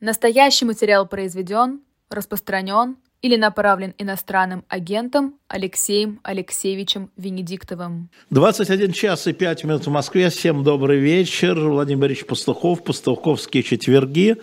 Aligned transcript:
Настоящий 0.00 0.64
материал 0.64 1.06
произведен, 1.06 1.80
распространен 2.08 2.96
или 3.20 3.36
направлен 3.36 3.92
иностранным 3.98 4.64
агентом 4.66 5.34
Алексеем 5.46 6.20
Алексеевичем 6.22 7.10
Венедиктовым. 7.18 8.08
21 8.30 8.92
час 8.92 9.26
и 9.26 9.34
5 9.34 9.64
минут 9.64 9.86
в 9.86 9.90
Москве. 9.90 10.30
Всем 10.30 10.64
добрый 10.64 10.98
вечер. 11.00 11.60
Владимир 11.60 12.00
Борисович 12.00 12.28
Пастухов, 12.28 12.82
Пастуховские 12.82 13.62
четверги. 13.62 14.36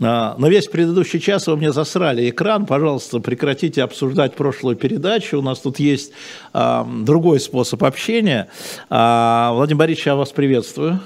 А, 0.00 0.36
но 0.38 0.46
весь 0.46 0.68
предыдущий 0.68 1.18
час 1.18 1.48
вы 1.48 1.56
мне 1.56 1.72
засрали 1.72 2.30
экран. 2.30 2.64
Пожалуйста, 2.64 3.18
прекратите 3.18 3.82
обсуждать 3.82 4.36
прошлую 4.36 4.76
передачу. 4.76 5.40
У 5.40 5.42
нас 5.42 5.58
тут 5.58 5.80
есть 5.80 6.12
а, 6.52 6.88
другой 6.88 7.40
способ 7.40 7.82
общения. 7.82 8.48
А, 8.88 9.52
Владимир 9.52 9.80
Борисович, 9.80 10.06
я 10.06 10.14
вас 10.14 10.30
приветствую. 10.30 11.00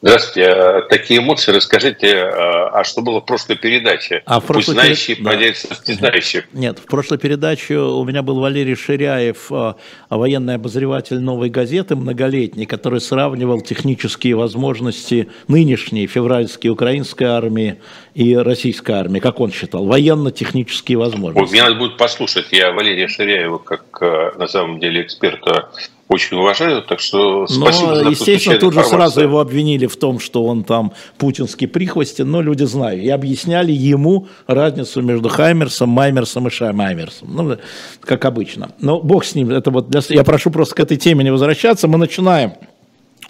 Здравствуйте. 0.00 0.48
Э, 0.48 0.82
такие 0.88 1.20
эмоции 1.20 1.50
расскажите, 1.50 2.06
э, 2.06 2.28
а 2.28 2.84
что 2.84 3.02
было 3.02 3.20
в 3.20 3.24
прошлой 3.24 3.56
передаче? 3.56 4.22
А 4.26 4.38
в 4.38 4.46
прошлой 4.46 4.74
Пусть 4.74 4.80
знающие 4.80 5.16
перед... 5.16 5.28
поделятся 5.28 5.68
да. 5.68 5.74
с 5.74 5.88
незнающих. 5.88 6.44
Нет, 6.52 6.78
в 6.78 6.84
прошлой 6.84 7.18
передаче 7.18 7.78
у 7.78 8.04
меня 8.04 8.22
был 8.22 8.38
Валерий 8.38 8.76
Ширяев, 8.76 9.50
э, 9.50 9.74
военный 10.08 10.54
обозреватель 10.54 11.18
«Новой 11.18 11.50
газеты», 11.50 11.96
многолетний, 11.96 12.64
который 12.64 13.00
сравнивал 13.00 13.60
технические 13.60 14.36
возможности 14.36 15.28
нынешней 15.48 16.06
февральской 16.06 16.70
украинской 16.70 17.24
армии 17.24 17.80
и 18.14 18.36
российской 18.36 18.92
армии, 18.92 19.18
как 19.18 19.40
он 19.40 19.50
считал, 19.50 19.84
военно-технические 19.84 20.98
возможности. 20.98 21.40
Вот, 21.40 21.50
мне 21.50 21.62
надо 21.62 21.74
будет 21.74 21.96
послушать. 21.96 22.46
Я 22.52 22.70
Валерия 22.70 23.08
Ширяева, 23.08 23.58
как 23.58 24.00
на 24.38 24.46
самом 24.46 24.78
деле 24.78 25.02
эксперта 25.02 25.70
очень 26.08 26.38
уважаю, 26.38 26.82
так 26.82 27.00
что 27.00 27.46
спасибо 27.46 27.88
но, 27.88 27.94
за 27.96 28.10
естественно, 28.10 28.58
тут 28.58 28.72
же 28.72 28.82
сразу 28.82 29.20
его 29.20 29.40
обвинили 29.40 29.86
в 29.86 29.96
том, 29.96 30.20
что 30.20 30.44
он 30.44 30.64
там 30.64 30.92
путинский 31.18 31.68
прихвостень, 31.68 32.24
но 32.24 32.40
люди 32.40 32.64
знают. 32.64 33.02
И 33.02 33.10
объясняли 33.10 33.72
ему 33.72 34.26
разницу 34.46 35.02
между 35.02 35.28
Хаймерсом, 35.28 35.90
Маймерсом 35.90 36.48
и 36.48 36.50
Шаймаймерсом. 36.50 37.28
Ну, 37.34 37.56
как 38.00 38.24
обычно. 38.24 38.70
Но 38.80 39.00
бог 39.00 39.24
с 39.24 39.34
ним. 39.34 39.50
Это 39.50 39.70
вот 39.70 39.90
для... 39.90 40.00
Я 40.08 40.24
прошу 40.24 40.50
просто 40.50 40.74
к 40.74 40.80
этой 40.80 40.96
теме 40.96 41.24
не 41.24 41.30
возвращаться. 41.30 41.88
Мы 41.88 41.98
начинаем. 41.98 42.54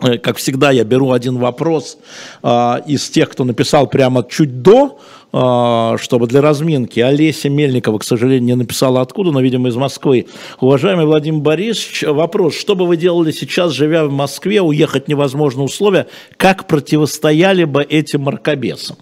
Э, 0.01 0.19
как 0.19 0.37
всегда, 0.37 0.71
я 0.71 0.85
беру 0.85 1.13
один 1.13 1.39
вопрос 1.39 1.99
э, 2.43 2.75
из 2.87 3.09
тех, 3.11 3.31
кто 3.31 3.45
написал 3.45 3.89
прямо 3.89 4.25
чуть 4.29 4.63
до, 4.63 5.01
чтобы 5.31 6.27
для 6.27 6.41
разминки. 6.41 7.01
Олеся 7.01 7.51
Мельникова, 7.51 7.99
к 7.99 8.05
сожалению, 8.05 8.45
не 8.45 8.55
написала 8.55 9.03
откуда, 9.03 9.31
но, 9.31 9.41
видимо, 9.41 9.69
из 9.69 9.77
Москвы. 9.77 10.27
Уважаемый 10.61 11.05
Владимир 11.05 11.41
Борисович, 11.41 12.05
вопрос. 12.05 12.57
Что 12.57 12.75
бы 12.75 12.87
вы 12.87 12.97
делали 12.97 13.31
сейчас, 13.31 13.73
живя 13.73 14.07
в 14.07 14.11
Москве, 14.11 14.63
уехать 14.63 15.07
невозможно 15.07 15.65
условия, 15.65 16.07
как 16.37 16.67
противостояли 16.67 17.65
бы 17.65 17.83
этим 17.83 18.23
маркобесам? 18.23 18.97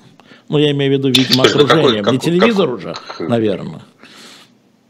Ну, 0.48 0.58
я 0.58 0.72
имею 0.72 0.92
в 0.92 0.98
виду, 0.98 1.08
видимо, 1.08 1.44
окружением. 1.44 2.04
Какой, 2.04 2.12
Не 2.12 2.18
телевизор 2.18 2.70
какой, 2.70 2.76
уже, 2.76 2.94
наверное. 3.20 3.82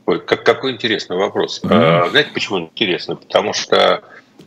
Ой, 0.07 0.21
как, 0.21 0.45
какой 0.45 0.73
интересный 0.73 1.17
вопрос. 1.17 1.61
Mm-hmm. 1.63 1.69
А, 1.71 2.09
знаете, 2.11 2.31
почему 2.33 2.61
интересный? 2.61 3.17
Потому 3.17 3.53
что 3.53 4.03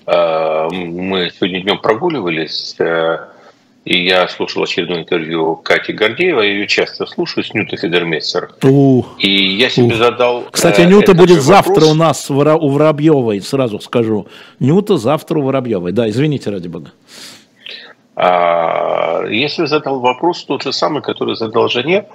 Э, 0.05 0.67
мы 0.71 1.29
сегодня 1.29 1.61
днем 1.61 1.79
прогуливались, 1.79 2.75
э, 2.79 3.27
и 3.85 4.03
я 4.03 4.27
слушал 4.27 4.63
очередное 4.63 4.99
интервью 4.99 5.55
Кати 5.55 5.93
Гордеева, 5.93 6.41
я 6.41 6.51
ее 6.51 6.67
часто 6.67 7.05
слушаю 7.05 7.43
с 7.43 7.53
Нюта 7.53 7.77
Федермессер. 7.77 8.51
И 9.17 9.55
я 9.55 9.69
себе 9.69 9.87
Ух. 9.87 9.95
задал... 9.95 10.43
Кстати, 10.51 10.81
э, 10.81 10.85
Нюта 10.85 11.13
будет 11.13 11.41
завтра 11.41 11.85
у 11.85 11.93
нас 11.93 12.29
у 12.29 12.35
Воробьевой, 12.35 13.41
сразу 13.41 13.79
скажу. 13.79 14.27
Нюта 14.59 14.97
завтра 14.97 15.39
у 15.39 15.43
Воробьевой. 15.43 15.91
Да, 15.91 16.09
извините, 16.09 16.49
ради 16.49 16.67
бога. 16.67 16.91
А, 18.15 19.25
если 19.27 19.65
задал 19.65 19.99
вопрос 20.01 20.43
тот 20.43 20.63
же 20.63 20.73
самый, 20.73 21.01
который 21.01 21.35
задал 21.35 21.69
жене, 21.69 22.05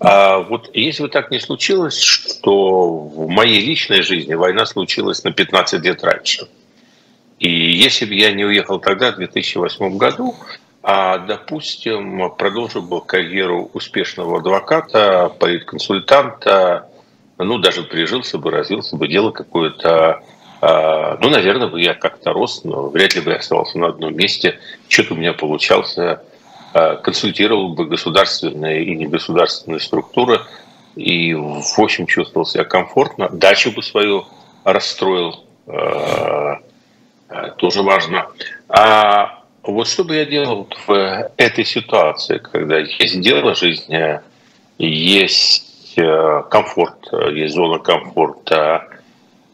а 0.00 0.40
вот 0.40 0.70
если 0.74 1.04
бы 1.04 1.08
так 1.08 1.30
не 1.30 1.38
случилось, 1.38 2.00
что 2.00 2.90
в 2.90 3.28
моей 3.28 3.64
личной 3.64 4.02
жизни 4.02 4.34
война 4.34 4.66
случилась 4.66 5.22
на 5.22 5.30
15 5.30 5.84
лет 5.84 6.02
раньше– 6.02 6.48
и 7.42 7.50
если 7.72 8.04
бы 8.04 8.14
я 8.14 8.30
не 8.30 8.44
уехал 8.44 8.78
тогда, 8.78 9.10
в 9.10 9.16
2008 9.16 9.98
году, 9.98 10.36
а, 10.82 11.18
допустим, 11.18 12.30
продолжил 12.36 12.82
бы 12.82 13.00
карьеру 13.00 13.70
успешного 13.72 14.38
адвоката, 14.38 15.32
политконсультанта, 15.38 16.88
ну, 17.38 17.58
даже 17.58 17.82
прижился 17.82 18.38
бы, 18.38 18.50
развился 18.50 18.96
бы, 18.96 19.08
делал 19.08 19.32
какое-то... 19.32 20.22
А, 20.60 21.18
ну, 21.20 21.28
наверное, 21.28 21.68
бы 21.68 21.80
я 21.80 21.94
как-то 21.94 22.32
рос, 22.32 22.62
но 22.64 22.88
вряд 22.88 23.14
ли 23.14 23.20
бы 23.20 23.30
я 23.30 23.38
оставался 23.38 23.78
на 23.78 23.88
одном 23.88 24.14
месте. 24.14 24.58
Что-то 24.88 25.14
у 25.14 25.16
меня 25.16 25.32
получался. 25.32 26.22
А, 26.72 26.96
консультировал 26.96 27.74
бы 27.74 27.86
государственные 27.86 28.84
и 28.84 28.94
негосударственные 28.94 29.80
структуры. 29.80 30.40
И, 30.94 31.34
в 31.34 31.78
общем, 31.78 32.06
чувствовал 32.06 32.46
себя 32.46 32.64
комфортно. 32.64 33.28
Дачу 33.28 33.72
бы 33.72 33.82
свою 33.82 34.26
расстроил 34.64 35.44
а, 35.66 36.58
Э, 37.32 37.50
тоже 37.56 37.82
важно. 37.82 38.26
А 38.68 39.41
вот 39.62 39.86
что 39.86 40.04
бы 40.04 40.16
я 40.16 40.24
делал 40.24 40.68
в 40.86 41.30
этой 41.36 41.64
ситуации, 41.64 42.38
когда 42.38 42.78
есть 42.78 43.20
дело 43.20 43.54
жизни, 43.54 44.20
есть 44.78 45.94
э, 45.96 46.42
комфорт, 46.50 47.08
есть 47.32 47.54
зона 47.54 47.78
комфорта, 47.78 48.88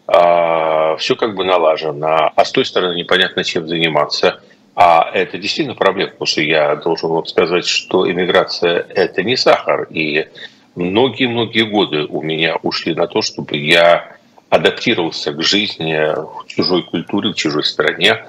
а 0.07 0.97
все 0.97 1.17
как 1.17 1.35
бы 1.35 1.45
налажено, 1.45 2.33
а 2.35 2.45
с 2.45 2.51
той 2.51 2.65
стороны 2.65 2.95
непонятно, 2.95 3.45
чем 3.45 3.69
заниматься. 3.69 4.41
А 4.75 5.11
это 5.13 5.37
действительно 5.39 5.75
проблема, 5.75 6.13
потому 6.13 6.27
что 6.27 6.41
я 6.41 6.77
должен 6.77 7.11
вам 7.11 7.27
сказать, 7.27 7.67
что 7.67 8.11
иммиграция– 8.11 8.87
это 8.89 9.23
не 9.23 9.37
сахар. 9.37 9.89
И 9.91 10.29
многие-многие 10.77 11.65
годы 11.65 12.05
у 12.05 12.23
меня 12.23 12.57
ушли 12.63 12.95
на 12.95 13.09
то, 13.09 13.21
чтобы 13.21 13.57
я 13.57 14.17
адаптировался 14.49 15.33
к 15.33 15.43
жизни 15.43 15.95
в 16.15 16.47
чужой 16.47 16.85
культуре, 16.85 17.33
в 17.33 17.35
чужой 17.35 17.65
стране. 17.65 18.25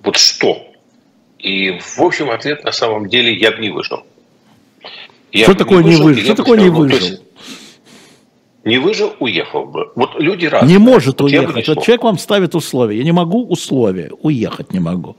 А, 0.00 0.06
вот 0.06 0.16
что? 0.16 0.66
И, 1.38 1.78
в 1.78 2.00
общем, 2.00 2.30
ответ 2.30 2.64
на 2.64 2.72
самом 2.72 3.08
деле 3.08 3.34
я 3.34 3.50
бы 3.50 3.58
не 3.58 3.70
выжил. 3.70 4.02
Я 5.32 5.44
что 5.44 5.54
такое 5.54 5.82
не 5.82 5.90
выжил? 5.90 6.04
выжил? 6.04 6.24
Что 6.24 6.34
такое 6.34 6.60
не 6.60 6.68
выжил? 6.68 7.18
Не 8.64 8.78
выжил, 8.78 9.14
уехал 9.20 9.64
бы. 9.64 9.90
Вот 9.94 10.20
люди 10.20 10.44
разные. 10.44 10.76
Не 10.76 10.78
может 10.78 11.20
вот 11.20 11.30
уехать. 11.30 11.66
Вот 11.66 11.82
человек 11.82 12.04
вам 12.04 12.18
ставит 12.18 12.54
условия. 12.54 12.98
Я 12.98 13.04
не 13.04 13.12
могу 13.12 13.46
условия. 13.46 14.10
Уехать 14.20 14.72
не 14.72 14.80
могу. 14.80 15.16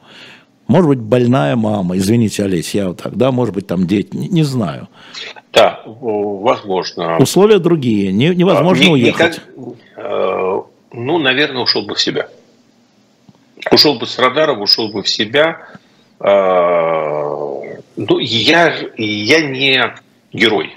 Может 0.68 0.88
быть, 0.88 1.00
больная 1.00 1.58
мама, 1.58 1.98
извините, 1.98 2.46
Олесь, 2.46 2.74
я 2.74 2.88
вот 2.88 3.02
так, 3.02 3.18
да, 3.18 3.34
может 3.34 3.54
быть, 3.54 3.68
там 3.68 3.86
дети, 3.88 4.16
не, 4.16 4.30
не 4.30 4.44
знаю. 4.44 4.88
Да, 5.52 5.82
возможно. 5.86 7.18
Условия 7.18 7.60
другие, 7.60 8.14
не, 8.14 8.30
невозможно 8.30 8.84
не, 8.84 8.90
уехать. 8.90 9.42
Никак, 9.58 9.76
э, 9.98 10.62
ну, 10.94 11.18
наверное, 11.18 11.64
ушел 11.64 11.82
бы 11.82 11.96
в 11.96 12.00
себя. 12.00 12.30
Ушел 13.70 13.96
бы 13.96 14.08
с 14.08 14.18
радаров, 14.18 14.60
ушел 14.60 14.90
бы 14.90 15.04
в 15.04 15.10
себя. 15.10 15.68
Э, 16.20 17.80
ну, 17.96 18.18
я, 18.20 18.76
я 18.98 19.42
не 19.42 19.94
герой. 20.34 20.76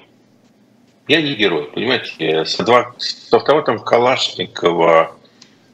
Я 1.06 1.22
не 1.22 1.34
герой, 1.34 1.64
понимаете, 1.64 2.44
с, 2.44 2.56
с 2.56 3.32
автоматом 3.32 3.78
Калашникова 3.78 5.12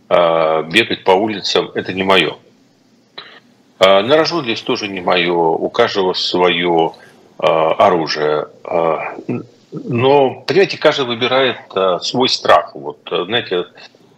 э, 0.08 0.62
бегать 0.70 1.04
по 1.04 1.12
улицам– 1.12 1.70
это 1.74 1.92
не 1.92 2.02
мое. 2.02 2.36
Э, 3.78 4.02
на 4.02 4.16
рожон 4.16 4.44
здесь 4.44 4.60
тоже 4.60 4.88
не 4.88 5.00
мое, 5.00 5.32
у 5.32 5.68
каждого 5.70 6.12
свое 6.12 6.92
оружие. 7.38 8.48
Но, 9.72 10.42
понимаете, 10.46 10.76
каждый 10.76 11.06
выбирает 11.06 11.56
свой 12.02 12.28
страх. 12.28 12.74
Вот, 12.74 12.98
знаете, 13.08 13.64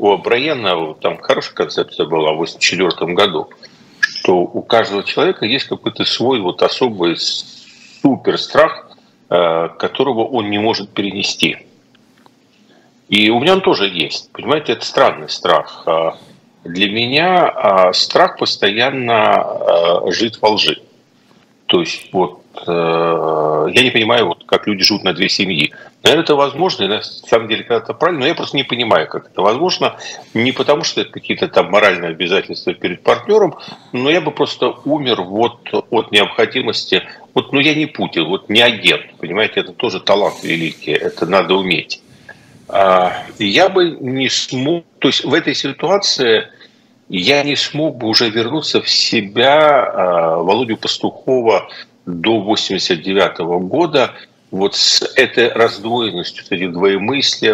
у 0.03 0.11
Абраяна 0.11 0.95
там 0.95 1.17
хорошая 1.19 1.55
концепция 1.55 2.07
была 2.07 2.33
в 2.33 2.43
1984 2.43 3.15
году, 3.15 3.51
что 4.01 4.39
у 4.39 4.61
каждого 4.61 5.05
человека 5.05 5.47
есть 5.47 5.67
какой-то 5.67 6.05
свой 6.05 6.41
вот 6.41 6.61
особый 6.61 7.17
супер 7.17 8.37
страх, 8.37 8.91
которого 9.29 10.25
он 10.25 10.51
не 10.51 10.59
может 10.59 10.91
перенести. 10.91 11.69
И 13.09 13.31
у 13.31 13.39
меня 13.39 13.53
он 13.53 13.61
тоже 13.61 13.89
есть. 13.89 14.33
Понимаете, 14.33 14.73
это 14.73 14.85
странный 14.85 15.29
страх. 15.29 15.87
Для 16.65 16.91
меня 16.91 17.49
а, 17.49 17.93
страх 17.93 18.39
постоянно 18.39 19.35
а, 19.35 20.11
жить 20.11 20.43
во 20.43 20.51
лжи. 20.51 20.83
То 21.67 21.81
есть 21.81 22.13
вот 22.13 22.41
э, 22.41 22.42
я 22.67 23.83
не 23.83 23.91
понимаю, 23.91 24.27
вот, 24.27 24.45
как 24.45 24.67
люди 24.67 24.85
живут 24.85 25.05
на 25.05 25.13
две 25.13 25.29
семьи. 25.29 25.73
Наверное, 26.03 26.25
это 26.25 26.35
возможно, 26.35 26.85
и 26.85 26.89
на 26.89 27.03
самом 27.03 27.49
деле 27.49 27.65
это 27.69 27.95
правильно, 27.95 28.21
но 28.21 28.27
я 28.27 28.35
просто 28.35 28.57
не 28.57 28.65
понимаю, 28.65 29.09
как 29.09 29.27
это 29.27 29.41
возможно. 29.41 29.97
Не 30.35 30.53
потому, 30.53 30.85
что 30.85 31.01
это 31.01 31.11
какие-то 31.11 31.49
там 31.49 31.71
моральные 31.71 32.11
обязательства 32.11 32.75
перед 32.75 33.03
партнером, 33.03 33.57
но 33.93 34.11
я 34.11 34.21
бы 34.21 34.31
просто 34.31 34.75
умер 34.85 35.23
вот 35.23 35.59
от 35.91 36.13
необходимости. 36.13 37.03
Вот, 37.35 37.53
ну 37.53 37.61
я 37.61 37.75
не 37.75 37.87
Путин, 37.87 38.27
вот 38.27 38.49
не 38.49 38.61
агент, 38.61 39.15
понимаете, 39.19 39.61
это 39.61 39.73
тоже 39.73 40.01
талант 40.01 40.43
великий, 40.43 40.93
это 40.93 41.27
надо 41.27 41.55
уметь. 41.55 42.03
А, 42.69 43.25
я 43.39 43.69
бы 43.69 43.97
не 44.01 44.29
смог, 44.29 44.85
то 44.99 45.09
есть 45.09 45.25
в 45.25 45.35
этой 45.35 45.55
ситуации 45.55 46.49
я 47.09 47.43
не 47.43 47.57
смог 47.57 47.99
бы 47.99 48.09
уже 48.09 48.31
вернуться 48.31 48.81
в 48.81 48.89
себя 48.89 49.85
а, 49.85 50.37
Володю 50.39 50.79
Пастухова 50.79 51.69
до 52.07 52.41
89 52.41 53.39
года 53.69 54.15
вот 54.53 54.77
с 54.77 55.03
этой 55.17 55.49
раздвоенностью, 55.49 56.45
с 56.45 56.53
этим 56.53 56.73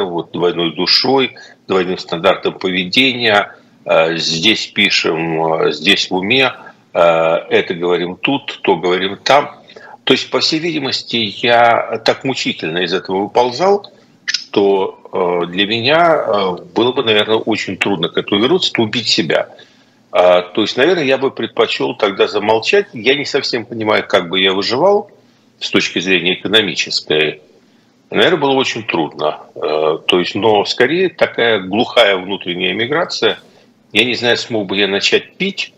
вот 0.05 0.33
двойной 0.33 0.75
душой, 0.75 1.37
двойным 1.69 1.97
стандартом 1.97 2.59
поведения, 2.59 3.55
э, 3.85 4.17
здесь 4.17 4.67
пишем, 4.67 5.63
э, 5.63 5.73
здесь 5.73 6.11
в 6.11 6.15
уме, 6.15 6.53
э, 6.93 7.01
это 7.01 7.75
говорим 7.75 8.17
тут, 8.17 8.61
то 8.63 8.77
говорим 8.77 9.17
там. 9.23 9.55
То 10.03 10.13
есть, 10.13 10.29
по 10.31 10.41
всей 10.41 10.59
видимости, 10.59 11.17
я 11.43 12.01
так 12.05 12.25
мучительно 12.25 12.79
из 12.79 12.93
этого 12.93 13.23
выползал, 13.23 13.93
что 14.25 15.47
для 15.49 15.67
меня 15.67 16.57
было 16.75 16.93
бы, 16.93 17.03
наверное, 17.03 17.37
очень 17.37 17.77
трудно 17.77 18.09
к 18.09 18.17
этому 18.17 18.41
вернуться, 18.41 18.73
убить 18.79 19.07
себя. 19.07 19.51
То 20.11 20.53
есть, 20.57 20.77
наверное, 20.77 21.05
я 21.05 21.19
бы 21.19 21.31
предпочел 21.31 21.95
тогда 21.95 22.29
замолчать. 22.29 22.87
Я 22.95 23.15
не 23.15 23.27
совсем 23.27 23.67
понимаю, 23.67 24.05
как 24.09 24.31
бы 24.31 24.41
я 24.41 24.55
выживал, 24.55 25.11
с 25.61 25.71
точки 25.71 25.99
зрения 25.99 26.35
экономической, 26.35 27.43
наверное, 28.11 28.39
было 28.39 28.53
очень 28.53 28.85
трудно. 28.85 29.41
Э, 29.55 29.99
то 30.07 30.19
есть, 30.19 30.35
но 30.35 30.65
скорее 30.65 31.09
такая 31.09 31.61
глухая 31.61 32.17
внутренняя 32.17 32.75
миграция. 32.75 33.39
Я 33.93 34.05
не 34.05 34.15
знаю, 34.15 34.37
смог 34.37 34.67
бы 34.67 34.77
я 34.77 34.89
начать 34.89 35.37
пить. 35.37 35.73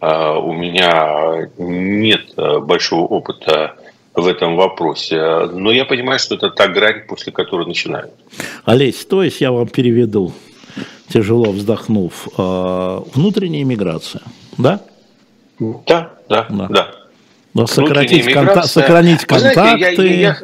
Э, 0.00 0.34
у 0.36 0.52
меня 0.52 1.48
нет 1.58 2.34
большого 2.36 3.06
опыта 3.06 3.76
в 4.14 4.26
этом 4.26 4.56
вопросе. 4.56 5.46
Но 5.52 5.72
я 5.72 5.84
понимаю, 5.84 6.18
что 6.18 6.34
это 6.34 6.50
та 6.50 6.68
грань, 6.68 7.06
после 7.06 7.32
которой 7.32 7.66
начинают. 7.66 8.12
Олесь, 8.64 9.04
то 9.06 9.22
есть 9.22 9.40
я 9.40 9.52
вам 9.52 9.68
переведу, 9.68 10.32
тяжело 11.12 11.52
вздохнув, 11.52 12.28
внутренняя 12.36 13.64
миграция, 13.64 14.22
да? 14.58 14.80
Да, 15.58 16.12
да, 16.28 16.46
да. 16.48 16.66
да. 16.68 16.90
Но 17.54 17.66
сократить, 17.66 18.26
конта- 18.28 18.62
сохранить 18.62 19.24
контакты... 19.24 19.94
Знаете, 19.94 20.20
я, 20.20 20.36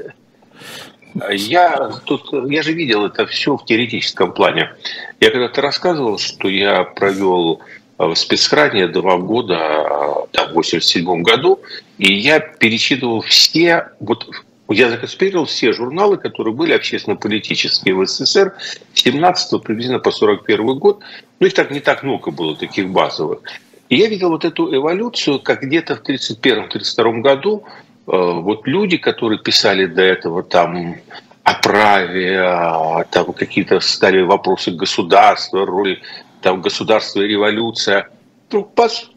я, 1.15 1.32
я, 1.32 1.91
тут, 2.05 2.29
я 2.50 2.62
же 2.62 2.73
видел 2.73 3.06
это 3.06 3.26
все 3.26 3.56
в 3.56 3.65
теоретическом 3.65 4.32
плане. 4.32 4.73
Я 5.20 5.31
когда-то 5.31 5.62
рассказывал, 5.62 6.19
что 6.19 6.49
я 6.49 6.85
провел 6.85 7.61
в 7.97 8.14
спецхране 8.14 8.88
два 8.88 9.17
года 9.17 10.26
там, 10.32 10.50
в 10.50 10.55
87 10.55 11.23
году, 11.23 11.61
и 11.97 12.12
я 12.12 12.41
перечитывал 12.41 13.23
все, 13.23 13.88
вот 14.00 14.29
я 14.75 14.91
законспирировал 14.91 15.47
все 15.47 15.73
журналы, 15.73 16.19
которые 16.19 16.55
были 16.55 16.73
общественно-политические 16.73 17.94
в 17.94 18.06
СССР 18.06 18.55
с 18.93 19.00
17 19.03 19.62
приблизительно 19.62 19.99
по 19.99 20.11
41 20.11 20.79
год. 20.79 21.00
Ну, 21.41 21.47
их 21.47 21.55
так 21.55 21.70
не 21.70 21.81
так 21.81 22.03
много 22.03 22.31
было, 22.31 22.55
таких 22.55 22.91
базовых. 22.91 23.41
И 23.88 23.97
я 23.97 24.09
видел 24.09 24.29
вот 24.29 24.44
эту 24.44 24.75
эволюцию, 24.75 25.41
как 25.41 25.62
где-то 25.62 25.97
в 25.97 26.03
1931-1932 26.03 27.20
году 27.20 27.65
э, 27.65 28.11
вот 28.12 28.67
люди, 28.67 28.99
которые 28.99 29.41
писали 29.41 29.87
до 29.87 30.03
этого 30.03 30.43
там 30.43 30.97
о 31.44 31.55
праве, 31.55 32.38
а, 32.38 33.05
там 33.05 33.32
какие-то 33.32 33.81
стали 33.81 34.21
вопросы 34.21 34.71
государства, 34.71 35.64
роли 35.64 36.03
там 36.43 36.61
государства 36.61 37.23
революция. 37.23 38.11
Ну, 38.53 38.64
пас, 38.64 39.11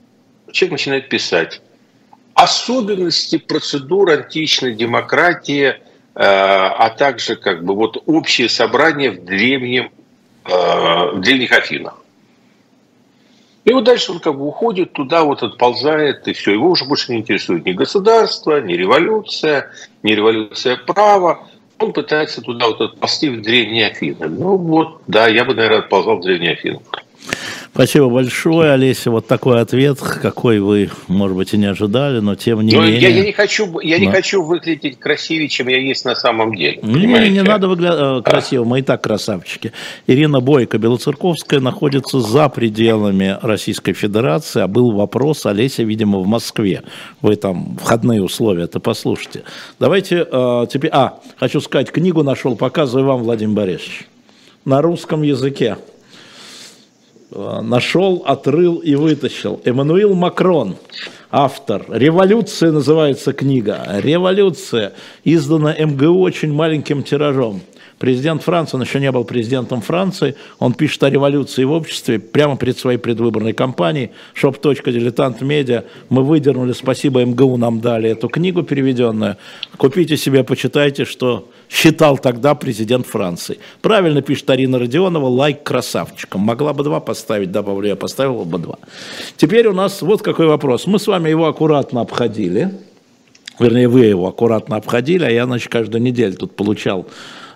человек 0.52 0.72
начинает 0.72 1.10
писать. 1.10 1.62
Особенности 2.34 3.38
процедур 3.38 4.10
античной 4.10 4.74
демократии, 4.74 5.68
э, 5.68 5.76
а 6.16 6.90
также 6.90 7.36
как 7.36 7.64
бы 7.64 7.76
вот 7.76 8.02
общее 8.06 8.50
собрание 8.50 9.12
в 9.12 9.26
древнем, 9.26 9.92
э, 10.46 10.50
в 11.14 11.20
древних 11.20 11.52
Афинах. 11.52 12.02
И 13.64 13.74
вот 13.74 13.84
дальше 13.84 14.12
он 14.12 14.20
как 14.20 14.38
бы 14.38 14.46
уходит 14.48 14.94
туда, 14.94 15.24
вот 15.24 15.44
отползает, 15.44 16.28
и 16.28 16.34
все. 16.34 16.52
Его 16.52 16.72
уже 16.72 16.86
больше 16.86 17.12
не 17.12 17.20
интересует 17.20 17.66
ни 17.66 17.74
государство, 17.74 18.60
ни 18.60 18.74
революция, 18.74 19.72
ни 20.02 20.14
революция 20.14 20.78
права. 20.78 21.48
Он 21.78 21.94
пытается 21.94 22.42
туда 22.42 22.68
вот 22.68 22.82
отползти 22.82 23.30
в 23.30 23.42
древние 23.42 23.88
Афины. 23.88 24.28
Ну 24.28 24.56
вот, 24.56 25.02
да, 25.08 25.28
я 25.28 25.46
бы, 25.46 25.54
наверное, 25.54 25.80
отползал 25.80 26.18
в 26.18 26.22
древние 26.22 26.54
Афины. 26.54 26.80
Спасибо 27.74 28.10
большое, 28.10 28.74
Олеся. 28.74 29.12
Вот 29.12 29.28
такой 29.28 29.62
ответ, 29.62 29.98
какой 30.00 30.60
вы, 30.60 30.90
может 31.08 31.38
быть, 31.38 31.54
и 31.54 31.58
не 31.58 31.68
ожидали, 31.68 32.20
но 32.20 32.36
тем 32.36 32.62
не 32.62 32.76
но 32.76 32.82
менее. 32.82 33.00
Я, 33.00 33.08
я 33.08 33.24
не 33.24 33.32
хочу, 33.32 33.80
я 33.80 33.98
да. 33.98 34.06
не 34.06 34.12
хочу 34.12 34.44
выглядеть 34.44 35.00
красивее, 35.00 35.48
чем 35.48 35.70
я 35.70 35.80
есть 35.80 36.04
на 36.04 36.14
самом 36.16 36.54
деле. 36.54 36.80
Не, 36.84 37.06
не, 37.06 37.30
не 37.30 37.44
надо 37.44 37.70
выглядеть 37.70 37.96
э, 37.98 38.22
красиво, 38.24 38.66
мы 38.66 38.80
и 38.80 38.82
так 38.82 39.02
красавчики. 39.02 39.72
Ирина 40.06 40.42
Бойко, 40.42 40.78
Белоцерковская, 40.80 41.62
находится 41.62 42.20
за 42.20 42.50
пределами 42.50 43.38
Российской 43.42 43.94
Федерации, 43.94 44.62
а 44.62 44.68
был 44.68 44.92
вопрос, 44.92 45.46
Олеся, 45.46 45.84
видимо, 45.84 46.20
в 46.20 46.28
Москве. 46.28 46.84
Вы 47.22 47.38
там 47.38 47.78
входные 47.82 48.22
условия, 48.22 48.66
это 48.66 48.82
послушайте. 48.82 49.44
Давайте 49.80 50.28
э, 50.30 50.66
теперь... 50.70 50.92
А, 50.94 51.20
хочу 51.38 51.62
сказать, 51.62 51.90
книгу 51.90 52.22
нашел, 52.22 52.58
показываю 52.58 53.08
вам, 53.08 53.24
Владимир 53.24 53.56
Борисович. 53.56 54.08
На 54.66 54.82
русском 54.82 55.22
языке. 55.22 55.78
Э, 57.34 57.62
нашел, 57.62 58.24
отрыл 58.26 58.78
и 58.80 58.96
вытащил. 58.96 59.62
Эммануил 59.64 60.14
Макрон, 60.14 60.76
автор. 61.30 61.86
«Революция» 61.88 62.72
называется 62.72 63.32
книга. 63.32 63.88
«Революция» 64.04 64.94
издана 65.24 65.74
МГУ 65.74 66.22
очень 66.22 66.52
маленьким 66.52 67.04
тиражом. 67.04 67.62
Президент 68.02 68.42
Франции, 68.42 68.78
он 68.78 68.82
еще 68.82 69.00
не 69.00 69.12
был 69.12 69.26
президентом 69.26 69.80
Франции, 69.82 70.34
он 70.58 70.74
пишет 70.74 71.04
о 71.04 71.10
революции 71.12 71.64
в 71.64 71.72
обществе 71.72 72.18
прямо 72.18 72.58
перед 72.58 72.76
своей 72.80 72.98
предвыборной 72.98 73.54
кампанией. 73.54 74.10
Shop.diletant.media. 74.34 75.84
Мы 76.10 76.24
выдернули, 76.24 76.74
спасибо 76.74 77.24
МГУ 77.24 77.58
нам 77.58 77.80
дали 77.80 78.10
эту 78.10 78.28
книгу 78.28 78.64
переведенную. 78.64 79.38
Купите 79.78 80.18
себе, 80.18 80.44
почитайте, 80.44 81.06
что 81.06 81.48
считал 81.70 82.18
тогда 82.18 82.56
президент 82.56 83.06
Франции. 83.06 83.60
Правильно 83.84 84.24
пишет 84.24 84.50
Арина 84.50 84.80
Родионова, 84.80 85.28
лайк 85.28 85.62
красавчиком. 85.62 86.42
Могла 86.42 86.74
бы 86.74 86.84
два 86.84 87.02
поставить, 87.02 87.52
добавлю, 87.52 87.88
я 87.88 87.96
поставила 87.96 88.46
бы 88.46 88.58
два. 88.58 88.80
Теперь 89.38 89.68
у 89.68 89.74
нас 89.74 90.02
вот 90.02 90.24
какой 90.24 90.48
вопрос. 90.48 90.88
Мы 90.88 90.98
с 90.98 91.06
вами 91.06 91.30
его 91.30 91.46
аккуратно 91.46 92.02
обходили. 92.02 92.72
Вернее, 93.60 93.88
вы 93.88 94.06
его 94.06 94.28
аккуратно 94.28 94.78
обходили, 94.78 95.24
а 95.24 95.30
я, 95.30 95.46
значит, 95.46 95.72
каждую 95.72 96.02
неделю 96.02 96.36
тут 96.36 96.56
получал 96.56 97.06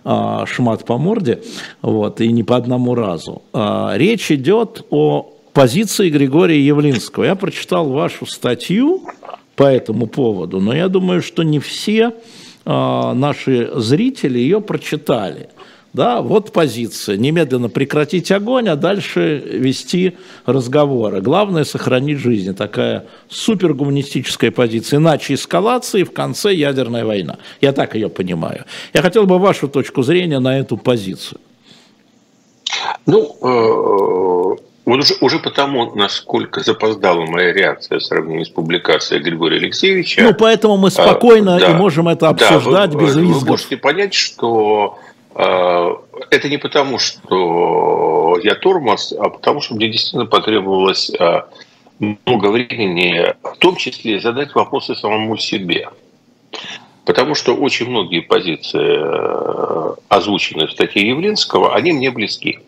а, 0.06 0.46
шмат 0.46 0.86
по 0.86 0.98
морде, 1.00 1.42
вот, 1.82 2.22
и 2.22 2.32
не 2.32 2.44
по 2.44 2.56
одному 2.56 2.94
разу. 2.94 3.42
А, 3.54 3.94
речь 3.96 4.32
идет 4.32 4.86
о 4.92 5.34
позиции 5.52 6.10
Григория 6.10 6.62
Явлинского. 6.62 7.24
Я 7.24 7.36
прочитал 7.36 7.90
вашу 7.90 8.28
статью 8.28 9.02
по 9.56 9.64
этому 9.64 10.06
поводу, 10.06 10.60
но 10.60 10.76
я 10.76 10.90
думаю, 10.90 11.24
что 11.24 11.42
не 11.42 11.60
все 11.60 12.14
а, 12.66 13.16
наши 13.16 13.72
зрители 13.74 14.38
ее 14.38 14.62
прочитали. 14.62 15.50
Да, 15.96 16.22
вот 16.22 16.52
позиция. 16.52 17.16
Немедленно 17.16 17.70
прекратить 17.70 18.30
огонь, 18.30 18.68
а 18.68 18.76
дальше 18.76 19.38
вести 19.38 20.18
разговоры. 20.46 21.22
Главное 21.22 21.64
сохранить 21.64 22.20
жизнь. 22.20 22.54
Такая 22.54 23.06
супергуманистическая 23.30 24.52
позиция. 24.52 24.98
Иначе 24.98 25.36
эскалации, 25.36 26.04
в 26.04 26.12
конце 26.12 26.54
ядерная 26.54 27.06
война. 27.06 27.38
Я 27.62 27.72
так 27.72 27.96
ее 27.96 28.10
понимаю. 28.10 28.66
Я 28.94 29.02
хотел 29.02 29.26
бы 29.26 29.40
вашу 29.40 29.70
точку 29.70 30.04
зрения 30.04 30.40
на 30.40 30.60
эту 30.60 30.76
позицию. 30.76 31.40
Ну, 33.06 33.38
э, 33.42 34.62
вот 34.86 35.00
уже, 35.00 35.14
уже 35.22 35.40
потому, 35.40 35.96
насколько 35.96 36.60
запоздала 36.60 37.26
моя 37.26 37.54
реакция 37.54 38.00
в 38.00 38.04
сравнении 38.04 38.44
с 38.44 38.50
публикацией 38.50 39.24
Григория 39.24 39.60
Алексеевича. 39.60 40.24
Ну, 40.24 40.34
поэтому 40.34 40.76
мы 40.76 40.92
спокойно 40.92 41.56
а, 41.56 41.60
да, 41.62 41.72
и 41.72 41.74
можем 41.74 42.10
это 42.10 42.28
обсуждать 42.28 42.92
да, 42.92 42.98
вы, 42.98 43.06
без 43.06 43.16
визгов. 43.16 43.44
Вы 43.44 43.48
можете 43.48 43.78
понять, 43.78 44.14
что 44.14 45.00
это 45.36 46.50
не 46.50 46.58
потому, 46.58 46.98
что 46.98 48.40
я 48.42 48.56
тормоз, 48.56 49.14
а 49.18 49.30
потому, 49.30 49.62
что 49.62 49.76
мне 49.76 49.90
действительно 49.90 50.26
потребовалось 50.26 51.10
э, 51.10 51.42
много 52.00 52.48
времени, 52.48 53.36
в 53.44 53.58
том 53.58 53.76
числе 53.76 54.20
задать 54.20 54.56
вопросы 54.56 54.96
самому 54.96 55.36
себе. 55.38 55.90
Потому 57.04 57.36
что 57.36 57.54
очень 57.56 57.90
многие 57.90 58.22
позиции, 58.22 58.98
э, 58.98 59.96
озвученные 60.08 60.68
в 60.68 60.72
статье 60.72 61.08
Явлинского, 61.08 61.76
они 61.76 61.92
мне 61.92 62.12
близки. 62.12 62.60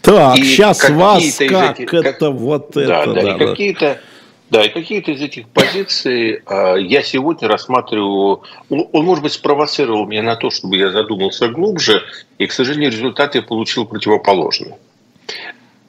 Так, 0.00 0.38
и 0.38 0.42
сейчас 0.42 0.88
вас 0.88 1.36
как 1.36 1.78
этих, 1.78 1.92
это 1.92 2.12
как, 2.12 2.32
вот 2.32 2.70
да, 2.74 3.02
это. 3.02 3.12
Да, 3.12 3.22
да, 3.22 3.34
и 3.34 3.38
какие-то 3.38 4.00
да, 4.48 4.64
и 4.64 4.68
какие-то 4.68 5.10
из 5.10 5.20
этих 5.20 5.48
позиций 5.48 6.42
э, 6.46 6.76
я 6.80 7.02
сегодня 7.02 7.48
рассматриваю, 7.48 8.42
он, 8.70 8.88
он, 8.92 9.04
может 9.04 9.22
быть, 9.24 9.32
спровоцировал 9.32 10.06
меня 10.06 10.22
на 10.22 10.36
то, 10.36 10.50
чтобы 10.50 10.76
я 10.76 10.90
задумался 10.90 11.48
глубже, 11.48 12.02
и, 12.38 12.46
к 12.46 12.52
сожалению, 12.52 12.92
результат 12.92 13.34
я 13.34 13.42
получил 13.42 13.86
противоположный. 13.86 14.74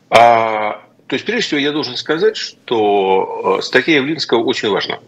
А, 0.09 0.81
то 1.07 1.13
есть, 1.13 1.25
прежде 1.25 1.45
всего, 1.45 1.59
я 1.59 1.71
должен 1.71 1.95
сказать, 1.97 2.35
что 2.35 3.57
э, 3.59 3.61
статья 3.61 3.97
Явлинского 3.97 4.43
очень 4.43 4.69
важна. 4.69 4.99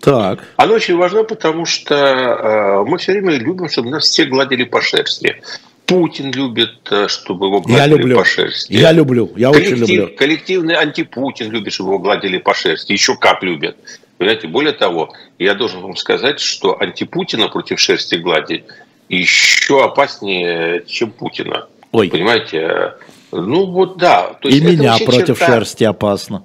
Так. 0.00 0.44
Она 0.56 0.74
очень 0.74 0.96
важна, 0.96 1.24
потому 1.24 1.64
что 1.64 1.94
э, 1.94 2.84
мы 2.84 2.98
все 2.98 3.12
время 3.12 3.32
любим, 3.36 3.70
чтобы 3.70 3.88
нас 3.88 4.04
все 4.04 4.26
гладили 4.26 4.64
по 4.64 4.82
шерсти. 4.82 5.40
Путин 5.86 6.32
любит, 6.32 6.78
э, 6.90 7.06
чтобы 7.08 7.46
его 7.46 7.60
гладили 7.60 7.78
я 7.78 7.86
люблю. 7.86 8.16
по 8.18 8.24
шерсти. 8.24 8.72
Я 8.72 8.92
люблю, 8.92 9.32
я 9.36 9.52
Коллектив, 9.52 9.82
очень 9.82 9.94
люблю. 9.94 10.16
Коллективный 10.16 10.74
антипутин 10.74 11.50
любит, 11.50 11.72
чтобы 11.72 11.90
его 11.90 11.98
гладили 12.00 12.38
по 12.38 12.54
шерсти. 12.54 12.92
Еще 12.92 13.16
как 13.16 13.42
любят. 13.42 13.76
Понимаете, 14.18 14.48
более 14.48 14.72
того, 14.72 15.12
я 15.38 15.54
должен 15.54 15.82
вам 15.82 15.96
сказать, 15.96 16.40
что 16.40 16.80
антипутина 16.80 17.48
против 17.48 17.78
шерсти 17.78 18.16
глади 18.16 18.64
еще 19.08 19.84
опаснее, 19.84 20.84
чем 20.86 21.10
Путина. 21.10 21.66
Ой. 21.92 22.10
Понимаете? 22.10 22.94
Ну 23.30 23.66
вот 23.66 23.98
да. 23.98 24.36
То 24.40 24.48
есть 24.48 24.60
И 24.60 24.64
меня 24.64 24.96
против 24.98 25.38
черта... 25.38 25.46
шерсти 25.46 25.84
опасно. 25.84 26.44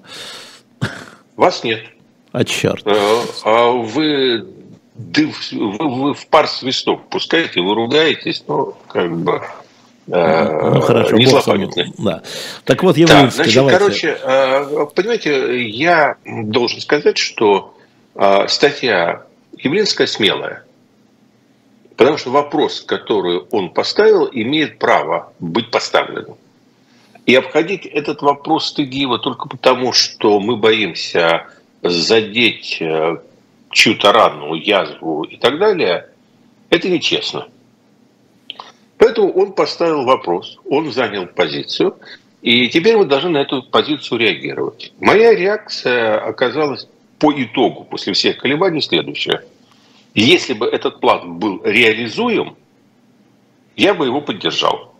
Вас 1.36 1.64
нет. 1.64 1.82
А 2.32 2.44
черт. 2.44 2.86
А, 2.86 3.72
а 5.02 5.56
вы, 5.58 5.90
вы, 5.90 6.14
в 6.14 6.28
пар 6.28 6.48
свисток 6.48 7.08
пускаете, 7.10 7.62
вы 7.62 7.76
ругаетесь, 7.76 8.44
ну, 8.48 8.76
как 8.88 9.16
бы... 9.18 9.42
Э, 10.08 10.72
ну, 10.74 10.82
хорошо, 10.82 11.16
не 11.16 11.94
Да. 11.98 12.22
Так 12.66 12.84
вот, 12.84 12.98
Явлинский, 12.98 13.26
да, 13.26 13.32
значит, 13.32 13.56
давайте. 13.56 13.78
Короче, 13.78 14.18
э, 14.22 14.86
понимаете, 14.96 15.70
я 15.70 16.16
должен 16.26 16.82
сказать, 16.82 17.18
что 17.18 17.76
э, 18.16 18.48
статья 18.48 19.24
Явлинская 19.58 20.08
смелая. 20.08 20.64
Потому 21.98 22.18
что 22.18 22.32
вопрос, 22.32 22.82
который 22.82 23.42
он 23.52 23.70
поставил, 23.70 24.28
имеет 24.32 24.80
право 24.80 25.34
быть 25.40 25.70
поставленным. 25.70 26.36
И 27.28 27.36
обходить 27.36 27.86
этот 27.86 28.24
вопрос 28.24 28.70
стыдливо 28.70 29.20
только 29.20 29.48
потому, 29.48 29.94
что 29.94 30.40
мы 30.40 30.58
боимся 30.58 31.48
задеть 31.84 32.82
чью-то 33.72 34.12
рану, 34.12 34.54
язву 34.54 35.24
и 35.24 35.38
так 35.38 35.60
далее, 35.60 36.10
это 36.70 36.90
нечестно. 36.90 37.48
Поэтому 38.98 39.32
он 39.34 39.54
поставил 39.54 40.04
вопрос, 40.06 40.60
он 40.70 40.92
занял 40.92 41.26
позицию, 41.26 41.98
и 42.42 42.70
теперь 42.70 42.98
мы 42.98 43.06
должны 43.06 43.32
на 43.32 43.38
эту 43.40 43.64
позицию 43.64 44.20
реагировать. 44.20 44.94
Моя 45.00 45.36
реакция 45.36 46.20
оказалась 46.20 46.88
по 47.20 47.32
итогу, 47.32 47.84
после 47.84 48.14
всех 48.14 48.38
колебаний, 48.38 48.82
следующая. 48.82 49.44
Если 50.14 50.54
бы 50.54 50.66
этот 50.66 51.00
план 51.00 51.40
был 51.40 51.62
реализуем, 51.64 52.58
я 53.76 53.94
бы 53.94 54.06
его 54.06 54.22
поддержал. 54.22 54.94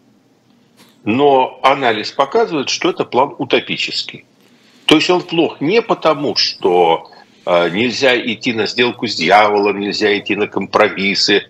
Но 1.04 1.60
анализ 1.64 2.12
показывает, 2.12 2.70
что 2.70 2.92
это 2.92 3.06
план 3.06 3.36
утопический. 3.38 4.26
То 4.86 4.96
есть 4.96 5.10
он 5.10 5.22
плох 5.22 5.62
не 5.62 5.82
потому, 5.82 6.36
что 6.36 7.10
нельзя 7.46 8.20
идти 8.20 8.54
на 8.54 8.68
сделку 8.68 9.08
с 9.08 9.16
дьяволом, 9.16 9.80
нельзя 9.80 10.18
идти 10.18 10.36
на 10.36 10.48
компромиссы, 10.48 11.48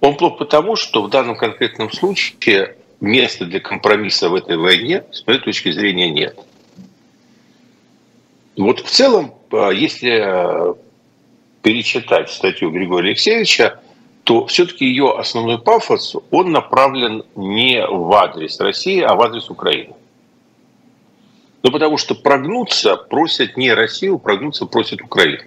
он 0.00 0.16
плох 0.16 0.38
потому, 0.38 0.76
что 0.76 1.02
в 1.02 1.10
данном 1.10 1.36
конкретном 1.36 1.90
случае 1.90 2.76
места 3.00 3.44
для 3.44 3.60
компромисса 3.60 4.28
в 4.28 4.34
этой 4.34 4.56
войне, 4.56 5.04
с 5.10 5.26
моей 5.26 5.40
точки 5.40 5.72
зрения, 5.72 6.10
нет. 6.10 6.38
Вот 8.56 8.80
в 8.80 8.90
целом, 8.90 9.34
а, 9.52 9.70
если 9.70 10.74
перечитать 11.62 12.30
статью 12.30 12.70
Григория 12.70 13.10
Алексеевича, 13.10 13.80
то 14.24 14.46
все-таки 14.46 14.86
ее 14.86 15.16
основной 15.16 15.58
пафос, 15.58 16.16
он 16.30 16.52
направлен 16.52 17.24
не 17.34 17.84
в 17.86 18.12
адрес 18.12 18.58
России, 18.60 19.00
а 19.00 19.14
в 19.14 19.22
адрес 19.22 19.50
Украины. 19.50 19.94
Ну, 21.66 21.72
потому 21.72 21.98
что 21.98 22.14
прогнуться 22.14 22.94
просят 22.94 23.56
не 23.56 23.74
Россию, 23.74 24.20
прогнуться 24.20 24.66
просят 24.66 25.02
Украину. 25.02 25.42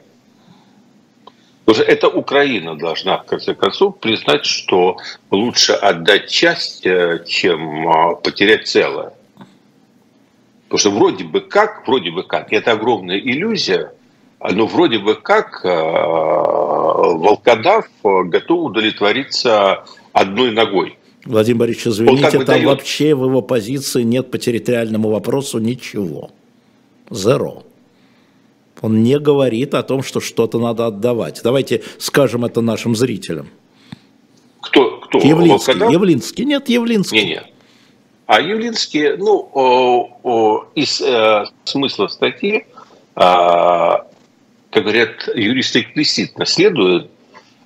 Потому 1.63 1.81
что 1.81 1.89
это 1.89 2.09
Украина 2.09 2.75
должна, 2.75 3.19
в 3.19 3.25
конце 3.25 3.55
концов, 3.55 3.99
признать, 3.99 4.43
что 4.43 4.97
лучше 5.31 5.71
отдать 5.71 6.29
часть, 6.29 6.85
э, 6.85 7.23
чем 7.25 7.87
а, 7.87 8.15
потерять 8.15 8.67
целое. 8.67 9.13
Потому 10.63 10.77
что 10.77 10.91
вроде 10.91 11.23
бы 11.23 11.39
как, 11.39 11.87
вроде 11.87 12.11
бы 12.11 12.23
как, 12.23 12.51
это 12.51 12.73
огромная 12.73 13.17
иллюзия, 13.17 13.93
но 14.41 14.65
вроде 14.65 14.99
бы 14.99 15.15
как 15.15 15.63
э, 15.63 15.69
волкодав 15.69 17.85
готов 18.03 18.71
удовлетвориться 18.71 19.85
одной 20.11 20.51
ногой. 20.51 20.98
Владимир 21.29 21.59
Борисович, 21.59 21.87
извините, 21.87 22.23
как 22.23 22.33
бы 22.33 22.45
там 22.45 22.55
дает... 22.55 22.65
вообще 22.65 23.13
в 23.13 23.23
его 23.23 23.43
позиции 23.43 24.01
нет 24.01 24.31
по 24.31 24.39
территориальному 24.39 25.09
вопросу 25.09 25.59
ничего. 25.59 26.31
Зеро. 27.11 27.63
Он 28.81 29.03
не 29.03 29.19
говорит 29.19 29.75
о 29.75 29.83
том, 29.83 30.01
что 30.01 30.21
что-то 30.21 30.57
надо 30.57 30.87
отдавать. 30.87 31.41
Давайте 31.43 31.83
скажем 31.99 32.45
это 32.45 32.61
нашим 32.61 32.95
зрителям. 32.95 33.49
Кто? 34.59 35.01
кто? 35.01 35.19
Явлинский. 35.19 35.73
Волкодав? 35.73 35.91
Явлинский. 35.91 36.45
Нет, 36.45 36.67
Явлинский. 36.67 37.17
Не, 37.17 37.25
нет. 37.25 37.45
А 38.25 38.41
Явлинский, 38.41 39.15
ну, 39.17 39.49
о, 39.53 40.09
о, 40.23 40.65
из 40.73 40.99
э, 40.99 41.43
смысла 41.63 42.07
статьи, 42.07 42.57
э, 42.57 42.63
как 43.15 44.03
говорят 44.71 45.11
юристы 45.35 45.81
эксплиситно, 45.81 46.47
следует, 46.47 47.11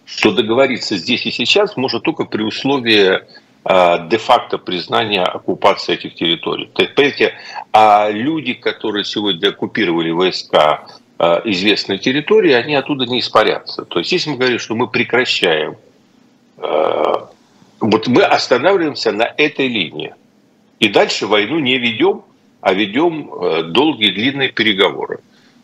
что 0.05 0.33
договориться 0.33 0.97
здесь 0.97 1.25
и 1.25 1.31
сейчас 1.31 1.77
может 1.77 2.03
только 2.03 2.25
при 2.25 2.43
условии 2.43 3.21
де-факто 3.65 4.57
признания 4.57 5.23
оккупации 5.23 5.93
этих 5.93 6.15
территорий. 6.15 6.69
То 6.73 6.81
есть, 6.81 6.95
понимаете, 6.95 7.33
а 7.71 8.09
люди, 8.09 8.53
которые 8.53 9.05
сегодня 9.05 9.49
оккупировали 9.49 10.11
войска 10.11 10.85
Э, 11.19 11.41
известной 11.45 11.99
территории, 11.99 12.51
они 12.51 12.75
оттуда 12.75 13.05
не 13.05 13.19
испарятся. 13.19 13.85
То 13.85 13.99
есть, 13.99 14.11
если 14.11 14.31
мы 14.31 14.37
говорим, 14.37 14.59
что 14.59 14.75
мы 14.75 14.87
прекращаем, 14.87 15.77
э, 16.57 17.13
вот 17.79 18.07
мы 18.07 18.23
останавливаемся 18.23 19.11
на 19.11 19.31
этой 19.37 19.67
линии. 19.67 20.13
И 20.79 20.89
дальше 20.89 21.27
войну 21.27 21.59
не 21.59 21.77
ведем, 21.77 22.23
а 22.59 22.73
ведем 22.73 23.31
э, 23.31 23.63
долгие 23.63 24.11
длинные 24.11 24.49
переговоры. 24.49 25.19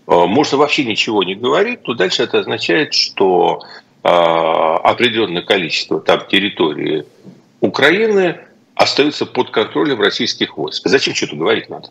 Можно 0.07 0.57
вообще 0.57 0.85
ничего 0.85 1.23
не 1.23 1.35
говорить, 1.35 1.83
то 1.83 1.93
дальше 1.93 2.23
это 2.23 2.39
означает, 2.39 2.95
что 2.95 3.61
определенное 4.01 5.43
количество 5.43 5.99
там 5.99 6.21
территории 6.27 7.05
Украины 7.61 8.39
остается 8.75 9.25
под 9.25 9.51
контролем 9.51 9.99
российских 10.01 10.57
войск. 10.57 10.87
Зачем 10.87 11.13
что-то 11.13 11.35
говорить 11.35 11.69
надо? 11.69 11.89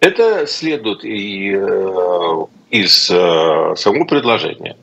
Это 0.00 0.46
следует 0.46 1.04
и 1.04 1.52
э, 1.54 2.44
из 2.70 3.10
э, 3.10 3.74
самого 3.76 4.04
предложения. 4.04 4.76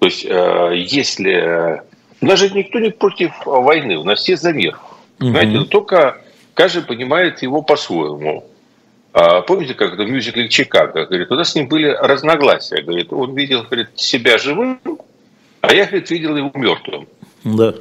То 0.00 0.06
есть, 0.06 0.24
э, 0.24 0.72
если... 0.74 1.82
У 2.20 2.26
нас 2.26 2.38
же 2.38 2.50
никто 2.50 2.78
не 2.78 2.90
против 2.90 3.32
войны, 3.44 3.96
у 3.96 4.04
нас 4.04 4.20
все 4.20 4.36
за 4.36 4.52
мир. 4.52 4.78
Угу. 5.20 5.28
Знаете, 5.28 5.64
только 5.68 6.22
каждый 6.54 6.82
понимает 6.82 7.42
его 7.42 7.62
по-своему. 7.62 8.44
А 9.12 9.42
помните, 9.42 9.74
как 9.74 9.94
это 9.94 10.02
в 10.02 10.10
мюзикле 10.10 10.48
Чикаго? 10.48 11.06
Говорит, 11.06 11.30
у 11.30 11.36
нас 11.36 11.52
с 11.52 11.54
ним 11.54 11.68
были 11.68 11.88
разногласия. 11.88 12.82
Говорит, 12.82 13.12
он 13.12 13.34
видел 13.34 13.62
говорит, 13.62 13.88
себя 13.94 14.38
живым, 14.38 14.80
а 15.60 15.74
я 15.74 15.86
говорит, 15.86 16.10
видел 16.10 16.36
его 16.36 16.50
мертвым. 16.54 17.06
Да. 17.44 17.74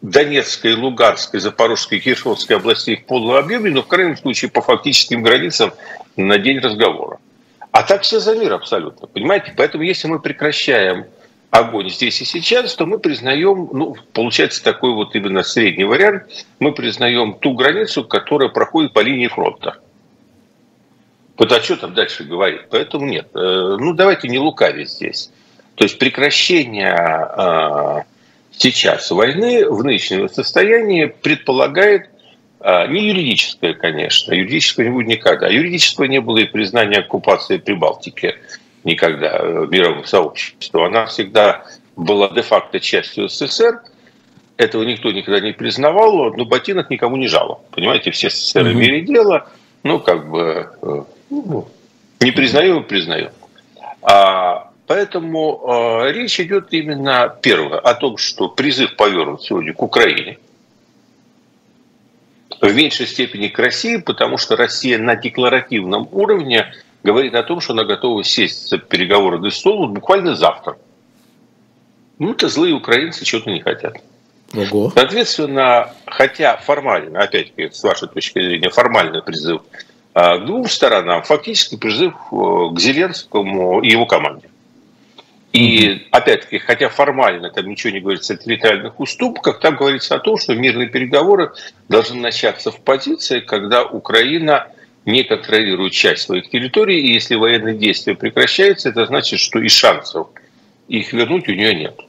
Донецкой, 0.00 0.76
Луганской, 0.76 1.40
Запорожской, 1.40 2.00
Киршовской 2.00 2.56
областей 2.56 2.96
в 2.96 3.04
полном 3.04 3.36
объеме, 3.36 3.70
но 3.70 3.82
в 3.82 3.86
крайнем 3.86 4.16
случае 4.16 4.50
по 4.50 4.62
фактическим 4.62 5.22
границам 5.22 5.74
на 6.16 6.38
день 6.38 6.60
разговора. 6.60 7.18
А 7.72 7.82
так 7.82 8.02
все 8.02 8.18
за 8.20 8.34
мир 8.34 8.52
абсолютно, 8.52 9.06
понимаете? 9.06 9.54
Поэтому 9.56 9.84
если 9.84 10.08
мы 10.08 10.18
прекращаем 10.18 11.06
огонь 11.50 11.90
здесь 11.90 12.20
и 12.20 12.24
сейчас, 12.24 12.74
то 12.74 12.86
мы 12.86 12.98
признаем, 12.98 13.68
ну, 13.72 13.96
получается 14.12 14.62
такой 14.62 14.92
вот 14.92 15.14
именно 15.14 15.42
средний 15.42 15.84
вариант, 15.84 16.46
мы 16.58 16.72
признаем 16.72 17.34
ту 17.34 17.54
границу, 17.54 18.04
которая 18.04 18.48
проходит 18.48 18.92
по 18.92 19.00
линии 19.00 19.28
фронта. 19.28 19.78
Вот 21.36 21.50
а 21.52 21.62
что 21.62 21.76
там 21.76 21.94
дальше 21.94 22.24
говорить? 22.24 22.62
Поэтому 22.70 23.06
нет. 23.06 23.28
Э, 23.34 23.76
ну, 23.78 23.94
давайте 23.94 24.28
не 24.28 24.38
лукавить 24.38 24.90
здесь. 24.90 25.30
То 25.74 25.84
есть 25.84 25.98
прекращение 25.98 26.94
э, 26.94 28.02
сейчас 28.50 29.10
войны 29.10 29.68
в 29.68 29.82
нынешнем 29.82 30.28
состоянии 30.28 31.06
предполагает 31.06 32.10
не 32.62 33.08
юридическое, 33.08 33.74
конечно, 33.74 34.34
юридического 34.34 34.84
не 34.84 34.90
будет 34.90 35.06
никогда. 35.06 35.48
Юридического 35.48 36.04
не 36.04 36.20
было 36.20 36.38
и 36.38 36.44
признания 36.44 36.98
оккупации 36.98 37.56
Прибалтики 37.56 38.36
никогда 38.84 39.38
э, 39.38 39.66
мировым 39.70 40.04
сообществом. 40.04 40.84
Она 40.84 41.06
всегда 41.06 41.64
была 41.96 42.28
де-факто 42.28 42.80
частью 42.80 43.28
СССР. 43.28 43.80
Этого 44.56 44.82
никто 44.82 45.10
никогда 45.10 45.40
не 45.40 45.52
признавал, 45.52 46.34
но 46.34 46.44
ботинок 46.44 46.90
никому 46.90 47.16
не 47.16 47.28
жало. 47.28 47.60
Понимаете, 47.70 48.10
все 48.10 48.28
СССР 48.28 48.66
mm-hmm. 48.66 48.72
имели 48.72 49.00
дело, 49.00 49.48
ну, 49.82 49.98
как 50.00 50.28
бы, 50.30 50.70
э, 50.82 51.02
ну, 51.30 51.68
не 52.20 52.30
признаю, 52.30 52.82
признаю. 52.82 53.30
А, 54.02 54.70
поэтому 54.86 56.02
э, 56.04 56.12
речь 56.12 56.38
идет 56.40 56.68
именно, 56.72 57.34
первое, 57.40 57.78
о 57.78 57.94
том, 57.94 58.18
что 58.18 58.48
призыв 58.48 58.96
повернут 58.96 59.42
сегодня 59.42 59.72
к 59.72 59.82
Украине. 59.82 60.38
В 62.60 62.74
меньшей 62.74 63.06
степени 63.06 63.48
к 63.48 63.58
России, 63.58 63.96
потому 63.96 64.36
что 64.36 64.56
Россия 64.56 64.98
на 64.98 65.16
декларативном 65.16 66.08
уровне 66.12 66.72
говорит 67.02 67.34
о 67.34 67.42
том, 67.42 67.60
что 67.60 67.72
она 67.72 67.84
готова 67.84 68.22
сесть 68.22 68.68
за 68.68 68.78
переговоры 68.78 69.40
за 69.40 69.50
стол 69.50 69.86
вот 69.86 69.90
буквально 69.90 70.34
завтра. 70.34 70.76
Ну, 72.18 72.32
это 72.32 72.48
злые 72.48 72.74
украинцы 72.74 73.24
что-то 73.24 73.50
не 73.50 73.60
хотят. 73.60 73.96
Ого. 74.54 74.92
Соответственно, 74.94 75.94
хотя 76.06 76.56
формально, 76.56 77.20
опять-таки, 77.20 77.70
с 77.72 77.82
вашей 77.82 78.08
точки 78.08 78.40
зрения, 78.40 78.68
формальный 78.68 79.22
призыв 79.22 79.62
а, 80.12 80.38
к 80.38 80.44
двум 80.44 80.68
сторонам, 80.68 81.22
фактически 81.22 81.76
призыв 81.76 82.12
э, 82.32 82.36
к 82.74 82.78
Зеленскому 82.78 83.80
и 83.80 83.90
его 83.90 84.06
команде. 84.06 84.49
И 85.52 86.06
опять-таки, 86.12 86.58
хотя 86.58 86.88
формально 86.88 87.50
там 87.50 87.68
ничего 87.68 87.92
не 87.92 88.00
говорится 88.00 88.34
о 88.34 88.36
территориальных 88.36 89.00
уступках, 89.00 89.58
там 89.58 89.76
говорится 89.76 90.14
о 90.14 90.20
том, 90.20 90.38
что 90.38 90.54
мирные 90.54 90.88
переговоры 90.88 91.52
должны 91.88 92.20
начаться 92.20 92.70
в 92.70 92.80
позиции, 92.80 93.40
когда 93.40 93.84
Украина 93.84 94.68
не 95.06 95.24
контролирует 95.24 95.92
часть 95.92 96.22
своих 96.22 96.50
территорий, 96.50 97.00
и 97.00 97.12
если 97.12 97.34
военные 97.34 97.76
действия 97.76 98.14
прекращаются, 98.14 98.90
это 98.90 99.06
значит, 99.06 99.40
что 99.40 99.58
и 99.58 99.68
шансов 99.68 100.28
их 100.86 101.12
вернуть 101.12 101.48
у 101.48 101.52
нее 101.52 101.74
нет. 101.74 102.00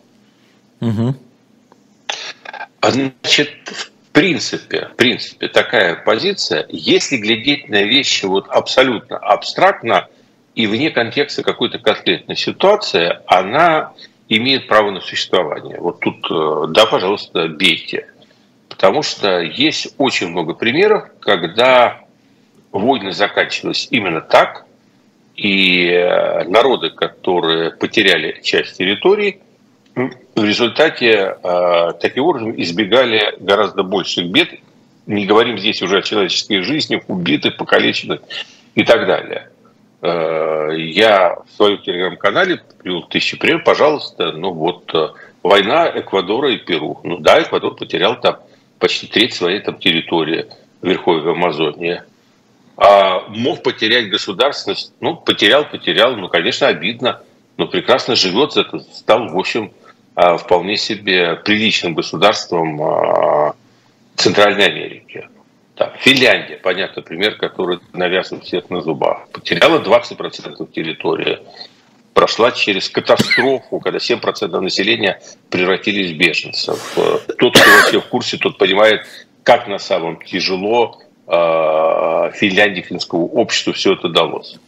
Угу. 0.82 1.16
Значит, 2.84 3.54
в 3.66 3.90
принципе, 4.12 4.90
в 4.94 4.96
принципе, 4.98 5.48
такая 5.48 5.96
позиция, 5.96 6.68
если 6.70 7.18
глядеть 7.18 7.70
на 7.70 7.82
вещи 7.82 8.26
вот 8.26 8.48
абсолютно 8.50 9.18
абстрактно– 9.18 10.08
и 10.56 10.68
вне 10.68 10.92
контекста 10.92 11.44
какой-то 11.44 11.80
конкретной 11.80 12.36
ситуации, 12.36 13.20
она 13.28 13.94
имеет 14.28 14.68
право 14.68 14.92
на 14.92 15.02
существование. 15.02 15.78
Вот 15.80 16.00
тут, 16.00 16.26
э, 16.30 16.66
да, 16.70 16.86
пожалуйста, 16.86 17.48
бейте. 17.48 18.08
Потому 18.70 19.04
что 19.04 19.40
есть 19.40 19.94
очень 19.98 20.30
много 20.30 20.54
примеров, 20.54 21.10
когда 21.20 22.02
войны 22.72 23.12
заканчивались 23.12 23.88
именно 23.92 24.22
так, 24.22 24.66
и 25.36 25.88
э, 25.88 26.44
народы, 26.46 26.90
которые 26.90 27.72
потеряли 27.72 28.40
часть 28.42 28.78
территории, 28.78 29.42
в 29.96 30.44
результате 30.44 31.36
э, 31.44 31.92
таким 32.00 32.24
образом 32.24 32.60
избегали 32.62 33.36
гораздо 33.40 33.84
больших 33.84 34.28
бед. 34.28 34.50
Не 35.06 35.26
говорим 35.26 35.58
здесь 35.58 35.82
уже 35.82 35.98
о 35.98 36.02
человеческих 36.02 36.64
жизнях, 36.64 37.04
убитых, 37.08 37.58
покалеченных 37.58 38.22
и 38.76 38.84
так 38.84 39.06
далее. 39.08 39.50
Э, 40.02 40.70
я 40.76 41.36
в 41.46 41.56
своем 41.56 41.78
телеграм-канале 41.80 42.62
привел 42.80 43.04
тысячи 43.04 43.38
примеров, 43.38 43.64
пожалуйста, 43.64 44.32
ну 44.32 44.52
вот 44.52 44.94
э, 44.96 45.10
война 45.44 45.92
Эквадора 45.94 46.52
и 46.52 46.58
Перу. 46.58 47.00
Ну 47.04 47.18
да, 47.18 47.42
Эквадор 47.42 47.76
потерял 47.76 48.20
там 48.20 48.38
почти 48.80 49.06
треть 49.08 49.36
своей 49.36 49.60
там 49.60 49.78
территории 49.78 50.48
в 50.82 50.88
Верховье 50.88 51.32
Амазонии. 51.32 52.02
А 52.78 53.28
мог 53.28 53.62
потерять 53.62 54.10
государственность, 54.10 54.92
ну, 55.02 55.16
потерял, 55.16 55.66
потерял, 55.66 56.16
ну, 56.16 56.30
конечно, 56.30 56.68
обидно, 56.68 57.22
но 57.58 57.68
прекрасно 57.68 58.16
живет, 58.16 58.58
это 58.58 58.80
стал, 58.80 59.28
в 59.28 59.38
общем, 59.38 59.72
а, 60.16 60.38
вполне 60.38 60.78
себе 60.78 61.36
приличным 61.36 61.94
государством 61.94 63.54
Центральной 64.16 64.66
Америки. 64.66 65.30
Так, 65.82 65.98
Финляндия, 65.98 66.58
понятно, 66.58 67.02
пример, 67.02 67.38
который 67.38 67.80
навязан 67.92 68.42
всех 68.42 68.70
на 68.70 68.82
зубах. 68.82 69.28
Потеряла 69.30 69.80
20% 69.80 70.72
территории. 70.72 71.40
Прошла 72.14 72.52
через 72.52 72.88
катастрофу, 72.88 73.80
когда 73.80 73.98
7% 73.98 74.60
населения 74.60 75.20
превратились 75.50 76.12
в 76.12 76.18
беженцев. 76.18 76.96
Тот, 77.40 77.58
кто 77.58 77.72
вообще 77.72 78.00
в 78.00 78.06
курсе, 78.06 78.38
тот 78.38 78.60
понимает, 78.60 79.08
как 79.42 79.68
на 79.68 79.80
самом 79.80 80.22
тяжело 80.22 81.02
э, 81.26 82.32
Финляндии, 82.36 82.82
финскому 82.82 83.26
обществу 83.26 83.74
все 83.74 83.94
это 83.94 84.08
далось. 84.08 84.60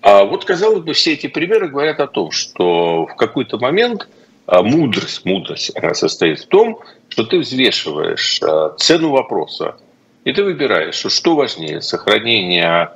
А 0.00 0.24
вот, 0.24 0.44
казалось 0.44 0.82
бы, 0.82 0.92
все 0.92 1.12
эти 1.12 1.28
примеры 1.28 1.68
говорят 1.68 2.00
о 2.00 2.08
том, 2.08 2.32
что 2.32 3.06
в 3.06 3.14
какой-то 3.14 3.58
момент 3.58 4.08
а, 4.48 4.64
мудрость, 4.64 5.24
мудрость 5.24 5.70
она 5.76 5.94
состоит 5.94 6.40
в 6.40 6.46
том, 6.46 6.80
что 7.10 7.22
ты 7.22 7.38
взвешиваешь 7.38 8.40
цену 8.78 9.10
вопроса, 9.10 9.76
и 10.24 10.32
ты 10.32 10.44
выбираешь, 10.44 10.94
что 10.94 11.34
важнее, 11.34 11.80
сохранение 11.80 12.90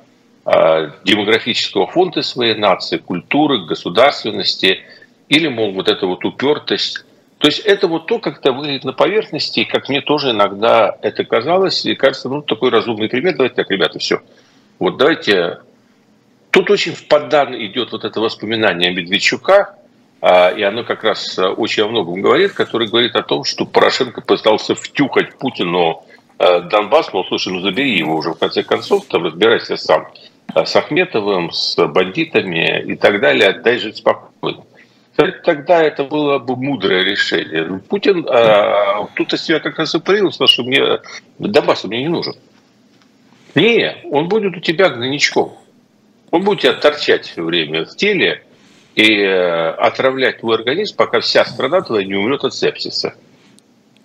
э, 0.44 0.90
демографического 1.04 1.86
фонда 1.86 2.22
своей 2.22 2.54
нации, 2.54 2.98
культуры, 2.98 3.64
государственности, 3.66 4.80
или, 5.28 5.48
мол, 5.48 5.72
вот 5.72 5.88
эта 5.88 6.06
вот 6.06 6.24
упертость. 6.24 7.04
То 7.38 7.48
есть 7.48 7.60
это 7.60 7.88
вот 7.88 8.06
то, 8.06 8.18
как 8.18 8.38
это 8.38 8.52
выглядит 8.52 8.84
на 8.84 8.92
поверхности, 8.92 9.60
и 9.60 9.64
как 9.64 9.88
мне 9.88 10.00
тоже 10.00 10.30
иногда 10.30 10.96
это 11.02 11.24
казалось, 11.24 11.84
и 11.84 11.94
кажется, 11.94 12.28
ну, 12.28 12.42
такой 12.42 12.70
разумный 12.70 13.08
пример. 13.08 13.34
Давайте 13.34 13.56
так, 13.56 13.70
ребята, 13.70 13.98
все. 13.98 14.22
Вот 14.78 14.96
давайте... 14.96 15.58
Тут 16.50 16.70
очень 16.70 16.94
в 16.94 17.06
поддан 17.06 17.54
идет 17.54 17.92
вот 17.92 18.04
это 18.04 18.18
воспоминание 18.18 18.90
Медведчука, 18.90 19.74
а, 20.22 20.48
и 20.48 20.62
оно 20.62 20.84
как 20.84 21.04
раз 21.04 21.38
очень 21.38 21.82
о 21.82 21.88
многом 21.88 22.22
говорит, 22.22 22.52
который 22.52 22.88
говорит 22.88 23.14
о 23.14 23.22
том, 23.22 23.44
что 23.44 23.66
Порошенко 23.66 24.22
пытался 24.22 24.74
втюхать 24.74 25.36
Путину 25.38 26.06
Донбасс, 26.38 27.12
ну, 27.12 27.24
слушай, 27.24 27.52
ну 27.52 27.60
забери 27.60 27.96
его 27.96 28.16
уже 28.16 28.30
в 28.32 28.38
конце 28.38 28.62
концов, 28.62 29.06
там 29.06 29.24
разбирайся 29.24 29.76
сам 29.76 30.08
э, 30.54 30.64
с 30.64 30.76
Ахметовым, 30.76 31.50
с 31.50 31.76
бандитами 31.86 32.82
и 32.82 32.96
так 32.96 33.20
далее, 33.20 33.50
отдай 33.50 33.78
жить 33.78 33.96
спокойно. 33.96 34.64
Тогда 35.16 35.82
это 35.82 36.04
было 36.04 36.38
бы 36.38 36.56
мудрое 36.56 37.02
решение. 37.02 37.64
Ну, 37.64 37.78
Путин 37.78 38.26
а, 38.28 39.06
тут 39.14 39.32
из 39.32 39.44
себя 39.44 39.60
как 39.60 39.78
раз 39.78 39.94
и 39.94 39.98
проявил, 39.98 40.30
сказал, 40.30 40.48
что 40.48 40.62
мне 40.64 41.00
Донбасс 41.38 41.84
мне 41.84 42.02
не 42.02 42.08
нужен. 42.08 42.34
Не, 43.54 43.96
он 44.10 44.28
будет 44.28 44.54
у 44.58 44.60
тебя 44.60 44.90
гнойничком. 44.90 45.56
Он 46.30 46.42
будет 46.42 46.60
тебя 46.60 46.74
торчать 46.74 47.24
все 47.24 47.42
время 47.42 47.86
в 47.86 47.96
теле 47.96 48.42
и 48.94 49.22
отравлять 49.24 50.40
твой 50.40 50.56
организм, 50.56 50.96
пока 50.96 51.20
вся 51.20 51.46
страна 51.46 51.80
твоя 51.80 52.04
не 52.04 52.14
умрет 52.14 52.44
от 52.44 52.54
сепсиса. 52.54 53.14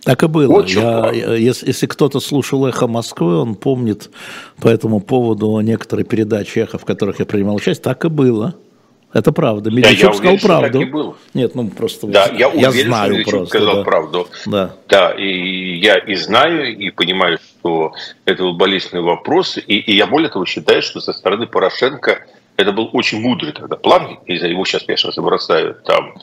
Так 0.03 0.23
и 0.23 0.27
было. 0.27 0.51
Вот 0.51 0.69
я, 0.69 1.11
если, 1.11 1.67
если 1.67 1.85
кто-то 1.85 2.19
слушал 2.19 2.65
«Эхо 2.65 2.87
Москвы», 2.87 3.37
он 3.37 3.55
помнит 3.55 4.09
по 4.59 4.67
этому 4.67 4.99
поводу 4.99 5.59
некоторые 5.59 6.05
передачи 6.05 6.59
«Эхо», 6.59 6.77
в 6.77 6.85
которых 6.85 7.19
я 7.19 7.25
принимал 7.25 7.55
участие, 7.55 7.83
так 7.83 8.03
и 8.05 8.09
было. 8.09 8.55
Это 9.13 9.31
правда. 9.33 9.69
Медведчук 9.69 10.15
сказал 10.15 10.33
уверен, 10.33 10.47
правду. 10.47 10.79
Так 10.79 10.87
и 10.87 10.91
было. 10.91 11.15
Нет, 11.33 11.55
ну 11.55 11.69
просто 11.69 12.07
да, 12.07 12.27
я, 12.27 12.47
уверен, 12.47 12.71
я 12.71 12.85
знаю 12.85 13.21
что 13.21 13.29
просто. 13.29 13.47
сказал 13.47 13.75
да. 13.75 13.83
правду. 13.83 14.27
Да. 14.45 14.75
да, 14.87 15.11
и 15.11 15.77
я 15.79 15.97
и 15.97 16.15
знаю, 16.15 16.75
и 16.75 16.89
понимаю, 16.91 17.37
что 17.37 17.93
это 18.25 18.43
был 18.43 18.53
болезненный 18.53 19.03
вопрос. 19.03 19.57
И, 19.57 19.75
и 19.79 19.95
я 19.95 20.07
более 20.07 20.29
того 20.29 20.45
считаю, 20.45 20.81
что 20.81 21.01
со 21.01 21.11
стороны 21.11 21.45
Порошенко 21.45 22.25
это 22.55 22.71
был 22.71 22.89
очень 22.93 23.19
мудрый 23.19 23.51
тогда 23.51 23.75
план. 23.75 24.19
И 24.27 24.37
за 24.37 24.47
его 24.47 24.63
сейчас, 24.63 24.83
конечно, 24.83 25.11
забросают 25.11 25.83
там 25.83 26.13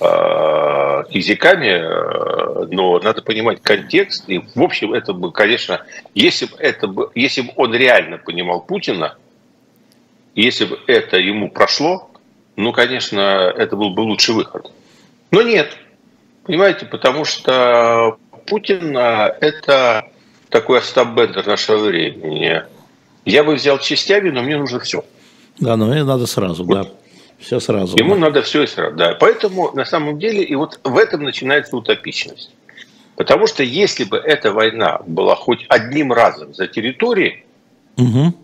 Э, 0.00 1.04
языками, 1.10 1.68
э, 1.68 2.66
но 2.70 2.98
надо 2.98 3.22
понимать 3.22 3.62
контекст. 3.62 4.28
И, 4.28 4.38
в 4.38 4.62
общем, 4.62 4.92
это 4.92 5.12
бы, 5.12 5.30
конечно, 5.30 5.82
если 6.14 6.46
бы, 6.46 6.56
это 6.58 6.88
бы, 6.88 7.10
если 7.14 7.42
бы 7.42 7.52
он 7.54 7.74
реально 7.74 8.18
понимал 8.18 8.60
Путина, 8.60 9.16
если 10.34 10.64
бы 10.64 10.80
это 10.88 11.16
ему 11.18 11.48
прошло, 11.48 12.10
ну, 12.56 12.72
конечно, 12.72 13.20
это 13.56 13.76
был 13.76 13.90
бы 13.90 14.00
лучший 14.00 14.34
выход. 14.34 14.72
Но 15.30 15.42
нет. 15.42 15.76
Понимаете, 16.42 16.86
потому 16.86 17.24
что 17.24 18.18
Путин 18.46 18.96
э,– 18.96 19.36
это 19.40 20.08
такой 20.48 20.80
Остап 20.80 21.14
Бендер 21.14 21.46
нашего 21.46 21.84
времени. 21.84 22.62
Я 23.24 23.44
бы 23.44 23.54
взял 23.54 23.78
частями, 23.78 24.30
но 24.30 24.42
мне 24.42 24.56
нужно 24.58 24.80
все. 24.80 25.04
Да, 25.60 25.76
но 25.76 25.86
мне 25.86 26.02
надо 26.02 26.26
сразу, 26.26 26.64
вот. 26.64 26.74
да. 26.74 26.90
Все 27.38 27.60
сразу. 27.60 27.96
Ему 27.96 28.14
да. 28.14 28.22
надо 28.22 28.42
все 28.42 28.62
и 28.62 28.66
сразу, 28.66 28.96
да. 28.96 29.16
Поэтому 29.20 29.72
на 29.72 29.84
самом 29.84 30.18
деле 30.18 30.42
и 30.42 30.54
вот 30.54 30.80
в 30.82 30.96
этом 30.96 31.22
начинается 31.22 31.76
утопичность. 31.76 32.50
Потому 33.16 33.46
что 33.46 33.62
если 33.62 34.04
бы 34.04 34.16
эта 34.16 34.52
война 34.52 35.00
была 35.06 35.36
хоть 35.36 35.64
одним 35.68 36.12
разом 36.12 36.54
за 36.54 36.66
территории, 36.66 37.44
угу. 37.96 38.34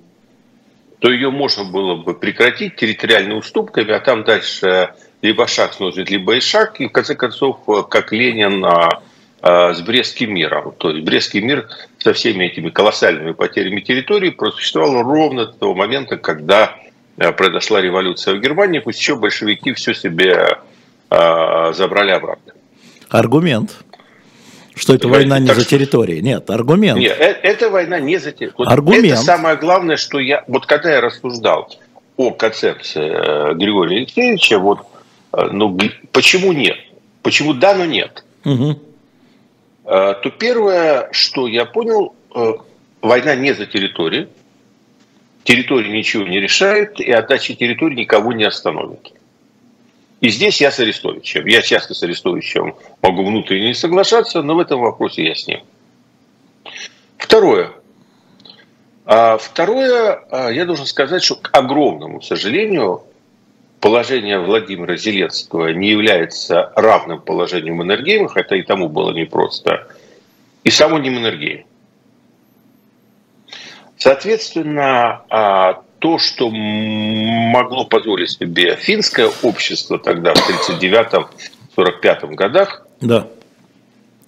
то 1.00 1.10
ее 1.10 1.30
можно 1.30 1.64
было 1.64 1.96
бы 1.96 2.14
прекратить 2.14 2.76
территориальными 2.76 3.38
уступками, 3.38 3.92
а 3.92 4.00
там 4.00 4.24
дальше 4.24 4.94
либо 5.22 5.46
шаг 5.46 5.74
сносит, 5.74 6.08
либо 6.10 6.36
и 6.36 6.40
шаг, 6.40 6.80
и 6.80 6.86
в 6.86 6.92
конце 6.92 7.14
концов, 7.14 7.58
как 7.88 8.12
Ленин 8.12 8.64
а, 8.64 9.02
а, 9.42 9.74
с 9.74 9.80
Брестским 9.80 10.34
миром. 10.34 10.74
То 10.78 10.90
есть 10.90 11.04
Брестский 11.04 11.40
мир 11.40 11.68
со 11.98 12.12
всеми 12.12 12.44
этими 12.44 12.70
колоссальными 12.70 13.32
потерями 13.32 13.80
территории 13.80 14.30
просуществовал 14.30 15.02
ровно 15.02 15.46
до 15.46 15.52
того 15.52 15.74
момента, 15.74 16.16
когда 16.16 16.76
произошла 17.36 17.80
революция 17.82 18.34
в 18.34 18.40
Германии, 18.40 18.78
пусть 18.78 18.98
еще 18.98 19.14
большевики 19.14 19.74
все 19.74 19.92
себе 19.92 20.58
э, 21.10 21.72
забрали 21.74 22.12
обратно. 22.12 22.54
Аргумент. 23.10 23.76
Что 24.74 24.94
это 24.94 25.08
война 25.08 25.38
не 25.38 25.48
так 25.48 25.56
за 25.58 25.66
территорией. 25.66 26.22
Нет, 26.22 26.48
аргумент. 26.48 26.98
Нет, 26.98 27.16
э, 27.20 27.36
это 27.42 27.68
война 27.68 28.00
не 28.00 28.16
за 28.16 28.32
территорией. 28.32 28.54
Вот 28.56 28.72
аргумент. 28.72 29.04
Это 29.04 29.16
самое 29.16 29.56
главное, 29.56 29.96
что 29.96 30.18
я... 30.18 30.44
Вот 30.48 30.64
когда 30.64 30.92
я 30.92 31.00
рассуждал 31.02 31.70
о 32.16 32.30
концепции 32.30 33.10
э, 33.10 33.54
Григория 33.54 33.98
Алексеевича, 33.98 34.58
вот, 34.58 34.80
ну, 35.32 35.78
почему 36.12 36.52
нет? 36.52 36.78
Почему 37.22 37.52
да, 37.52 37.74
но 37.74 37.84
нет? 37.84 38.24
Угу. 38.46 38.80
То 39.84 40.32
первое, 40.38 41.08
что 41.12 41.46
я 41.46 41.66
понял, 41.66 42.14
война 43.02 43.34
не 43.34 43.52
за 43.52 43.66
территорию, 43.66 44.28
территория 45.50 45.90
ничего 45.90 46.28
не 46.28 46.38
решает, 46.38 47.00
и 47.00 47.10
отдача 47.10 47.56
территории 47.56 47.96
никого 47.96 48.32
не 48.32 48.44
остановит. 48.44 49.12
И 50.20 50.28
здесь 50.28 50.60
я 50.60 50.70
с 50.70 50.78
Арестовичем. 50.78 51.44
Я 51.46 51.60
часто 51.60 51.92
с 51.92 52.04
Арестовичем 52.04 52.76
могу 53.02 53.24
внутренне 53.24 53.68
не 53.68 53.74
соглашаться, 53.74 54.42
но 54.42 54.54
в 54.54 54.60
этом 54.60 54.80
вопросе 54.80 55.24
я 55.24 55.34
с 55.34 55.48
ним. 55.48 55.60
Второе. 57.18 57.72
А 59.06 59.38
второе, 59.38 60.22
а, 60.30 60.50
я 60.50 60.64
должен 60.66 60.86
сказать, 60.86 61.24
что 61.24 61.34
к 61.34 61.50
огромному 61.52 62.22
сожалению, 62.22 63.02
положение 63.80 64.38
Владимира 64.38 64.96
Зеленского 64.96 65.72
не 65.72 65.88
является 65.88 66.72
равным 66.76 67.20
положению 67.20 67.74
Маннергейма, 67.74 68.28
хотя 68.28 68.54
и 68.54 68.62
тому 68.62 68.88
было 68.88 69.10
непросто, 69.10 69.88
и 70.62 70.70
само 70.70 71.00
не 71.00 71.10
Маннергейм. 71.10 71.64
Соответственно, 74.00 75.22
а, 75.28 75.82
то, 75.98 76.18
что 76.18 76.48
могло 76.50 77.84
позволить 77.84 78.30
себе 78.30 78.74
финское 78.76 79.30
общество 79.42 79.98
тогда, 79.98 80.32
в 80.34 80.70
1939-1945 80.70 82.34
годах, 82.34 82.86
да. 83.02 83.28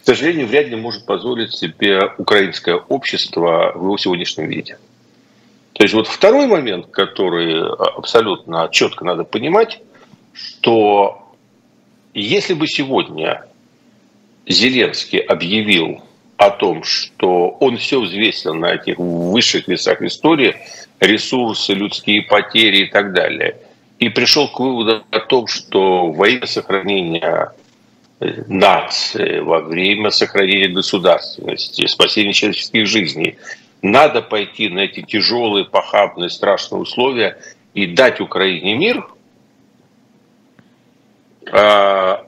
к 0.03 0.05
сожалению, 0.05 0.47
вряд 0.47 0.67
ли 0.69 0.77
может 0.77 1.07
позволить 1.07 1.55
себе 1.55 2.01
украинское 2.19 2.75
общество 2.75 3.73
в 3.75 3.85
его 3.85 3.97
сегодняшнем 3.97 4.47
виде. 4.47 4.77
То 5.73 5.85
есть 5.85 5.95
вот 5.95 6.07
второй 6.07 6.47
момент, 6.47 6.89
который 6.89 7.67
абсолютно 7.97 8.69
четко 8.71 9.07
надо 9.07 9.25
понимать, 9.25 9.81
что 10.35 11.35
если 12.13 12.53
бы 12.53 12.67
сегодня 12.67 13.47
Зеленский 14.47 15.19
объявил 15.19 16.03
о 16.47 16.51
том, 16.51 16.83
что 16.83 17.51
он 17.61 17.77
все 17.77 18.01
взвесил 18.01 18.55
на 18.55 18.75
этих 18.75 18.99
высших 18.99 19.69
весах 19.69 20.03
истории, 20.03 20.57
ресурсы, 20.99 21.73
людские 21.73 22.23
потери 22.23 22.85
и 22.85 22.91
так 22.91 23.13
далее, 23.13 23.57
и 23.99 24.09
пришел 24.09 24.49
к 24.49 24.59
выводу 24.59 25.05
о 25.11 25.21
том, 25.21 25.47
что 25.47 26.11
во 26.11 26.29
имя 26.29 26.47
сохранения 26.47 27.53
э, 28.19 28.43
нации, 28.49 29.39
во 29.39 29.61
время 29.61 30.11
сохранения 30.11 30.69
государственности, 30.69 31.87
спасения 31.87 32.33
человеческих 32.33 32.87
жизней, 32.87 33.37
надо 33.81 34.23
пойти 34.23 34.69
на 34.69 34.81
эти 34.81 35.03
тяжелые, 35.03 35.65
похабные, 35.65 36.29
страшные 36.29 36.81
условия 36.81 37.39
и 37.75 37.87
дать 37.87 38.21
Украине 38.21 38.75
мир, 38.75 39.07
а, 41.53 42.27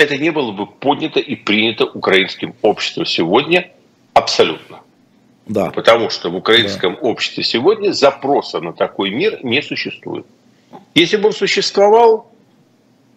это 0.00 0.16
не 0.16 0.30
было 0.30 0.50
бы 0.50 0.66
поднято 0.66 1.20
и 1.20 1.34
принято 1.36 1.84
украинским 1.84 2.54
обществом 2.62 3.04
сегодня 3.04 3.70
абсолютно. 4.14 4.80
Да. 5.46 5.70
Потому 5.70 6.08
что 6.08 6.30
в 6.30 6.36
украинском 6.36 6.94
да. 6.94 7.00
обществе 7.00 7.44
сегодня 7.44 7.92
запроса 7.92 8.60
на 8.60 8.72
такой 8.72 9.10
мир 9.10 9.40
не 9.42 9.60
существует. 9.62 10.24
Если 10.94 11.18
бы 11.18 11.28
он 11.28 11.32
существовал, 11.34 12.32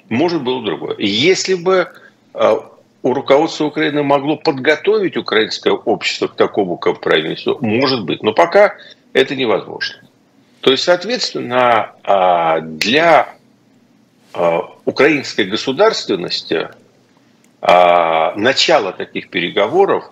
может 0.10 0.43
было 0.43 0.62
другое. 0.62 0.96
Если 1.00 1.54
бы 1.54 1.88
э, 2.34 2.56
у 3.02 3.13
руководства 3.13 3.65
Украины 3.65 4.04
могло 4.04 4.36
подготовить 4.36 5.15
украинское 5.15 5.74
общество 5.74 6.28
к 6.28 6.36
такому 6.36 6.76
компромиссу, 6.76 7.60
может 7.62 8.04
быть. 8.04 8.22
Но 8.24 8.34
пока 8.34 8.76
это 9.13 9.36
невозможно. 9.36 10.02
То 10.60 10.72
есть, 10.72 10.84
соответственно, 10.84 11.91
а, 12.04 12.60
для 12.62 13.22
а, 13.22 13.36
украинской 14.86 15.46
государственности 15.46 16.69
а, 17.62 18.36
начало 18.36 18.91
таких 18.91 19.30
переговоров 19.30 20.12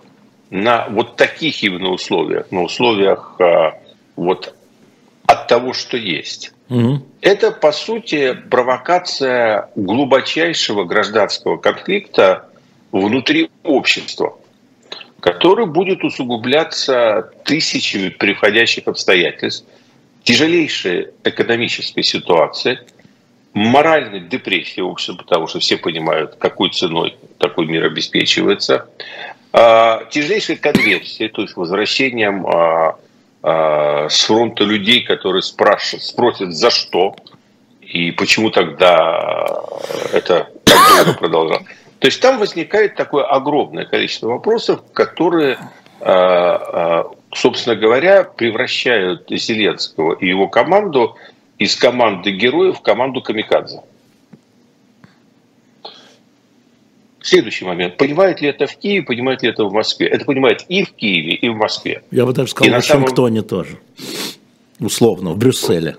на 0.50 0.86
вот 0.88 1.16
таких 1.16 1.62
именно 1.62 1.90
условиях, 1.90 2.50
на 2.50 2.62
условиях 2.62 3.36
а, 3.40 3.78
вот 4.16 4.54
от 5.26 5.48
того, 5.48 5.72
что 5.72 5.96
есть. 5.96 6.52
Угу. 6.68 7.02
Это, 7.20 7.50
по 7.50 7.72
сути, 7.72 8.32
провокация 8.32 9.70
глубочайшего 9.76 10.84
гражданского 10.84 11.56
конфликта 11.56 12.48
внутри 12.90 13.50
общества, 13.62 14.38
который 15.20 15.66
будет 15.66 16.04
усугубляться 16.04 17.30
тысячами 17.44 18.08
приходящих 18.08 18.86
обстоятельств, 18.88 19.66
тяжелейшей 20.22 21.08
экономической 21.24 22.02
ситуации– 22.02 22.78
моральной 23.54 24.20
депрессии 24.20 24.80
общества, 24.80 25.14
потому 25.14 25.46
что 25.46 25.60
все 25.60 25.76
понимают, 25.76 26.36
какой 26.38 26.70
ценой 26.70 27.16
такой 27.38 27.66
мир 27.66 27.84
обеспечивается, 27.84 28.88
а, 29.52 30.04
тяжелейшей 30.10 30.56
конверсии, 30.56 31.28
то 31.28 31.42
есть 31.42 31.56
возвращением 31.56 32.46
а, 32.46 32.96
а, 33.42 34.08
с 34.08 34.24
фронта 34.24 34.64
людей, 34.64 35.02
которые 35.02 35.42
спрашивают, 35.42 36.04
спросят, 36.04 36.54
за 36.54 36.70
что 36.70 37.14
и 37.82 38.10
почему 38.12 38.50
тогда 38.50 39.62
это 40.14 40.48
так 40.64 40.78
долго 40.96 41.18
продолжалось. 41.18 41.66
То 41.98 42.06
есть 42.06 42.20
там 42.22 42.38
возникает 42.38 42.96
такое 42.96 43.24
огромное 43.24 43.84
количество 43.84 44.28
вопросов, 44.28 44.80
которые, 44.92 45.58
собственно 47.32 47.76
говоря, 47.76 48.24
превращают 48.24 49.28
Зеленского 49.28 50.14
и 50.14 50.26
его 50.26 50.48
команду 50.48 51.16
из 51.58 51.76
команды 51.76 52.32
героев 52.32 52.78
в 52.78 52.82
команду 52.82 53.22
камикадзе. 53.22 53.82
Следующий 57.20 57.64
момент. 57.64 57.96
Понимает 57.96 58.40
ли 58.40 58.48
это 58.48 58.66
в 58.66 58.76
Киеве, 58.76 59.02
понимает 59.04 59.42
ли 59.42 59.48
это 59.48 59.64
в 59.64 59.72
Москве? 59.72 60.08
Это 60.08 60.24
понимает 60.24 60.64
и 60.68 60.84
в 60.84 60.92
Киеве, 60.92 61.34
и 61.34 61.48
в 61.48 61.54
Москве. 61.54 62.02
Я 62.10 62.26
бы 62.26 62.32
даже 62.32 62.50
сказал, 62.50 62.68
и 62.68 62.70
в 62.72 62.74
Вашингтоне 62.74 63.40
самом... 63.40 63.48
тоже. 63.48 63.78
Условно, 64.80 65.30
в 65.32 65.38
Брюсселе. 65.38 65.96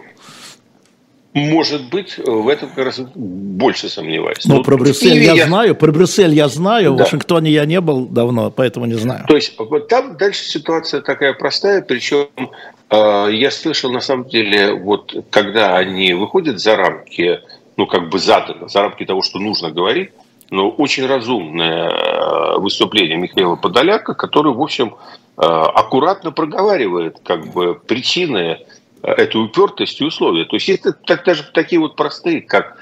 Может 1.33 1.89
быть, 1.89 2.17
в 2.17 2.47
этом 2.47 2.69
как 2.69 2.85
раз 2.85 2.99
больше 2.99 3.89
сомневаюсь. 3.89 4.45
Ну, 4.45 4.63
про 4.63 4.77
Брюссель 4.77 5.23
я, 5.23 5.33
я 5.33 5.47
знаю, 5.47 5.75
про 5.75 5.91
Брюссель 5.91 6.33
я 6.33 6.47
знаю, 6.47 6.91
да. 6.91 6.97
в 6.97 6.99
Вашингтоне 6.99 7.49
я 7.49 7.65
не 7.65 7.81
был 7.81 8.05
давно, 8.05 8.51
поэтому 8.51 8.85
не 8.85 8.93
знаю. 8.93 9.25
То 9.27 9.35
есть 9.35 9.55
вот 9.57 9.87
там 9.87 10.15
дальше 10.17 10.43
ситуация 10.43 11.01
такая 11.01 11.33
простая, 11.33 11.81
причем 11.81 12.27
э, 12.37 13.29
я 13.31 13.49
слышал 13.49 13.91
на 13.91 13.99
самом 13.99 14.27
деле, 14.29 14.75
вот 14.75 15.15
когда 15.31 15.75
они 15.75 16.13
выходят 16.13 16.59
за 16.59 16.75
рамки, 16.75 17.39
ну 17.77 17.87
как 17.87 18.09
бы 18.09 18.19
задано, 18.19 18.67
за 18.67 18.81
рамки 18.81 19.03
того, 19.03 19.23
что 19.23 19.39
нужно 19.39 19.71
говорить, 19.71 20.11
но 20.51 20.69
очень 20.69 21.07
разумное 21.07 21.89
э, 21.89 22.59
выступление 22.59 23.17
Михаила 23.17 23.55
Подоляка, 23.55 24.13
который, 24.13 24.53
в 24.53 24.61
общем, 24.61 24.97
э, 25.37 25.41
аккуратно 25.41 26.31
проговаривает 26.31 27.17
как 27.23 27.51
бы 27.53 27.73
причины 27.73 28.59
эту 29.03 29.41
упертость 29.41 30.01
и 30.01 30.05
условия. 30.05 30.45
То 30.45 30.55
есть 30.55 30.69
это 30.69 30.93
так, 30.93 31.25
даже 31.25 31.43
такие 31.53 31.79
вот 31.79 31.95
простые, 31.95 32.41
как 32.41 32.77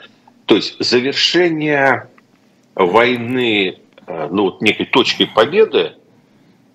то 0.46 0.56
есть 0.56 0.76
завершение 0.80 2.10
войны 2.76 3.80
э, 4.08 4.28
ну, 4.32 4.44
вот 4.44 4.62
некой 4.62 4.86
точкой 4.86 5.26
победы, 5.26 5.94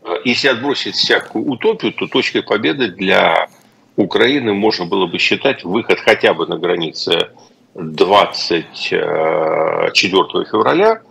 э, 0.02 0.14
если 0.24 0.48
отбросить 0.48 0.96
всякую 0.96 1.48
утопию, 1.48 1.92
то 1.92 2.06
точкой 2.06 2.42
победы 2.42 2.88
для 2.88 3.48
Украины 3.96 4.52
можно 4.52 4.84
было 4.84 5.06
бы 5.06 5.18
считать 5.18 5.64
выход 5.64 6.00
хотя 6.00 6.34
бы 6.34 6.46
на 6.46 6.58
границе 6.58 7.30
24 7.74 9.02
э, 9.02 10.44
февраля 10.50 11.02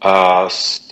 а 0.00 0.48
с 0.50 0.88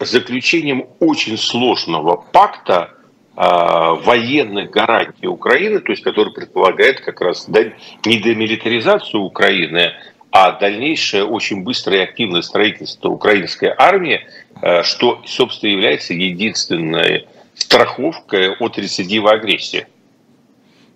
заключением 0.00 0.86
очень 1.00 1.36
сложного 1.36 2.16
пакта 2.16 2.93
военных 3.36 4.70
гарантий 4.70 5.26
Украины, 5.26 5.80
то 5.80 5.90
есть 5.90 6.04
который 6.04 6.32
предполагает 6.32 7.00
как 7.00 7.20
раз 7.20 7.48
не 7.48 8.18
демилитаризацию 8.18 9.20
Украины, 9.20 9.92
а 10.36 10.50
дальнейшее 10.50 11.24
очень 11.24 11.62
быстрое 11.62 12.00
и 12.00 12.02
активное 12.02 12.42
строительство 12.42 13.08
украинской 13.08 13.72
армии, 13.78 14.26
а, 14.60 14.82
что, 14.82 15.22
собственно, 15.26 15.70
является 15.70 16.12
единственной 16.12 17.28
страховкой 17.54 18.52
от 18.56 18.76
рецидива 18.76 19.30
агрессии. 19.30 19.86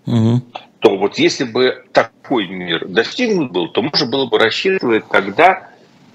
Угу. 0.07 0.43
То 0.81 0.97
вот 0.97 1.19
если 1.19 1.45
бы 1.45 1.85
такой 1.93 2.49
мир 2.49 2.89
достигнут 2.89 3.53
был, 3.53 3.69
то 3.69 3.81
можно 3.81 4.07
было 4.07 4.27
бы 4.27 4.41
рассчитывать 4.41 5.07
тогда 5.09 5.69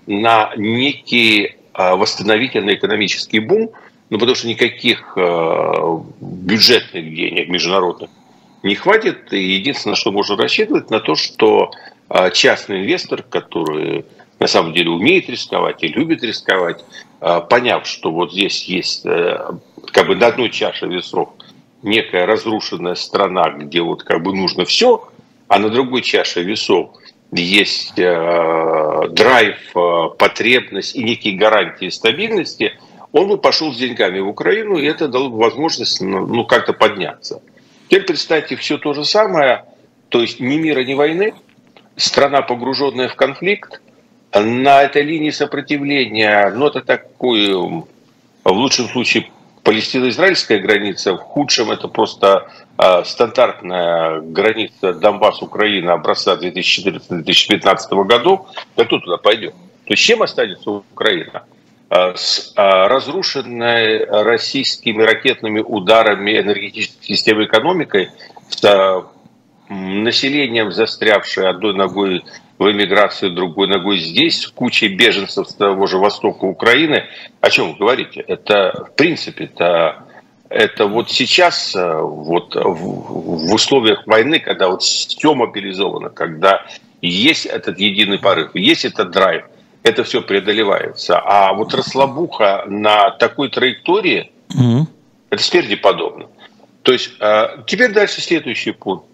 на 0.06 0.52
некий 0.58 1.56
а, 1.72 1.96
восстановительный 1.96 2.76
экономический 2.76 3.40
бум, 3.40 3.72
ну, 4.14 4.20
потому 4.20 4.36
что 4.36 4.48
никаких 4.48 5.14
э, 5.16 5.98
бюджетных 6.22 7.16
денег 7.16 7.50
международных 7.50 8.12
не 8.62 8.76
хватит. 8.76 9.34
И 9.34 9.56
единственное, 9.56 9.96
что 9.96 10.12
можно 10.12 10.38
рассчитывать, 10.38 10.92
на 10.92 11.00
то, 11.00 11.16
что 11.16 11.72
э, 12.12 12.30
частный 12.30 12.82
инвестор, 12.82 13.24
который 13.24 14.06
на 14.38 14.46
самом 14.46 14.72
деле 14.74 14.92
умеет 14.92 15.30
рисковать 15.30 15.82
и 15.82 15.88
любит 15.88 16.24
рисковать, 16.24 16.86
э, 17.22 17.42
поняв, 17.50 17.88
что 17.88 18.12
вот 18.12 18.34
здесь 18.34 18.66
есть 18.66 19.02
как 19.02 20.06
бы 20.06 20.16
на 20.16 20.28
одной 20.28 20.52
чаше 20.52 20.86
весов 20.86 21.30
некая 21.82 22.28
разрушенная 22.28 22.94
страна, 22.94 23.50
где 23.50 23.82
вот 23.82 24.04
как 24.04 24.22
бы 24.22 24.32
нужно 24.32 24.66
все, 24.66 25.10
а 25.48 25.58
на 25.58 25.70
другой 25.70 26.04
чаше 26.04 26.44
весов 26.44 26.92
есть 27.32 27.96
драйв, 27.96 29.58
потребность 30.20 30.96
и 30.96 31.04
некие 31.04 31.36
гарантии 31.36 31.90
стабильности– 31.90 32.78
он 33.14 33.28
бы 33.28 33.38
пошел 33.38 33.72
с 33.72 33.78
деньгами 33.78 34.20
в 34.20 34.28
Украину, 34.28 34.78
и 34.78 34.86
это 34.86 35.08
дало 35.08 35.30
бы 35.30 35.38
возможность 35.38 36.02
ну, 36.02 36.26
ну 36.26 36.46
как-то 36.46 36.74
подняться. 36.74 37.42
Теперь 37.88 38.06
представьте 38.06 38.56
все 38.56 38.78
то 38.78 38.94
же 38.94 39.06
самое, 39.06 39.66
то 40.10 40.22
есть 40.22 40.40
ни 40.40 40.58
мира, 40.58 40.84
ни 40.84 40.96
войны, 40.96 41.34
страна, 41.96 42.42
погруженная 42.42 43.08
в 43.08 43.16
конфликт, 43.16 43.82
на 44.34 44.82
этой 44.82 45.04
линии 45.04 45.30
сопротивления, 45.30 46.52
ну 46.56 46.68
это 46.68 46.82
такой, 46.82 47.54
в 47.54 47.86
лучшем 48.46 48.88
случае, 48.90 49.30
палестино-израильская 49.62 50.58
граница, 50.58 51.14
в 51.14 51.20
худшем 51.20 51.70
это 51.70 51.88
просто 51.88 52.50
э, 52.80 53.04
стандартная 53.06 54.22
граница 54.22 54.94
Донбасс-Украина 54.94 55.94
образца 55.94 56.36
2014-2015 56.36 58.04
годов, 58.06 58.48
да 58.76 58.86
кто 58.86 59.00
туда 59.00 59.18
пойдет? 59.18 59.54
То 59.86 59.94
есть 59.94 60.02
чем 60.02 60.24
останется 60.24 60.70
Украина? 60.70 61.44
Э, 61.94 62.14
с 62.16 62.54
э, 62.56 62.88
разрушенной 62.88 64.06
российскими 64.06 65.04
ракетными 65.04 65.60
ударами 65.60 66.40
энергетической 66.40 67.06
системы 67.06 67.46
экономикой, 67.46 68.10
с 68.50 68.64
э, 68.64 69.02
населением, 69.70 70.72
застрявшее 70.72 71.50
одной 71.50 71.76
ногой 71.76 72.24
в 72.58 72.72
эмиграции, 72.72 73.30
другой 73.30 73.68
ногой 73.68 73.98
здесь, 73.98 74.48
кучей 74.48 74.96
беженцев 74.96 75.48
с 75.48 75.54
того 75.54 75.86
же 75.86 75.98
востока 75.98 76.46
Украины. 76.46 77.06
О 77.42 77.50
чем 77.50 77.74
вы 77.74 77.78
говорите? 77.78 78.22
Это, 78.22 78.88
в 78.92 78.96
принципе, 78.96 79.46
это, 79.46 80.04
это 80.50 80.88
вот 80.88 81.12
сейчас, 81.12 81.76
вот 81.76 82.56
в, 82.56 83.50
в 83.50 83.54
условиях 83.54 84.08
войны, 84.08 84.40
когда 84.40 84.70
вот 84.70 84.82
все 84.82 85.34
мобилизовано, 85.34 86.10
когда 86.10 86.66
есть 87.02 87.46
этот 87.46 87.80
единый 87.80 88.20
порыв, 88.20 88.52
есть 88.54 88.86
этот 88.86 89.12
драйв, 89.12 89.44
это 89.84 90.04
все 90.04 90.22
преодолевается. 90.22 91.20
А 91.20 91.54
вот 91.54 91.74
расслабуха 91.74 92.64
на 92.68 93.12
такой 93.12 93.50
траектории, 93.50 94.32
mm-hmm. 94.50 94.88
это 95.30 95.44
спереди 95.44 95.76
подобно. 95.76 96.28
То 96.84 96.94
есть 96.94 97.12
э, 97.20 97.64
теперь 97.68 97.92
дальше 97.92 98.22
следующий 98.22 98.72
пункт. 98.72 99.06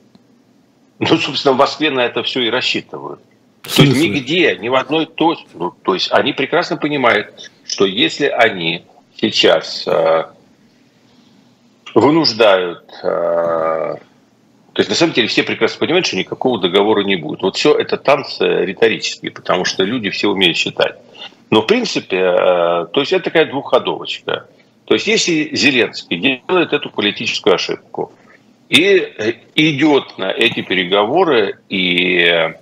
Ну, 0.99 1.17
собственно, 1.17 1.53
в 1.53 1.57
Москве 1.57 1.91
на 1.91 2.01
это 2.01 2.23
все 2.23 2.41
и 2.41 2.49
рассчитывают. 2.49 3.21
То 3.61 3.83
есть 3.83 3.95
нигде, 3.95 4.57
ни 4.57 4.69
в 4.69 4.75
одной 4.75 5.05
точке. 5.05 5.47
Ну, 5.53 5.71
то 5.71 5.93
есть 5.93 6.11
они 6.11 6.33
прекрасно 6.33 6.77
понимают, 6.77 7.51
что 7.65 7.85
если 7.85 8.25
они 8.25 8.85
сейчас 9.15 9.85
э, 9.87 10.25
вынуждают 11.93 12.83
э, 13.03 13.95
то 14.79 14.81
есть, 14.81 14.89
на 14.91 14.95
самом 14.95 15.11
деле, 15.11 15.27
все 15.27 15.43
прекрасно 15.43 15.77
понимают, 15.77 16.05
что 16.05 16.15
никакого 16.15 16.57
договора 16.57 17.03
не 17.03 17.17
будет. 17.17 17.41
Вот 17.41 17.57
все 17.57 17.77
это 17.77 17.97
танцы 17.97 18.45
риторические, 18.45 19.29
потому 19.29 19.65
что 19.65 19.83
люди 19.83 20.09
все 20.09 20.29
умеют 20.29 20.55
считать. 20.55 20.95
Но, 21.49 21.63
в 21.63 21.65
принципе, 21.65 22.15
э, 22.15 22.85
то 22.89 23.01
есть 23.01 23.11
это 23.11 23.25
такая 23.25 23.47
двухходовочка. 23.47 24.47
То 24.85 24.93
есть, 24.93 25.05
если 25.05 25.53
Зеленский 25.53 26.39
делает 26.47 26.71
эту 26.71 26.89
политическую 26.91 27.55
ошибку 27.55 28.13
и 28.69 28.85
э, 28.85 29.33
идет 29.55 30.17
на 30.17 30.31
эти 30.31 30.61
переговоры 30.61 31.59
и 31.67 32.53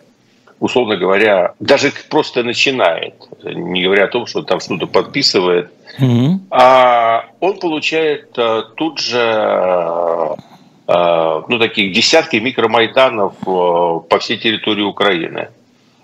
условно 0.60 0.98
говоря, 0.98 1.54
даже 1.60 1.94
просто 2.10 2.42
начинает, 2.42 3.14
не 3.44 3.84
говоря 3.84 4.06
о 4.06 4.08
том, 4.08 4.26
что 4.26 4.40
он 4.40 4.46
там 4.48 4.60
что-то 4.60 4.88
подписывает, 4.88 5.70
mm-hmm. 6.00 6.48
а 6.50 7.28
он 7.42 7.60
получает 7.60 8.32
э, 8.40 8.64
тут 8.76 8.98
же 8.98 9.16
Э, 9.20 10.36
ну, 10.92 11.60
таких 11.60 11.92
десятки 11.94 12.38
микромайданов 12.38 13.34
э, 13.42 13.46
по 13.46 14.20
всей 14.20 14.38
территории 14.38 14.84
Украины. 14.84 15.50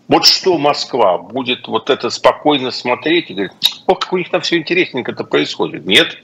Вот 0.10 0.26
что 0.26 0.58
Москва 0.58 1.18
будет 1.18 1.68
вот 1.68 1.90
это 1.90 2.10
спокойно 2.10 2.72
смотреть 2.72 3.32
и 3.32 3.34
говорить, 3.34 3.54
ох, 3.88 4.00
как 4.00 4.14
у 4.14 4.18
них 4.18 4.30
там 4.30 4.42
все 4.42 4.58
интересненько 4.58 5.12
это 5.12 5.24
происходит. 5.24 5.86
Нет, 5.86 6.18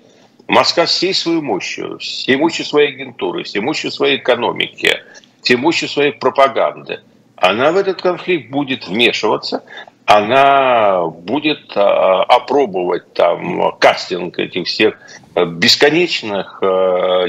Москва 0.47 0.85
всей 0.85 1.13
своей 1.13 1.41
мощью, 1.41 1.99
всей 1.99 2.35
мощью 2.35 2.65
своей 2.65 2.89
агентуры, 2.89 3.43
всей 3.43 3.61
мощью 3.61 3.91
своей 3.91 4.17
экономики, 4.17 4.99
всей 5.41 5.55
мощью 5.55 5.87
своей 5.87 6.11
пропаганды, 6.11 6.99
она 7.37 7.71
в 7.71 7.77
этот 7.77 8.01
конфликт 8.01 8.49
будет 8.51 8.87
вмешиваться, 8.87 9.63
она 10.09 11.05
будет 11.05 11.71
а, 11.75 12.23
опробовать 12.23 13.13
там 13.13 13.77
кастинг 13.77 14.39
этих 14.39 14.65
всех 14.65 14.97
бесконечных 15.35 16.57
э, 16.63 16.65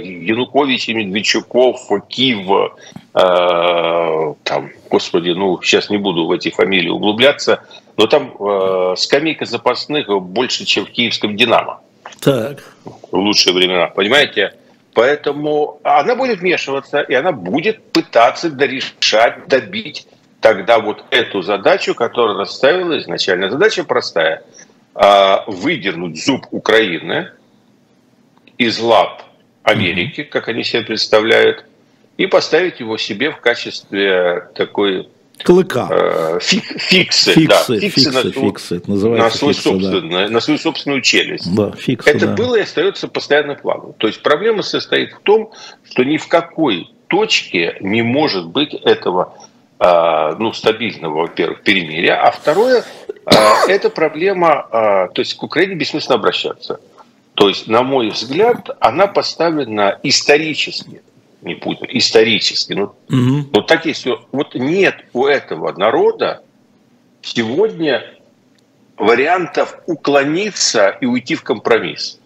Януковичей, 0.03 0.95
Медведчуков, 0.95 1.79
Киев, 2.09 2.73
э, 3.14 4.35
там, 4.43 4.71
господи, 4.88 5.31
ну, 5.31 5.61
сейчас 5.62 5.90
не 5.90 5.99
буду 5.99 6.25
в 6.25 6.33
эти 6.33 6.51
фамилии 6.51 6.88
углубляться, 6.88 7.62
но 7.99 8.07
там 8.07 8.35
э, 8.40 8.95
скамейка 8.97 9.45
запасных 9.45 10.09
больше, 10.23 10.64
чем 10.64 10.87
в 10.87 10.90
киевском 10.90 11.37
«Динамо». 11.37 11.81
Так. 12.21 12.64
В 13.12 13.16
лучшие 13.16 13.55
времена, 13.55 13.88
понимаете? 13.88 14.55
Поэтому 14.95 15.81
она 15.85 16.16
будет 16.16 16.40
вмешиваться, 16.40 17.03
и 17.03 17.12
она 17.12 17.31
будет 17.31 17.93
пытаться 17.93 18.49
дорешать, 18.49 19.47
добить 19.49 20.07
тогда 20.40 20.79
вот 20.79 21.05
эту 21.11 21.42
задачу, 21.42 21.94
которую 21.94 22.38
расставила 22.38 22.98
изначально. 22.98 23.50
Задача 23.50 23.85
простая. 23.85 24.42
А, 24.94 25.44
выдернуть 25.46 26.22
зуб 26.22 26.46
Украины 26.50 27.31
из 28.59 28.79
лап 28.81 29.22
Америки, 29.62 30.24
как 30.24 30.48
они 30.48 30.64
себе 30.64 30.83
представляют, 30.83 31.64
и 32.16 32.26
поставить 32.26 32.81
его 32.81 32.98
себе 32.98 33.31
в 33.31 33.40
качестве 33.40 34.48
такой 34.55 35.09
Клыка. 35.42 35.88
Э, 35.90 36.38
фик, 36.38 36.64
фиксы, 36.64 37.33
фиксы, 37.33 37.48
да, 37.48 37.64
фиксы, 37.64 37.88
фиксы, 37.88 38.11
на, 38.11 38.31
фиксы, 38.31 38.76
это 38.76 38.90
называется 38.90 39.24
на, 39.24 39.31
свой 39.31 39.53
фиксы, 39.55 39.68
собственный, 39.70 40.26
да. 40.26 40.33
на 40.33 40.40
свою 40.40 40.59
собственную 40.59 41.00
челюсть. 41.00 41.55
Да, 41.55 41.72
фиксы, 41.72 42.11
это 42.11 42.26
да. 42.26 42.35
было 42.35 42.57
и 42.57 42.61
остается 42.61 43.09
постоянным 43.09 43.57
планом. 43.57 43.94
То 43.94 44.07
есть 44.07 44.22
проблема 44.22 44.62
состоит 44.62 45.14
в 45.14 45.20
том, 45.20 45.50
что 45.90 46.05
ни 46.05 46.18
в 46.18 46.29
какой 46.29 46.90
точке 47.07 47.79
не 47.81 48.03
может 48.03 48.48
быть 48.48 48.74
этого 48.74 49.35
ну, 49.81 50.53
стабильного, 50.53 51.23
во-первых, 51.23 51.62
перемирия, 51.62 52.21
а 52.23 52.31
второе, 52.31 52.85
а, 53.25 53.66
это 53.66 53.88
проблема, 53.88 54.66
а, 54.71 55.09
то 55.09 55.21
есть 55.21 55.35
к 55.35 55.43
Украине 55.43 55.75
бессмысленно 55.75 56.16
обращаться. 56.16 56.81
То 57.35 57.49
есть, 57.49 57.66
на 57.69 57.83
мой 57.83 58.11
взгляд, 58.11 58.69
она 58.81 59.07
поставлена 59.07 59.99
исторически, 60.03 61.01
не 61.40 61.55
путаю, 61.55 61.97
исторически. 61.97 62.75
Ну, 62.75 62.93
угу. 63.09 63.49
Вот 63.53 63.66
так 63.66 63.87
есть. 63.87 64.07
Вот 64.33 64.55
нет 64.55 64.97
у 65.14 65.25
этого 65.25 65.73
народа 65.73 66.43
сегодня 67.23 68.05
вариантов 68.99 69.79
уклониться 69.87 70.90
и 71.01 71.07
уйти 71.07 71.35
в 71.35 71.43
компромисс. 71.43 72.19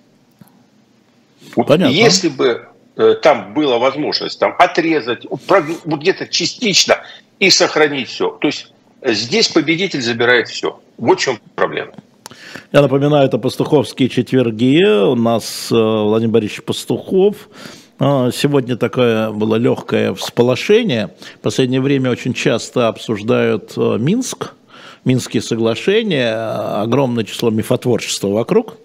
Понятно. 1.55 1.93
Если 1.93 2.29
бы 2.29 2.69
э, 2.97 3.15
там 3.23 3.55
была 3.55 3.79
возможность 3.79 4.41
там, 4.41 4.57
отрезать, 4.59 5.27
вот 5.31 6.01
где-то 6.01 6.27
частично 6.27 6.94
и 7.41 7.51
сохранить 7.51 8.09
все. 8.09 8.31
То 8.41 8.47
есть 8.47 8.73
здесь 9.03 9.49
победитель 9.49 10.01
забирает 10.01 10.49
все. 10.49 10.81
Вот 10.99 11.19
в 11.19 11.23
чем 11.23 11.39
проблема. 11.55 11.93
Я 12.73 12.83
напоминаю, 12.83 13.27
это 13.27 13.39
пастуховские 13.39 14.09
четверги. 14.09 14.83
У 14.85 15.15
нас 15.15 15.69
э, 15.71 15.75
Владимир 15.75 16.33
Борисович 16.33 16.63
Пастухов. 16.63 17.49
А, 17.99 18.31
сегодня 18.33 18.77
такое 18.77 19.31
было 19.31 19.57
легкое 19.57 20.15
всполошение. 20.15 21.15
В 21.37 21.41
последнее 21.41 21.81
время 21.81 22.11
очень 22.11 22.35
часто 22.35 22.89
обсуждают 22.89 23.75
э, 23.77 23.99
Минск, 23.99 24.55
Минские 25.05 25.43
соглашения, 25.43 26.35
огромное 26.35 27.25
число 27.25 27.51
мифотворчества 27.51 28.29
вокруг. 28.29 28.79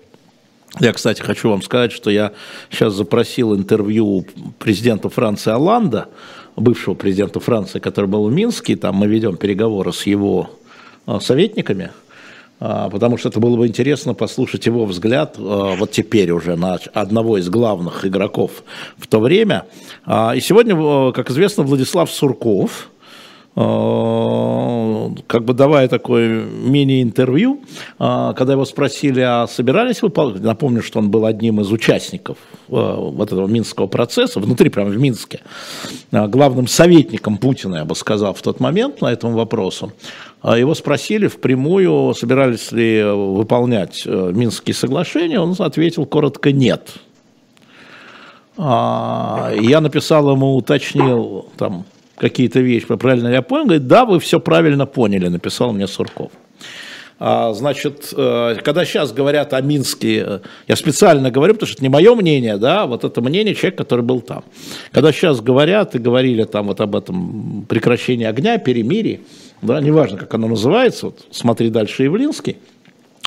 Я, 0.79 0.93
кстати, 0.93 1.21
хочу 1.21 1.49
вам 1.49 1.61
сказать, 1.63 1.91
что 1.91 2.11
я 2.11 2.33
сейчас 2.69 2.93
запросил 2.93 3.55
интервью 3.55 4.25
президента 4.59 5.09
Франции 5.09 5.51
Оланда, 5.51 6.09
бывшего 6.55 6.93
президента 6.93 7.39
Франции, 7.39 7.79
который 7.79 8.05
был 8.05 8.27
в 8.27 8.31
Минске, 8.31 8.75
там 8.75 8.95
мы 8.95 9.07
ведем 9.07 9.37
переговоры 9.37 9.93
с 9.93 10.03
его 10.03 10.49
э, 11.07 11.19
советниками, 11.21 11.91
а, 12.59 12.89
потому 12.89 13.17
что 13.17 13.29
это 13.29 13.39
было 13.39 13.55
бы 13.55 13.67
интересно 13.67 14.13
послушать 14.13 14.65
его 14.65 14.85
взгляд 14.85 15.35
а, 15.37 15.75
вот 15.75 15.91
теперь 15.91 16.31
уже 16.31 16.55
на 16.55 16.77
одного 16.93 17.37
из 17.37 17.49
главных 17.49 18.05
игроков 18.05 18.63
в 18.97 19.07
то 19.07 19.19
время. 19.19 19.65
А, 20.05 20.33
и 20.35 20.41
сегодня, 20.41 21.11
как 21.13 21.29
известно, 21.29 21.63
Владислав 21.63 22.11
Сурков, 22.11 22.89
как 23.55 25.43
бы 25.43 25.53
давая 25.53 25.87
такое 25.87 26.45
мини-интервью, 26.45 27.61
когда 27.97 28.53
его 28.53 28.63
спросили, 28.63 29.21
а 29.21 29.47
собирались 29.47 30.01
вы, 30.01 30.11
напомню, 30.39 30.81
что 30.81 30.99
он 30.99 31.09
был 31.09 31.25
одним 31.25 31.59
из 31.59 31.71
участников 31.71 32.37
вот 32.67 33.31
этого 33.31 33.47
минского 33.47 33.87
процесса, 33.87 34.39
внутри, 34.39 34.69
прямо 34.69 34.91
в 34.91 34.97
Минске, 34.97 35.41
главным 36.11 36.67
советником 36.67 37.37
Путина, 37.37 37.77
я 37.77 37.85
бы 37.85 37.95
сказал, 37.95 38.33
в 38.33 38.41
тот 38.41 38.59
момент 38.59 39.01
на 39.01 39.11
этом 39.11 39.33
вопросу, 39.33 39.91
а 40.41 40.57
его 40.57 40.73
спросили 40.73 41.27
впрямую, 41.27 42.13
собирались 42.13 42.71
ли 42.71 43.03
выполнять 43.03 44.03
э, 44.05 44.31
Минские 44.33 44.73
соглашения, 44.73 45.39
он 45.39 45.53
ответил 45.59 46.05
коротко 46.05 46.51
«нет». 46.51 46.93
А, 48.57 49.51
я 49.59 49.81
написал 49.81 50.31
ему, 50.31 50.55
уточнил 50.55 51.47
там 51.57 51.85
какие-то 52.19 52.59
вещи, 52.59 52.85
правильно 52.85 53.29
я 53.29 53.41
понял, 53.41 53.65
говорит, 53.65 53.87
да, 53.87 54.05
вы 54.05 54.19
все 54.19 54.39
правильно 54.39 54.85
поняли, 54.85 55.27
написал 55.27 55.73
мне 55.73 55.87
Сурков. 55.87 56.31
А, 57.21 57.51
значит, 57.53 58.13
э, 58.15 58.55
когда 58.63 58.85
сейчас 58.85 59.11
говорят 59.11 59.53
о 59.53 59.59
Минске, 59.59 60.23
э, 60.25 60.39
я 60.69 60.75
специально 60.77 61.29
говорю, 61.29 61.53
потому 61.53 61.67
что 61.67 61.75
это 61.75 61.83
не 61.83 61.89
мое 61.89 62.15
мнение, 62.15 62.57
да, 62.57 62.85
вот 62.85 63.03
это 63.03 63.21
мнение 63.21 63.55
человека, 63.55 63.83
который 63.83 64.05
был 64.05 64.21
там. 64.21 64.45
Когда 64.93 65.11
сейчас 65.11 65.41
говорят 65.41 65.95
и 65.95 65.99
говорили 65.99 66.45
там 66.45 66.67
вот 66.67 66.79
об 66.79 66.95
этом 66.95 67.65
прекращении 67.67 68.25
огня, 68.25 68.57
перемирии, 68.57 69.19
да, 69.61 69.81
неважно, 69.81 70.17
как 70.17 70.33
оно 70.33 70.47
называется, 70.47 71.07
вот 71.07 71.19
смотри 71.31 71.69
дальше 71.69 72.03
Явлинский, 72.03 72.55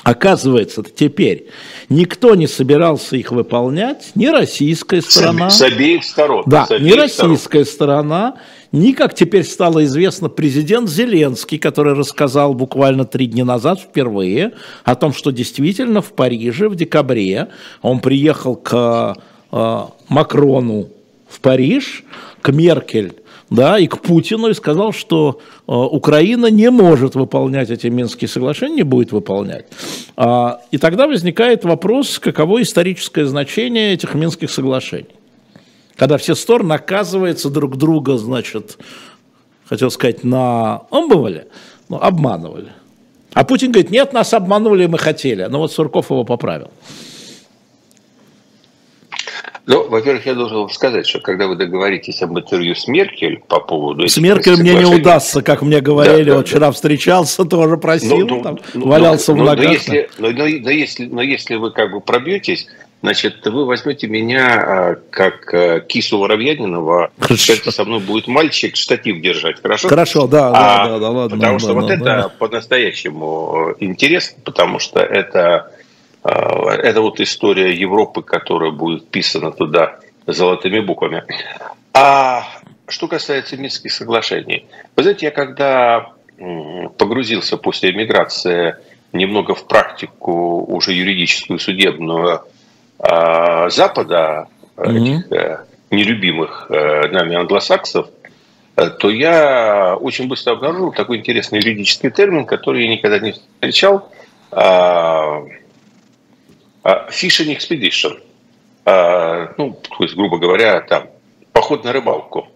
Оказывается, 0.03 0.83
теперь 0.83 1.47
никто 1.87 2.35
не 2.35 2.45
собирался 2.45 3.15
их 3.15 3.31
выполнять, 3.31 4.11
ни 4.15 4.25
российская 4.25 5.01
сторона. 5.01 5.49
С, 5.49 5.61
обеих 5.61 6.03
сторон. 6.03 6.43
Да, 6.45 6.67
ни 6.77 6.91
российская 6.91 7.63
сторон. 7.63 7.65
сторона, 7.65 8.35
ни, 8.73 8.91
как 8.91 9.13
теперь 9.13 9.43
стало 9.43 9.85
известно, 9.85 10.29
президент 10.29 10.89
Зеленский, 10.89 11.59
который 11.59 11.93
рассказал 11.93 12.55
буквально 12.55 13.05
три 13.05 13.27
дня 13.27 13.45
назад 13.45 13.79
впервые 13.79 14.53
о 14.83 14.95
том, 14.95 15.13
что 15.13 15.31
действительно 15.31 16.01
в 16.01 16.11
Париже 16.13 16.67
в 16.69 16.75
декабре 16.75 17.49
он 17.83 17.99
приехал 17.99 18.55
к 18.55 19.15
э, 19.51 19.81
Макрону 20.09 20.89
в 21.29 21.39
Париж, 21.39 22.03
к 22.41 22.51
Меркель 22.51 23.13
да, 23.51 23.77
и 23.77 23.85
к 23.85 23.99
Путину 23.99 24.47
и 24.49 24.55
сказал, 24.55 24.91
что 24.91 25.39
э, 25.67 25.71
Украина 25.71 26.47
не 26.47 26.71
может 26.71 27.13
выполнять 27.13 27.69
эти 27.69 27.85
Минские 27.85 28.27
соглашения, 28.27 28.77
не 28.77 28.83
будет 28.83 29.11
выполнять. 29.11 29.65
А, 30.17 30.61
и 30.71 30.79
тогда 30.79 31.05
возникает 31.05 31.63
вопрос, 31.63 32.17
каково 32.17 32.63
историческое 32.63 33.25
значение 33.25 33.93
этих 33.93 34.15
Минских 34.15 34.49
соглашений. 34.49 35.05
Когда 35.95 36.17
все 36.17 36.35
стороны, 36.35 36.73
оказывается, 36.73 37.49
друг 37.49 37.77
друга, 37.77 38.17
значит, 38.17 38.77
хотел 39.65 39.91
сказать, 39.91 40.23
на 40.23 40.83
омбывали, 40.89 41.47
но 41.89 42.01
обманывали. 42.01 42.71
А 43.33 43.43
Путин 43.43 43.71
говорит, 43.71 43.91
нет, 43.91 44.13
нас 44.13 44.33
обманули, 44.33 44.85
мы 44.85 44.97
хотели. 44.97 45.45
Но 45.45 45.59
вот 45.59 45.71
Сурков 45.71 46.09
его 46.11 46.23
поправил. 46.23 46.69
Ну, 49.65 49.87
во-первых, 49.87 50.25
я 50.25 50.33
должен 50.33 50.57
вам 50.57 50.69
сказать, 50.69 51.07
что 51.07 51.21
когда 51.21 51.47
вы 51.47 51.55
договоритесь 51.55 52.21
об 52.21 52.37
интервью 52.37 52.75
с 52.75 52.85
Меркель 52.87 53.41
по 53.47 53.61
поводу... 53.61 54.09
С 54.09 54.17
Меркель 54.17 54.57
мне 54.57 54.75
не 54.75 54.85
удастся, 54.85 55.41
как 55.41 55.61
мне 55.61 55.79
говорили, 55.79 56.29
да, 56.29 56.35
вот 56.35 56.41
да, 56.41 56.47
вчера 56.47 56.67
да. 56.67 56.71
встречался, 56.73 57.45
тоже 57.49 57.77
просил, 57.77 58.27
ну, 58.27 58.41
там, 58.41 58.59
ну, 58.73 58.87
валялся 58.87 59.33
ну, 59.33 59.41
в 59.41 59.45
ногах. 59.45 59.65
Но 59.65 59.71
если, 59.71 60.09
но, 60.17 60.31
но, 60.31 60.39
но, 60.39 60.69
если, 60.69 61.05
но 61.05 61.21
если 61.21 61.55
вы 61.55 61.71
как 61.71 61.91
бы 61.91 62.01
пробьетесь, 62.01 62.67
значит, 63.03 63.45
вы 63.45 63.65
возьмете 63.65 64.07
меня 64.07 64.47
а, 64.55 64.95
как 65.11 65.53
а, 65.53 65.81
кису 65.81 66.19
Воробьянинова, 66.19 67.11
это 67.19 67.71
со 67.71 67.83
мной 67.83 67.99
будет 67.99 68.27
мальчик 68.27 68.77
штатив 68.77 69.21
держать, 69.21 69.61
хорошо? 69.61 69.89
Хорошо, 69.89 70.25
да, 70.25 70.47
а, 70.47 70.87
да, 70.87 70.93
да, 70.93 70.99
да, 70.99 71.09
ладно. 71.09 71.37
Потому 71.37 71.59
что 71.59 71.67
да, 71.67 71.73
вот 71.73 71.87
да, 71.87 71.93
это 71.93 72.03
да. 72.03 72.29
по-настоящему 72.29 73.75
интересно, 73.79 74.41
потому 74.45 74.79
что 74.79 75.01
это 75.01 75.71
а, 76.23 76.71
это 76.71 77.01
вот 77.01 77.19
история 77.19 77.75
Европы, 77.75 78.23
которая 78.23 78.71
будет 78.71 79.09
писана 79.09 79.51
туда 79.51 79.99
золотыми 80.25 80.79
буквами. 80.79 81.25
А 81.93 82.45
что 82.87 83.09
касается 83.09 83.57
Минских 83.57 83.91
соглашений, 83.91 84.65
вы 84.95 85.03
знаете, 85.03 85.25
я 85.25 85.31
когда 85.31 86.13
погрузился 86.97 87.57
после 87.57 87.91
эмиграции 87.91 88.75
немного 89.11 89.55
в 89.55 89.67
практику 89.67 90.63
уже 90.65 90.93
юридическую, 90.93 91.59
судебную 91.59 92.43
а, 93.03 93.69
Запада, 93.69 94.47
mm-hmm. 94.77 94.95
этих 94.95 95.31
э, 95.31 95.65
нелюбимых 95.91 96.67
э, 96.69 97.09
нами 97.09 97.35
англосаксов, 97.35 98.07
э, 98.77 98.89
то 98.91 99.09
я 99.09 99.97
очень 99.99 100.29
быстро 100.29 100.53
обнаружил 100.53 100.93
такой 100.93 101.17
интересный 101.17 101.59
юридический 101.59 102.09
термин, 102.11 102.45
который 102.45 102.85
я 102.85 102.89
никогда 102.89 103.19
не 103.19 103.33
встречал 103.33 104.09
а,– 104.51 105.43
а, 106.83 107.07
fishing 107.09 107.55
expedition, 107.55 108.21
ну, 109.57 109.79
то 109.81 110.03
есть, 110.03 110.15
грубо 110.15 110.37
говоря, 110.37 110.81
там, 110.81 111.07
поход 111.53 111.85
на 111.85 111.93
рыбалку. 111.93 112.49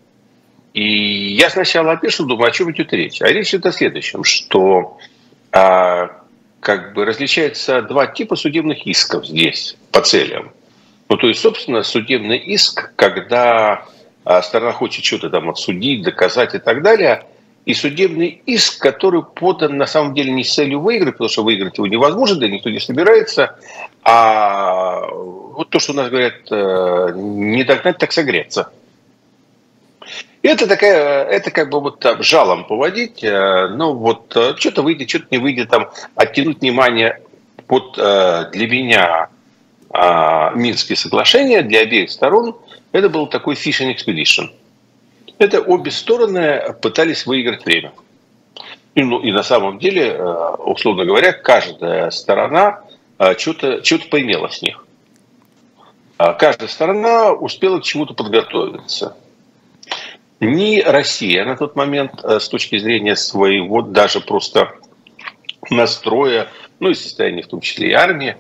И 0.74 1.34
я 1.34 1.50
сначала 1.50 1.94
опишу, 1.94 2.26
думаю, 2.26 2.50
о 2.50 2.52
чем 2.52 2.70
идет 2.72 2.92
речь. 2.92 3.22
А 3.22 3.28
речь 3.28 3.54
идет 3.54 3.68
о 3.68 3.72
следующем, 3.72 4.26
что 4.26 4.98
как 6.60 6.94
бы 6.94 7.06
различаются 7.06 7.82
два 7.82 8.08
типа 8.08 8.36
судебных 8.36 8.86
исков 8.86 9.26
здесь 9.26 9.78
по 9.92 10.02
целям. 10.02 10.52
Ну, 11.10 11.18
то 11.18 11.28
есть, 11.28 11.40
собственно, 11.40 11.84
судебный 11.84 12.38
иск, 12.38 12.94
когда 12.96 13.86
сторона 14.42 14.74
хочет 14.74 15.06
что-то 15.06 15.30
там 15.30 15.50
отсудить, 15.50 16.04
доказать 16.04 16.56
и 16.56 16.60
так 16.60 16.82
далее– 16.82 17.24
и 17.68 17.74
судебный 17.74 18.42
иск, 18.46 18.82
который 18.82 19.22
подан 19.22 19.76
на 19.76 19.88
самом 19.88 20.14
деле 20.14 20.32
не 20.32 20.46
с 20.46 20.54
целью 20.54 20.80
выиграть, 20.80 21.16
потому 21.16 21.30
что 21.30 21.44
выиграть 21.44 21.78
его 21.78 21.86
невозможно, 21.86 22.40
да 22.40 22.48
никто 22.48 22.70
не 22.70 22.80
собирается, 22.80 23.60
а 24.04 25.02
вот 25.12 25.70
то, 25.70 25.78
что 25.78 25.92
у 25.92 25.96
нас 25.98 26.10
говорят, 26.10 26.50
э, 26.50 27.12
не 27.14 27.66
догнать, 27.66 27.98
так 27.98 28.14
согреться. 28.14 28.72
Это 30.42 30.68
такая, 30.68 31.26
это 31.26 31.52
как 31.52 31.70
бы 31.70 31.80
вот 31.80 32.00
там 32.00 32.22
жалом 32.24 32.66
поводить, 32.66 33.24
э, 33.24 33.68
ну 33.70 33.94
вот 33.94 34.36
э, 34.36 34.56
что-то 34.58 34.82
выйдет, 34.82 35.10
что-то 35.10 35.28
не 35.32 35.38
выйдет, 35.40 35.70
там 35.70 35.90
оттянуть 36.16 36.62
внимание. 36.62 37.22
Вот 37.68 37.96
для 37.96 38.68
меня 38.70 39.28
Минские 40.56 40.96
соглашения 40.96 41.64
для 41.64 41.82
обеих 41.82 42.10
сторон 42.12 42.56
это 42.94 43.10
был 43.10 43.28
такой 43.28 43.56
fishing 43.56 43.94
expedition– 43.94 44.50
это 45.38 45.62
обе 45.62 45.92
стороны 45.92 46.74
пытались 46.82 47.26
выиграть 47.26 47.66
время. 47.66 47.94
И, 48.96 49.04
ну, 49.04 49.20
и 49.20 49.32
на 49.32 49.44
самом 49.44 49.78
деле, 49.78 50.08
э, 50.08 50.56
условно 50.66 51.06
говоря, 51.06 51.32
каждая 51.32 52.10
сторона 52.10 52.82
э, 53.20 53.38
что-то 53.38 53.84
что 53.84 54.00
поимела 54.10 54.48
с 54.48 54.62
них. 54.64 54.84
А 56.18 56.34
каждая 56.34 56.68
сторона 56.68 57.32
успела 57.32 57.80
к 57.80 57.84
чему-то 57.84 58.16
подготовиться. 58.16 59.16
Ни 60.40 60.82
Россия 60.82 61.46
на 61.46 61.58
тот 61.58 61.76
момент 61.76 62.12
э, 62.24 62.40
с 62.40 62.48
точки 62.48 62.78
зрения 62.78 63.16
своего 63.16 63.82
даже 63.82 64.20
просто 64.22 64.74
настроя, 65.70 66.48
ну 66.80 66.90
и 66.90 66.94
состояния 66.94 67.42
в 67.42 67.48
том 67.48 67.62
числе 67.62 67.90
и 67.90 67.94
армии, 67.94 68.38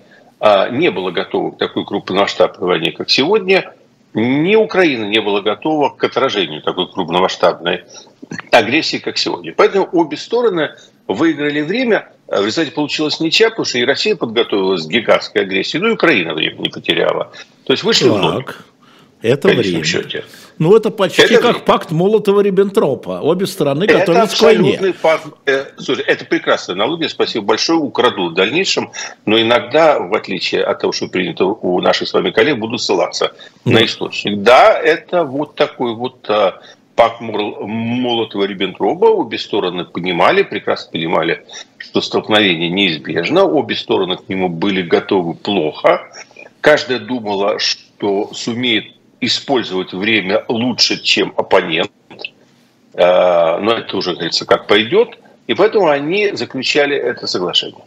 не 0.69 0.91
была 0.91 1.09
готова 1.09 1.49
к 1.49 1.57
такой 1.57 1.83
крупномасштабной 1.83 2.67
войне, 2.67 2.91
как 2.91 3.09
сегодня– 3.09 3.73
ни 4.13 4.55
Украина 4.55 5.05
не 5.05 5.21
была 5.21 5.41
готова 5.41 5.89
к 5.89 6.03
отражению 6.03 6.61
такой 6.61 6.91
крупномасштабной 6.91 7.83
агрессии, 8.51 8.97
как 8.97 9.17
сегодня. 9.17 9.53
Поэтому 9.55 9.87
обе 9.91 10.17
стороны 10.17 10.71
выиграли 11.07 11.61
время. 11.61 12.09
В 12.27 12.45
результате 12.45 12.71
получилось 12.71 13.19
ничья, 13.19 13.49
потому 13.49 13.65
что 13.65 13.77
и 13.77 13.85
Россия 13.85 14.15
подготовилась 14.15 14.85
к 14.85 14.89
гигантской 14.89 15.43
агрессии, 15.43 15.77
ну 15.77 15.89
и 15.89 15.91
Украина 15.91 16.33
время 16.33 16.57
не 16.57 16.69
потеряла. 16.69 17.31
То 17.65 17.73
есть 17.73 17.83
вышли 17.83 18.09
так. 18.09 18.17
в 18.17 18.21
ноль. 18.21 18.45
Это 19.21 19.47
время. 19.49 19.83
Счете. 19.83 20.25
Ну, 20.59 20.75
это 20.75 20.89
почти 20.89 21.21
это 21.21 21.39
как 21.39 21.65
пакт 21.65 21.91
Молотова-Риббентропа. 21.91 23.21
Обе 23.21 23.45
стороны 23.45 23.85
готовятся 23.85 24.37
к 24.37 24.41
войне. 24.41 24.93
Пакт, 25.01 25.27
э, 25.45 25.65
слушай, 25.77 26.03
это 26.05 26.25
прекрасная 26.25 26.75
аналогия, 26.75 27.09
спасибо 27.09 27.45
большое, 27.45 27.79
украдут 27.79 28.31
в 28.31 28.35
дальнейшем, 28.35 28.91
но 29.25 29.39
иногда, 29.39 29.99
в 29.99 30.13
отличие 30.13 30.63
от 30.63 30.79
того, 30.79 30.93
что 30.93 31.07
принято 31.07 31.45
у 31.45 31.79
наших 31.81 32.07
с 32.07 32.13
вами 32.13 32.31
коллег, 32.31 32.57
будут 32.57 32.81
ссылаться 32.81 33.33
mm. 33.65 33.71
на 33.71 33.85
источник. 33.85 34.41
Да, 34.41 34.79
это 34.79 35.23
вот 35.23 35.55
такой 35.55 35.93
вот 35.93 36.25
э, 36.29 36.53
пакт 36.95 37.21
Молотова-Риббентропа. 37.21 39.09
Обе 39.09 39.37
стороны 39.37 39.85
понимали, 39.85 40.43
прекрасно 40.43 40.91
понимали, 40.91 41.45
что 41.77 42.01
столкновение 42.01 42.69
неизбежно. 42.69 43.45
Обе 43.45 43.75
стороны 43.75 44.17
к 44.17 44.27
нему 44.27 44.49
были 44.49 44.81
готовы 44.81 45.35
плохо. 45.35 46.09
Каждая 46.59 46.99
думала, 46.99 47.59
что 47.59 48.33
сумеет 48.33 48.96
использовать 49.21 49.93
время 49.93 50.45
лучше, 50.47 51.01
чем 51.01 51.33
оппонент. 51.37 51.91
Э, 52.93 53.57
но 53.59 53.73
это 53.73 53.97
уже, 53.97 54.13
говорится, 54.13 54.45
как 54.45 54.67
пойдет. 54.67 55.17
И 55.47 55.53
поэтому 55.53 55.87
они 55.87 56.31
заключали 56.33 56.95
это 56.95 57.27
соглашение. 57.27 57.83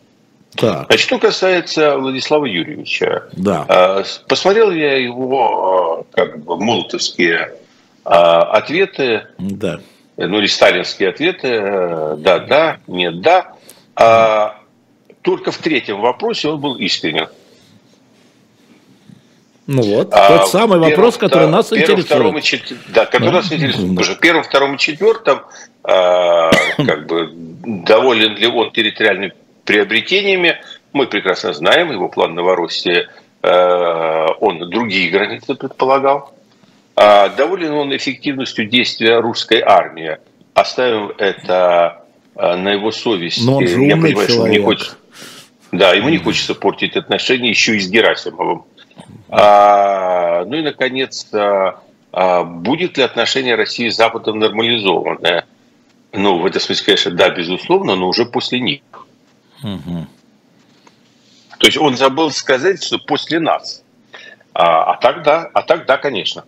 Так. 0.57 0.87
Значит, 0.87 1.07
что 1.07 1.19
касается 1.19 1.97
Владислава 1.97 2.47
Юрьевича, 2.47 3.25
да. 3.33 3.67
Э, 3.69 4.05
посмотрел 4.29 4.71
я 4.71 4.97
его 4.97 6.07
э, 6.11 6.15
как 6.15 6.45
бы 6.45 6.57
молотовские 6.57 7.55
ответы, 8.03 9.27
да. 9.39 9.79
ну 10.17 10.39
или 10.39 10.47
сталинские 10.47 11.11
ответы, 11.11 12.17
да, 12.17 12.39
да, 12.39 12.79
нет, 12.87 13.21
да. 13.21 13.53
А 13.95 14.59
только 15.21 15.53
в 15.53 15.59
третьем 15.59 16.01
вопросе 16.01 16.49
он 16.49 16.61
был 16.61 16.77
искренен. 16.77 17.29
Ну 19.73 19.83
вот, 19.83 20.09
а, 20.11 20.39
тот 20.39 20.49
самый 20.49 20.81
первым, 20.81 20.91
вопрос, 20.91 21.17
который 21.17 21.45
да, 21.45 21.53
нас 21.53 21.69
первым, 21.69 22.01
интересует. 22.01 22.37
и 22.39 22.43
чет... 22.43 22.77
Да, 22.89 23.07
который 23.07 23.27
да? 23.27 23.33
нас 23.35 23.53
интересует. 23.53 23.95
Да. 23.95 24.15
Первым, 24.21 24.43
втором 24.43 24.75
и 24.75 24.79
четвертом 24.79 25.43
а, 25.85 26.51
как 26.77 27.07
бы 27.07 27.31
доволен 27.33 28.35
ли 28.35 28.49
он 28.49 28.73
территориальными 28.73 29.33
приобретениями, 29.65 30.57
мы 30.93 31.07
прекрасно 31.07 31.53
знаем, 31.53 31.93
его 31.93 32.09
план 32.09 32.35
Новороссии, 32.35 33.07
а, 33.43 34.27
он 34.41 34.69
другие 34.71 35.09
границы 35.09 35.55
предполагал. 35.55 36.35
А, 36.97 37.29
доволен 37.29 37.73
он 37.73 37.97
эффективностью 37.97 38.67
действия 38.67 39.21
русской 39.21 39.63
армии. 39.65 40.19
Оставим 40.53 41.13
это 41.17 42.03
а, 42.35 42.57
на 42.57 42.71
его 42.71 42.91
совести. 42.91 43.45
Но 43.45 43.59
он 43.59 43.69
же 43.69 43.77
умный 43.77 43.89
Я 43.89 43.95
понимаю, 43.95 44.27
человек. 44.27 44.31
что 44.31 44.47
не 44.49 44.59
хочет 44.59 44.97
Да, 45.71 45.93
ему 45.93 46.09
не 46.09 46.19
хочется 46.19 46.57
портить 46.57 46.97
отношения 46.97 47.51
еще 47.51 47.77
и 47.77 47.79
с 47.79 47.89
Герасимовым. 47.89 48.65
А, 49.31 50.45
ну 50.45 50.57
и, 50.57 50.63
наконец, 50.63 51.29
а, 51.33 52.45
будет 52.45 52.99
ли 52.99 53.05
отношение 53.05 53.55
России 53.55 53.89
с 53.89 53.97
Западом 53.97 54.39
нормализованное? 54.39 55.47
Ну, 56.13 56.39
в 56.39 56.47
этом 56.47 56.61
смысле, 56.61 56.85
конечно, 56.85 57.11
да, 57.13 57.31
безусловно, 57.31 57.95
но 57.95 58.09
уже 58.09 58.27
после 58.27 58.61
них. 58.61 58.83
Угу. 59.63 60.07
То 61.59 61.67
есть 61.67 61.79
он 61.79 61.97
забыл 61.97 62.31
сказать, 62.31 62.83
что 62.83 62.99
после 62.99 63.39
нас. 63.39 63.85
А, 64.53 64.93
а 64.93 64.97
так 64.97 65.23
да, 65.23 65.49
а 65.53 65.63
так 65.63 65.87
да, 65.87 65.99
конечно. 65.99 66.45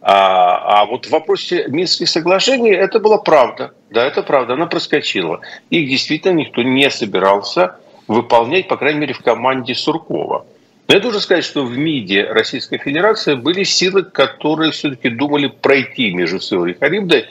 А, 0.00 0.82
а 0.82 0.84
вот 0.84 1.06
в 1.06 1.10
вопросе 1.10 1.64
Минских 1.68 2.08
соглашений 2.08 2.70
это 2.70 3.00
была 3.00 3.18
правда. 3.18 3.72
Да, 3.90 4.04
это 4.04 4.22
правда, 4.22 4.54
она 4.54 4.66
проскочила. 4.66 5.40
Их 5.70 5.88
действительно 5.88 6.32
никто 6.32 6.62
не 6.62 6.90
собирался 6.90 7.76
выполнять, 8.06 8.68
по 8.68 8.76
крайней 8.76 9.00
мере, 9.00 9.14
в 9.14 9.22
команде 9.22 9.74
Суркова. 9.74 10.46
Но 10.88 10.94
я 10.94 11.00
должен 11.00 11.20
сказать, 11.20 11.44
что 11.44 11.64
в 11.64 11.76
МИДе 11.76 12.24
Российской 12.24 12.78
Федерации 12.78 13.34
были 13.34 13.62
силы, 13.62 14.04
которые 14.04 14.72
все-таки 14.72 15.10
думали 15.10 15.46
пройти 15.46 16.12
между 16.14 16.40
Силой 16.40 16.72
и 16.72 16.78
Харибдой 16.78 17.26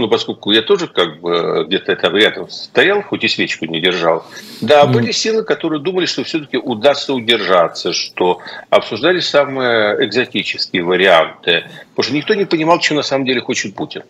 ну, 0.00 0.08
поскольку 0.08 0.50
я 0.50 0.62
тоже 0.62 0.88
как 0.88 1.20
бы 1.20 1.64
где-то 1.66 1.94
там 1.94 2.16
рядом 2.16 2.48
стоял, 2.48 3.02
хоть 3.02 3.22
и 3.22 3.28
свечку 3.28 3.66
не 3.66 3.82
держал, 3.82 4.24
да, 4.62 4.84
mm. 4.84 4.92
были 4.92 5.12
силы, 5.12 5.44
которые 5.44 5.82
думали, 5.82 6.06
что 6.06 6.24
все-таки 6.24 6.56
удастся 6.56 7.12
удержаться, 7.12 7.92
что 7.92 8.40
обсуждали 8.70 9.20
самые 9.20 10.06
экзотические 10.06 10.84
варианты, 10.84 11.64
потому 11.94 12.04
что 12.04 12.14
никто 12.14 12.34
не 12.34 12.46
понимал, 12.46 12.80
что 12.80 12.94
на 12.94 13.02
самом 13.02 13.26
деле 13.26 13.42
хочет 13.42 13.74
Путин. 13.74 14.04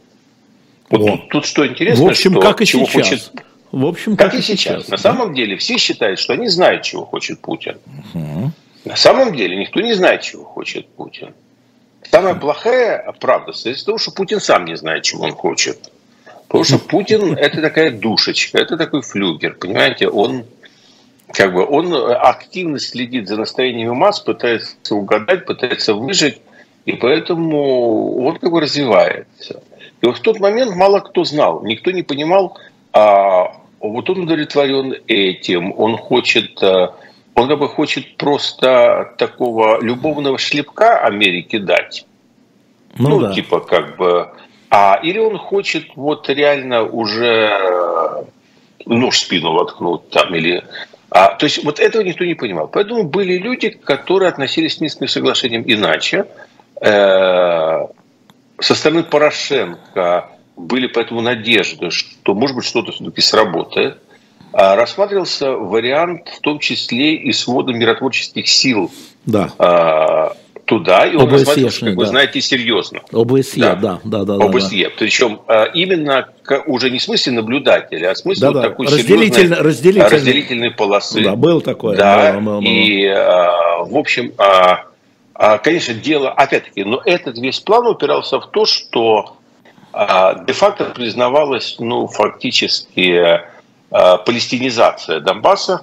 Вот 0.90 1.06
тут, 1.06 1.28
тут 1.28 1.46
что 1.46 1.66
интересно, 1.66 2.04
в 2.04 2.08
общем, 2.08 2.32
что, 2.32 2.40
как 2.40 2.60
и 2.60 2.66
чего 2.66 2.86
сейчас. 2.86 2.94
хочет 2.94 3.32
в 3.72 3.86
общем, 3.86 4.16
как, 4.16 4.30
как 4.30 4.40
и 4.40 4.42
сейчас. 4.42 4.84
сейчас. 4.84 4.88
На 4.88 4.96
да? 4.96 5.02
самом 5.02 5.34
деле 5.34 5.56
все 5.56 5.76
считают, 5.76 6.20
что 6.20 6.34
они 6.34 6.48
знают, 6.48 6.82
чего 6.82 7.04
хочет 7.04 7.40
Путин. 7.40 7.78
Угу. 8.14 8.52
На 8.84 8.96
самом 8.96 9.34
деле 9.34 9.56
никто 9.56 9.80
не 9.80 9.92
знает, 9.92 10.22
чего 10.22 10.44
хочет 10.44 10.88
Путин. 10.88 11.34
Самая 12.10 12.34
плохая 12.34 13.12
правда 13.20 13.52
состоит 13.52 13.78
в 13.78 13.84
том, 13.84 13.98
что 13.98 14.10
Путин 14.10 14.40
сам 14.40 14.64
не 14.64 14.76
знает, 14.76 15.04
чего 15.04 15.24
он 15.24 15.32
хочет. 15.32 15.90
Потому 16.48 16.64
что 16.64 16.78
Путин– 16.78 17.34
это 17.38 17.60
такая 17.60 17.90
душечка, 17.90 18.58
это 18.58 18.76
такой 18.76 19.02
флюгер, 19.02 19.54
понимаете, 19.54 20.08
он 20.08 20.44
как 21.32 21.54
бы 21.54 21.64
он 21.64 21.94
активно 21.94 22.80
следит 22.80 23.28
за 23.28 23.36
настроениями 23.36 23.92
масс, 23.92 24.18
пытается 24.20 24.94
угадать, 24.94 25.46
пытается 25.46 25.94
выжить, 25.94 26.40
и 26.86 26.92
поэтому 26.92 28.24
он 28.26 28.36
как 28.38 28.50
бы 28.50 28.60
развивается. 28.60 29.62
И 30.00 30.06
вот 30.06 30.18
в 30.18 30.22
тот 30.22 30.40
момент 30.40 30.74
мало 30.74 31.00
кто 31.00 31.24
знал, 31.24 31.62
никто 31.62 31.92
не 31.92 32.02
понимал, 32.02 32.58
а 32.92 33.56
вот 33.78 34.10
он 34.10 34.22
удовлетворен 34.22 34.96
этим, 35.06 35.72
он 35.78 35.96
хочет 35.96 36.60
а, 36.62 36.94
он 37.40 37.48
как 37.48 37.58
бы 37.58 37.68
хочет 37.68 38.16
просто 38.16 39.14
такого 39.16 39.82
любовного 39.82 40.38
шлепка 40.38 40.98
Америке 41.00 41.58
дать. 41.58 42.06
Ну, 42.98 43.08
ну 43.08 43.20
да. 43.20 43.34
типа 43.34 43.60
как 43.60 43.96
бы... 43.96 44.28
А, 44.68 45.00
или 45.02 45.18
он 45.18 45.38
хочет 45.38 45.88
вот 45.96 46.28
реально 46.28 46.84
уже 46.84 48.26
нож 48.86 49.14
в 49.16 49.18
спину 49.18 49.52
воткнуть 49.52 50.10
там 50.10 50.34
или... 50.34 50.64
А, 51.10 51.34
то 51.34 51.46
есть 51.46 51.64
вот 51.64 51.80
этого 51.80 52.02
никто 52.02 52.24
не 52.24 52.34
понимал. 52.34 52.68
Поэтому 52.68 53.04
были 53.04 53.38
люди, 53.38 53.70
которые 53.70 54.28
относились 54.28 54.76
к 54.76 54.80
Минским 54.80 55.08
соглашениям 55.08 55.64
иначе. 55.66 56.26
Э, 56.80 57.86
со 58.60 58.74
стороны 58.74 59.02
Порошенко 59.02 60.28
были 60.56 60.86
поэтому 60.86 61.20
надежды, 61.20 61.90
что 61.90 62.34
может 62.34 62.54
быть 62.54 62.66
что-то 62.66 62.92
все-таки 62.92 63.22
сработает. 63.22 63.98
А, 64.52 64.74
рассматривался 64.74 65.52
вариант 65.52 66.28
в 66.28 66.40
том 66.40 66.58
числе 66.58 67.14
и 67.14 67.32
свода 67.32 67.72
миротворческих 67.72 68.48
сил 68.48 68.90
да. 69.24 69.50
А, 69.58 70.32
туда, 70.64 71.06
и 71.06 71.14
он 71.14 71.22
ОБСЕ, 71.22 71.36
рассматривался, 71.36 71.80
как 71.80 71.94
да. 71.94 72.00
вы 72.00 72.06
знаете, 72.06 72.40
серьезно. 72.40 73.00
ОБСЕ, 73.12 73.60
да, 73.60 73.74
да, 73.76 74.00
да. 74.02 74.24
да 74.24 74.44
ОБСЕ, 74.44 74.84
да. 74.84 74.90
причем 74.98 75.40
а, 75.46 75.64
именно 75.66 76.28
уже 76.66 76.90
не 76.90 76.98
в 76.98 77.02
смысле 77.02 77.34
наблюдателя, 77.34 78.10
а 78.10 78.14
в 78.14 78.18
смысле 78.18 78.40
да, 78.40 78.52
вот 78.52 78.62
да. 78.62 78.68
такой 78.68 78.86
Разделитель, 78.86 79.54
разделительной, 79.54 80.10
разделительной 80.10 80.70
полосы. 80.72 81.22
Да, 81.22 81.36
был 81.36 81.60
такой. 81.60 81.96
Да, 81.96 82.32
да, 82.32 82.40
да, 82.40 82.60
да. 82.60 82.66
и, 82.66 83.06
в 83.08 83.96
общем, 83.96 84.32
конечно, 85.62 85.94
дело, 85.94 86.30
опять-таки, 86.30 86.82
но 86.82 87.00
этот 87.04 87.38
весь 87.38 87.60
план 87.60 87.86
упирался 87.86 88.40
в 88.40 88.50
то, 88.50 88.64
что 88.66 89.36
де-факто 89.92 90.86
признавалось, 90.86 91.76
ну, 91.78 92.08
фактически 92.08 93.42
палестинизация 93.90 95.20
Донбасса, 95.20 95.82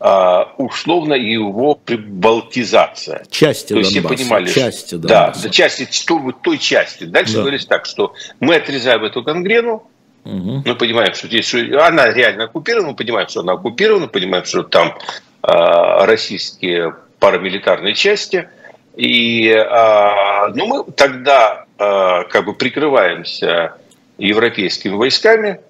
э, 0.00 0.44
условно 0.56 1.14
его 1.14 1.74
прибалтизация. 1.74 3.24
Части 3.30 3.72
То 3.72 3.78
есть 3.78 3.94
Донбасса. 3.94 4.14
все 4.16 4.24
понимали, 4.24 4.52
части 4.52 4.94
Донбасса. 4.94 5.42
да, 5.42 5.48
части 5.50 5.88
той, 6.06 6.32
той 6.42 6.58
части. 6.58 7.04
Дальше 7.04 7.34
да. 7.34 7.40
говорилось 7.40 7.66
так, 7.66 7.86
что 7.86 8.14
мы 8.40 8.56
отрезаем 8.56 9.04
эту 9.04 9.22
гангрену, 9.22 9.82
угу. 10.24 10.62
мы 10.64 10.74
понимаем, 10.74 11.14
что 11.14 11.26
здесь 11.26 11.46
что 11.46 11.58
она 11.86 12.12
реально 12.12 12.44
оккупирована, 12.44 12.88
мы 12.88 12.96
понимаем, 12.96 13.28
что 13.28 13.40
она 13.40 13.52
оккупирована, 13.52 14.08
понимаем, 14.08 14.44
что 14.44 14.62
там 14.62 14.96
э, 15.42 16.04
российские 16.04 16.94
парамилитарные 17.18 17.94
части, 17.94 18.48
и 18.96 19.48
э, 19.48 20.48
ну, 20.54 20.66
мы 20.66 20.92
тогда 20.92 21.64
э, 21.78 22.24
как 22.28 22.44
бы 22.44 22.54
прикрываемся 22.54 23.74
европейскими 24.18 24.94
войсками, 24.94 25.60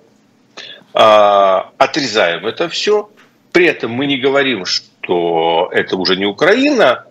отрезаем 0.93 2.47
это 2.47 2.69
все. 2.69 3.11
При 3.53 3.67
этом 3.67 3.93
мы 3.93 4.07
не 4.07 4.19
говорим, 4.19 4.65
что 4.65 5.69
это 5.73 5.97
уже 5.97 6.17
не 6.17 6.27
Украина, 6.27 7.05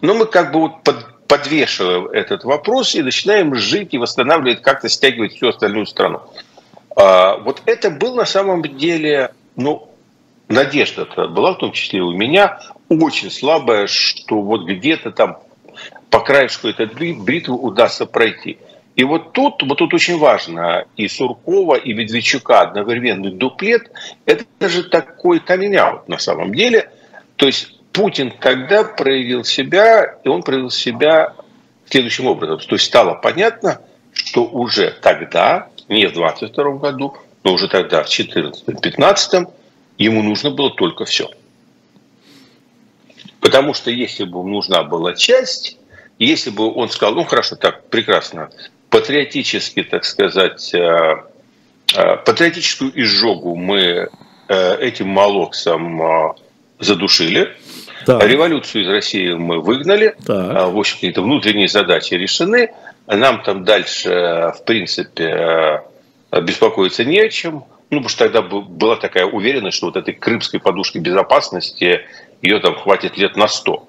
но 0.00 0.14
мы 0.14 0.26
как 0.26 0.52
бы 0.52 0.60
вот 0.60 0.82
под, 0.82 1.26
подвешиваем 1.26 2.06
этот 2.06 2.44
вопрос 2.44 2.94
и 2.94 3.02
начинаем 3.02 3.54
жить 3.54 3.94
и 3.94 3.98
восстанавливать, 3.98 4.62
как-то 4.62 4.88
стягивать 4.88 5.34
всю 5.34 5.48
остальную 5.48 5.86
страну. 5.86 6.22
А, 6.96 7.36
вот 7.38 7.62
это 7.66 7.90
был 7.90 8.14
на 8.14 8.26
самом 8.26 8.62
деле, 8.62 9.32
ну, 9.56 9.88
надежда 10.48 11.06
была 11.28 11.54
в 11.54 11.58
том 11.58 11.72
числе 11.72 12.02
у 12.02 12.12
меня 12.12 12.60
очень 12.88 13.30
слабая, 13.30 13.86
что 13.86 14.40
вот 14.40 14.66
где-то 14.66 15.10
там 15.10 15.38
по 16.10 16.20
краешку 16.20 16.68
этой 16.68 16.86
бритвы 16.86 17.54
удастся 17.54 18.04
пройти. 18.06 18.58
И 18.94 19.04
вот 19.04 19.32
тут, 19.32 19.62
вот 19.62 19.78
тут 19.78 19.94
очень 19.94 20.18
важно, 20.18 20.84
и 20.96 21.08
Суркова, 21.08 21.76
и 21.76 21.94
Медведчука 21.94 22.60
одновременный 22.60 23.30
дуплет, 23.30 23.90
это 24.26 24.68
же 24.68 24.84
такой 24.84 25.40
камень 25.40 25.78
на 26.06 26.18
самом 26.18 26.54
деле. 26.54 26.90
То 27.36 27.46
есть 27.46 27.78
Путин 27.92 28.32
тогда 28.38 28.84
проявил 28.84 29.44
себя, 29.44 30.18
и 30.24 30.28
он 30.28 30.42
проявил 30.42 30.70
себя 30.70 31.34
следующим 31.88 32.26
образом. 32.26 32.58
То 32.58 32.74
есть 32.74 32.84
стало 32.84 33.14
понятно, 33.14 33.80
что 34.12 34.44
уже 34.44 34.90
тогда, 35.00 35.68
не 35.88 36.06
в 36.06 36.12
22 36.12 36.72
году, 36.76 37.16
но 37.44 37.54
уже 37.54 37.68
тогда, 37.68 38.02
в 38.02 38.08
14-15, 38.08 39.50
ему 39.98 40.22
нужно 40.22 40.50
было 40.50 40.70
только 40.70 41.06
все. 41.06 41.30
Потому 43.40 43.74
что 43.74 43.90
если 43.90 44.24
бы 44.24 44.44
нужна 44.44 44.82
была 44.84 45.14
часть, 45.14 45.78
если 46.18 46.50
бы 46.50 46.72
он 46.72 46.88
сказал, 46.90 47.14
ну 47.14 47.24
хорошо, 47.24 47.56
так, 47.56 47.88
прекрасно, 47.88 48.50
патриотически, 48.92 49.82
так 49.82 50.04
сказать, 50.04 50.72
э, 50.74 51.16
э, 51.96 52.16
патриотическую 52.18 52.92
изжогу 53.02 53.56
мы 53.56 54.10
э, 54.48 54.76
этим 54.80 55.08
молоксом 55.08 56.36
задушили. 56.78 57.56
Так. 58.04 58.22
Революцию 58.22 58.84
из 58.84 58.88
России 58.88 59.32
мы 59.32 59.60
выгнали. 59.60 60.14
Так. 60.26 60.72
В 60.72 60.78
общем, 60.78 60.96
какие-то 60.96 61.22
внутренние 61.22 61.68
задачи 61.68 62.14
решены. 62.14 62.70
Нам 63.06 63.42
там 63.42 63.64
дальше, 63.64 64.52
в 64.58 64.64
принципе, 64.66 65.82
беспокоиться 66.42 67.04
не 67.04 67.20
о 67.20 67.28
чем. 67.30 67.64
Ну, 67.90 67.98
потому 67.98 68.08
что 68.08 68.24
тогда 68.24 68.42
была 68.42 68.96
такая 68.96 69.26
уверенность, 69.26 69.76
что 69.76 69.86
вот 69.86 69.96
этой 69.96 70.14
крымской 70.14 70.60
подушки 70.60 70.98
безопасности 70.98 72.00
ее 72.42 72.58
там 72.58 72.74
хватит 72.74 73.16
лет 73.16 73.36
на 73.36 73.48
сто. 73.48 73.86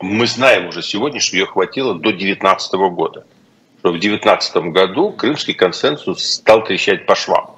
Мы 0.00 0.26
знаем 0.26 0.68
уже 0.68 0.82
сегодня, 0.82 1.20
что 1.20 1.36
ее 1.36 1.46
хватило 1.46 1.94
до 1.94 2.10
2019 2.10 2.72
года 2.74 3.24
что 3.82 3.88
в 3.88 3.98
2019 3.98 4.56
году 4.70 5.10
крымский 5.10 5.54
консенсус 5.54 6.34
стал 6.34 6.62
трещать 6.62 7.04
по 7.04 7.16
швам. 7.16 7.56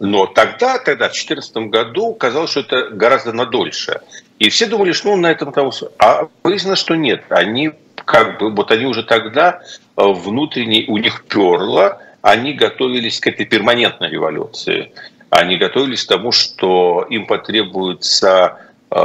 Но 0.00 0.26
тогда, 0.26 0.78
тогда, 0.78 1.08
в 1.08 1.12
2014 1.12 1.56
году, 1.68 2.12
казалось, 2.14 2.50
что 2.50 2.60
это 2.60 2.88
гораздо 2.88 3.32
надольше. 3.32 4.00
И 4.40 4.48
все 4.48 4.66
думали, 4.66 4.90
что 4.90 5.10
ну, 5.10 5.16
на 5.16 5.30
этом 5.30 5.52
там... 5.52 5.70
А 5.98 6.26
выяснилось, 6.42 6.80
что 6.80 6.96
нет. 6.96 7.22
Они 7.28 7.70
как 8.04 8.40
бы, 8.40 8.50
вот 8.50 8.72
они 8.72 8.86
уже 8.86 9.04
тогда 9.04 9.60
э, 9.96 10.02
внутренне 10.04 10.86
у 10.88 10.98
них 10.98 11.24
перло, 11.26 12.02
они 12.20 12.54
готовились 12.54 13.20
к 13.20 13.28
этой 13.28 13.46
перманентной 13.46 14.10
революции. 14.10 14.90
Они 15.30 15.56
готовились 15.56 16.02
к 16.02 16.08
тому, 16.08 16.32
что 16.32 17.06
им 17.08 17.26
потребуется 17.26 18.58
э, 18.90 18.96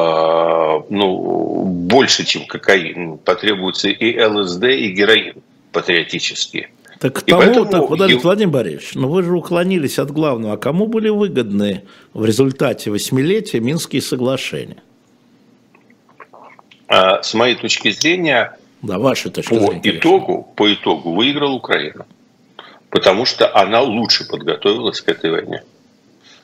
ну, 0.90 1.64
больше, 1.64 2.26
чем 2.26 2.48
кокаин. 2.48 3.20
Потребуется 3.20 3.90
и 3.90 4.20
ЛСД, 4.20 4.64
и 4.64 4.88
героин 4.94 5.44
патриотические. 5.72 6.70
Так 7.00 7.16
к 7.16 7.22
тому, 7.22 7.42
поэтому, 7.42 7.66
так, 7.66 7.90
Владимир, 7.90 8.22
Владимир 8.22 8.54
Борисович, 8.54 8.96
ну 8.96 9.08
вы 9.08 9.24
же 9.24 9.36
уклонились 9.36 10.00
от 10.00 10.12
главного. 10.12 10.56
А 10.56 10.58
кому 10.58 10.88
были 10.88 11.10
выгодны 11.10 11.84
в 12.14 12.26
результате 12.26 12.92
восьмилетия 12.92 13.60
Минские 13.60 14.02
соглашения? 14.02 14.84
а, 16.90 17.22
с 17.22 17.34
моей 17.34 17.56
точки 17.56 17.92
зрения, 17.92 18.58
да, 18.82 18.98
ваша 18.98 19.30
точка 19.30 19.56
по 19.56 19.62
зрения, 19.62 19.98
итогу, 19.98 20.52
по 20.56 20.74
итогу 20.74 21.14
выиграла 21.14 21.54
Украина. 21.54 22.06
Потому 22.90 23.26
что 23.26 23.56
она 23.56 23.82
лучше 23.82 24.28
подготовилась 24.28 25.00
к 25.00 25.08
этой 25.08 25.30
войне. 25.30 25.64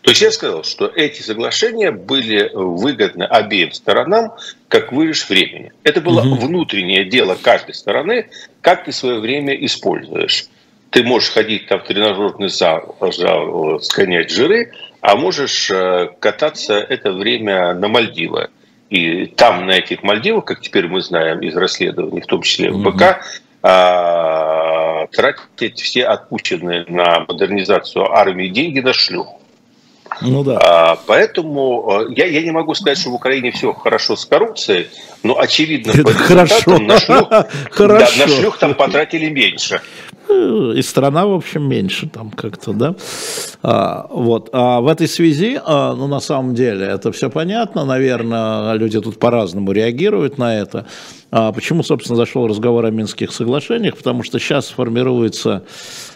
То 0.05 0.11
есть 0.11 0.21
я 0.21 0.31
сказал, 0.31 0.63
что 0.63 0.85
эти 0.85 1.23
соглашения 1.23 1.89
были 1.89 2.51
выгодны 2.53 3.23
обеим 3.23 3.71
сторонам, 3.71 4.33
как 4.67 4.91
выигрыш 4.91 5.27
времени. 5.27 5.73
Это 5.83 5.99
было 5.99 6.21
угу. 6.21 6.45
внутреннее 6.45 7.05
дело 7.05 7.35
каждой 7.41 7.73
стороны, 7.73 8.29
как 8.61 8.85
ты 8.85 8.91
свое 8.91 9.19
время 9.19 9.55
используешь. 9.65 10.45
Ты 10.91 11.03
можешь 11.03 11.31
ходить 11.31 11.67
там 11.67 11.79
в 11.79 11.85
тренажерный 11.85 12.49
зал, 12.49 12.95
зал 13.01 13.79
сгонять 13.79 14.29
жиры, 14.29 14.73
а 15.01 15.15
можешь 15.15 15.71
э, 15.71 16.11
кататься 16.19 16.75
это 16.75 17.11
время 17.11 17.73
на 17.73 17.87
Мальдивы. 17.87 18.49
И 18.91 19.25
там, 19.25 19.65
на 19.65 19.71
этих 19.71 20.03
Мальдивах, 20.03 20.45
как 20.45 20.61
теперь 20.61 20.87
мы 20.87 21.01
знаем 21.01 21.39
из 21.39 21.55
расследований, 21.55 22.21
в 22.21 22.27
том 22.27 22.43
числе 22.43 22.69
в 22.69 22.79
БК, 22.83 23.23
а, 23.63 25.07
тратить 25.07 25.81
все 25.81 26.05
отпущенные 26.05 26.85
на 26.87 27.25
модернизацию 27.27 28.11
армии 28.11 28.49
деньги 28.49 28.81
на 28.81 28.93
шлюх. 28.93 29.39
Ну 30.21 30.43
да. 30.43 30.59
А, 30.61 30.99
поэтому 31.07 32.05
э, 32.09 32.13
я, 32.15 32.25
я 32.25 32.41
не 32.41 32.51
могу 32.51 32.73
сказать, 32.75 32.97
что 32.97 33.09
в 33.09 33.15
Украине 33.15 33.51
все 33.51 33.73
хорошо 33.73 34.15
с 34.15 34.25
коррупцией, 34.25 34.87
но 35.23 35.39
очевидно, 35.39 35.91
Это 35.91 36.03
по 36.03 36.11
хорошо. 36.11 36.77
на 36.77 36.99
шлюх, 36.99 37.29
хорошо. 37.71 38.17
Да, 38.17 38.25
на 38.25 38.31
шлюх 38.31 38.57
там 38.57 38.75
потратили 38.75 39.29
меньше. 39.29 39.81
И 40.27 40.81
страна, 40.81 41.27
в 41.27 41.33
общем, 41.33 41.69
меньше 41.69 42.09
там 42.09 42.31
как-то, 42.31 42.73
да. 42.73 42.95
А, 43.61 44.07
вот. 44.09 44.49
А 44.53 44.81
в 44.81 44.87
этой 44.87 45.07
связи, 45.07 45.59
а, 45.63 45.93
ну, 45.93 46.07
на 46.07 46.19
самом 46.19 46.55
деле, 46.55 46.85
это 46.85 47.11
все 47.11 47.29
понятно, 47.29 47.85
наверное, 47.85 48.73
люди 48.73 48.99
тут 48.99 49.19
по-разному 49.19 49.71
реагируют 49.71 50.37
на 50.37 50.57
это. 50.57 50.87
А 51.31 51.51
почему, 51.51 51.83
собственно, 51.83 52.15
зашел 52.15 52.47
разговор 52.47 52.85
о 52.85 52.91
Минских 52.91 53.31
соглашениях? 53.31 53.97
Потому 53.97 54.23
что 54.23 54.39
сейчас 54.39 54.69
формируется, 54.69 55.63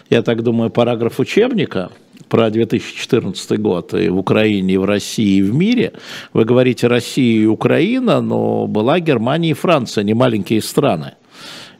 я 0.08 0.22
так 0.22 0.42
думаю, 0.42 0.70
параграф 0.70 1.20
учебника, 1.20 1.90
про 2.30 2.48
2014 2.48 3.58
год 3.58 3.92
и 3.92 4.08
в 4.08 4.18
Украине, 4.18 4.74
и 4.74 4.78
в 4.78 4.84
России, 4.84 5.38
и 5.38 5.42
в 5.42 5.52
мире. 5.52 5.92
Вы 6.32 6.44
говорите 6.44 6.86
Россия 6.86 7.42
и 7.42 7.46
Украина, 7.46 8.20
но 8.20 8.66
была 8.66 9.00
Германия 9.00 9.50
и 9.50 9.54
Франция, 9.54 10.04
не 10.04 10.14
маленькие 10.14 10.62
страны. 10.62 11.14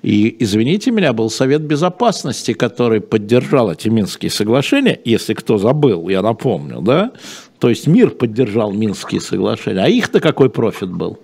И, 0.03 0.37
извините 0.41 0.91
меня, 0.91 1.13
был 1.13 1.31
Совет 1.31 1.63
Безопасности, 1.63 2.53
который 2.53 3.01
поддержал 3.01 3.71
эти 3.71 3.89
Минские 3.89 4.31
соглашения, 4.31 4.99
если 5.05 5.35
кто 5.35 5.57
забыл, 5.57 6.09
я 6.09 6.23
напомню, 6.23 6.81
да? 6.81 7.13
То 7.59 7.69
есть 7.69 7.87
мир 7.87 8.11
поддержал 8.11 8.73
Минские 8.73 9.21
соглашения. 9.21 9.85
А 9.85 9.89
их-то 9.89 10.21
какой 10.21 10.51
профит 10.51 10.91
был? 10.91 11.19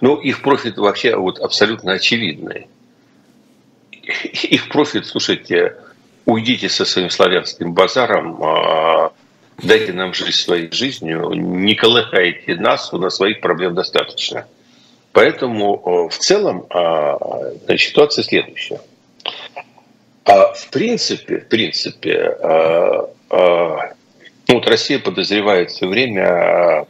Ну, 0.00 0.16
их 0.16 0.42
профит 0.42 0.76
вообще 0.76 1.16
вот 1.16 1.38
абсолютно 1.38 1.92
очевидный. 1.92 2.66
Их 4.50 4.68
профит, 4.68 5.06
слушайте, 5.06 5.76
уйдите 6.28 6.68
со 6.68 6.84
своим 6.84 7.08
славянским 7.08 7.72
базаром, 7.72 8.42
а, 8.44 9.12
дайте 9.62 9.94
нам 9.94 10.12
жить 10.12 10.34
своей 10.34 10.70
жизнью, 10.70 11.30
не 11.32 11.74
колыхайте 11.74 12.54
нас, 12.56 12.92
у 12.92 12.98
нас 12.98 13.16
своих 13.16 13.40
проблем 13.40 13.74
достаточно. 13.74 14.46
Поэтому 15.12 16.08
в 16.10 16.18
целом 16.18 16.66
а, 16.68 17.16
значит, 17.64 17.88
ситуация 17.88 18.24
следующая. 18.24 18.80
А 20.24 20.52
в 20.52 20.68
принципе, 20.68 21.38
в 21.38 21.48
принципе, 21.48 22.36
ну, 23.30 24.54
вот 24.54 24.68
Россия 24.68 24.98
подозревает 24.98 25.70
все 25.70 25.86
время 25.86 26.86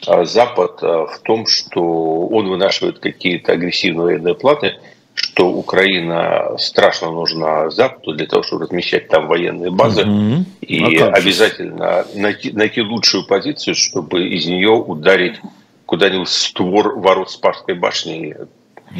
Запад 0.00 0.80
в 0.80 1.18
том, 1.24 1.46
что 1.46 1.82
он 2.28 2.48
вынашивает 2.48 3.00
какие-то 3.00 3.52
агрессивные 3.52 4.04
военные 4.04 4.34
планы, 4.36 4.78
что 5.22 5.48
Украина 5.48 6.56
страшно 6.58 7.10
нужна 7.10 7.70
Западу 7.70 8.14
для 8.14 8.26
того, 8.26 8.42
чтобы 8.42 8.64
размещать 8.64 9.08
там 9.08 9.26
военные 9.28 9.70
базы, 9.70 10.02
угу. 10.02 10.44
и 10.60 10.96
а 10.98 11.08
обязательно 11.08 12.06
найти, 12.14 12.52
найти 12.52 12.80
лучшую 12.80 13.26
позицию, 13.26 13.74
чтобы 13.74 14.28
из 14.28 14.46
нее 14.46 14.70
ударить 14.70 15.36
куда-нибудь 15.86 16.28
створ 16.28 16.98
ворот 16.98 17.30
Спасской 17.30 17.74
башни, 17.74 18.34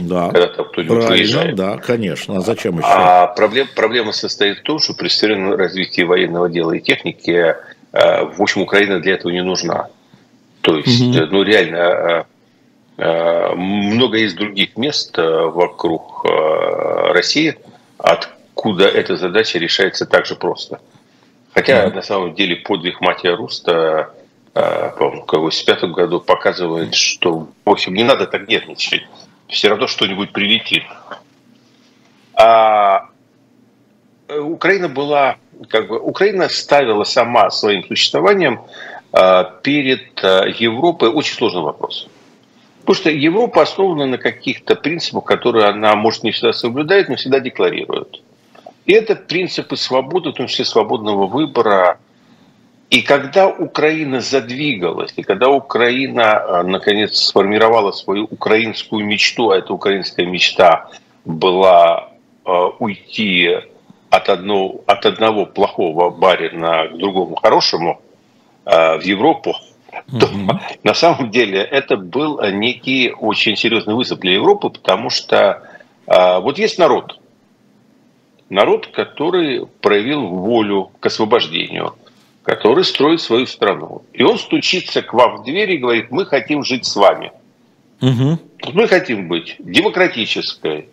да, 0.00 0.30
когда 0.30 0.48
там 0.48 0.66
кто-нибудь 0.66 1.04
выезжает. 1.04 1.56
Да, 1.56 1.78
конечно. 1.78 2.36
А 2.36 2.40
зачем 2.40 2.78
еще? 2.78 2.86
А 2.86 3.26
проблем, 3.28 3.68
проблема 3.74 4.12
состоит 4.12 4.58
в 4.58 4.62
том, 4.62 4.78
что 4.78 4.94
при 4.94 5.08
современном 5.08 5.54
развитии 5.54 6.02
военного 6.02 6.48
дела 6.48 6.72
и 6.72 6.80
техники, 6.80 7.30
э, 7.92 8.24
в 8.24 8.40
общем, 8.40 8.62
Украина 8.62 9.00
для 9.00 9.14
этого 9.14 9.32
не 9.32 9.42
нужна. 9.42 9.88
То 10.60 10.76
есть, 10.76 11.00
угу. 11.00 11.26
ну 11.30 11.42
реально, 11.42 11.76
э, 11.76 12.24
много 13.00 14.18
есть 14.18 14.36
других 14.36 14.76
мест 14.76 15.16
вокруг 15.16 16.24
России, 16.24 17.56
откуда 17.96 18.86
эта 18.86 19.16
задача 19.16 19.58
решается 19.58 20.04
так 20.04 20.26
же 20.26 20.36
просто. 20.36 20.80
Хотя, 21.54 21.86
угу. 21.86 21.96
на 21.96 22.02
самом 22.02 22.34
деле, 22.34 22.56
подвиг 22.56 23.00
Матия 23.00 23.34
Руста 23.34 24.12
Э, 24.52 24.90
по-моему, 24.98 25.24
в 25.26 25.32
85 25.32 25.84
году 25.90 26.20
показывает, 26.20 26.94
что, 26.94 27.48
в 27.64 27.70
общем, 27.70 27.94
не 27.94 28.02
надо 28.02 28.26
так 28.26 28.48
нервничать. 28.48 29.02
Все 29.48 29.68
равно 29.68 29.86
что-нибудь 29.86 30.32
прилетит. 30.32 30.82
А 32.34 33.08
э, 34.28 34.38
Украина 34.38 34.88
была, 34.88 35.36
как 35.68 35.88
бы, 35.88 36.00
Украина 36.00 36.48
ставила 36.48 37.04
сама 37.04 37.50
своим 37.50 37.84
существованием 37.84 38.60
э, 39.12 39.44
перед 39.62 40.20
Европой 40.60 41.10
очень 41.10 41.36
сложный 41.36 41.62
вопрос. 41.62 42.08
Потому 42.80 42.94
что 42.94 43.10
Европа 43.10 43.62
основана 43.62 44.06
на 44.06 44.18
каких-то 44.18 44.74
принципах, 44.74 45.24
которые 45.24 45.66
она, 45.66 45.94
может, 45.96 46.24
не 46.24 46.30
всегда 46.30 46.52
соблюдает, 46.52 47.08
но 47.08 47.16
всегда 47.16 47.40
декларирует. 47.40 48.22
И 48.86 48.92
это 48.92 49.14
принципы 49.14 49.76
свободы, 49.76 50.30
в 50.30 50.34
том 50.34 50.46
числе 50.46 50.64
свободного 50.64 51.26
выбора, 51.26 51.98
и 52.90 53.02
когда 53.02 53.48
Украина 53.48 54.20
задвигалась, 54.20 55.12
и 55.14 55.22
когда 55.22 55.48
Украина 55.48 56.20
э, 56.20 56.62
наконец 56.62 57.16
сформировала 57.18 57.92
свою 57.92 58.24
украинскую 58.24 59.06
мечту, 59.06 59.50
а 59.50 59.58
эта 59.58 59.72
украинская 59.72 60.26
мечта 60.26 60.90
была 61.24 62.10
э, 62.44 62.50
уйти 62.80 63.58
от 64.10 64.28
одного, 64.28 64.82
от 64.86 65.06
одного 65.06 65.46
плохого 65.46 66.10
барина 66.10 66.88
к 66.88 66.98
другому 66.98 67.36
хорошему 67.36 68.00
э, 68.64 68.98
в 68.98 69.02
Европу, 69.02 69.54
то 70.06 70.26
mm-hmm. 70.26 70.60
на 70.84 70.94
самом 70.94 71.30
деле 71.30 71.60
это 71.60 71.96
был 71.96 72.40
некий 72.50 73.12
очень 73.12 73.56
серьезный 73.56 73.94
вызов 73.94 74.18
для 74.20 74.34
Европы, 74.34 74.70
потому 74.70 75.10
что 75.10 75.62
вот 76.06 76.58
есть 76.58 76.78
народ, 76.78 77.20
народ, 78.48 78.88
который 78.88 79.66
проявил 79.80 80.26
волю 80.26 80.90
к 80.98 81.06
освобождению– 81.06 81.94
который 82.42 82.84
строит 82.84 83.20
свою 83.20 83.46
страну. 83.46 84.02
И 84.12 84.22
он 84.22 84.38
стучится 84.38 85.02
к 85.02 85.12
вам 85.12 85.36
в 85.36 85.44
дверь 85.44 85.72
и 85.72 85.76
говорит, 85.76 86.10
мы 86.10 86.24
хотим 86.24 86.64
жить 86.64 86.84
с 86.84 86.96
вами. 86.96 87.32
Угу. 88.00 88.38
Мы 88.72 88.88
хотим 88.88 89.28
быть 89.28 89.56
демократической, 89.58 90.88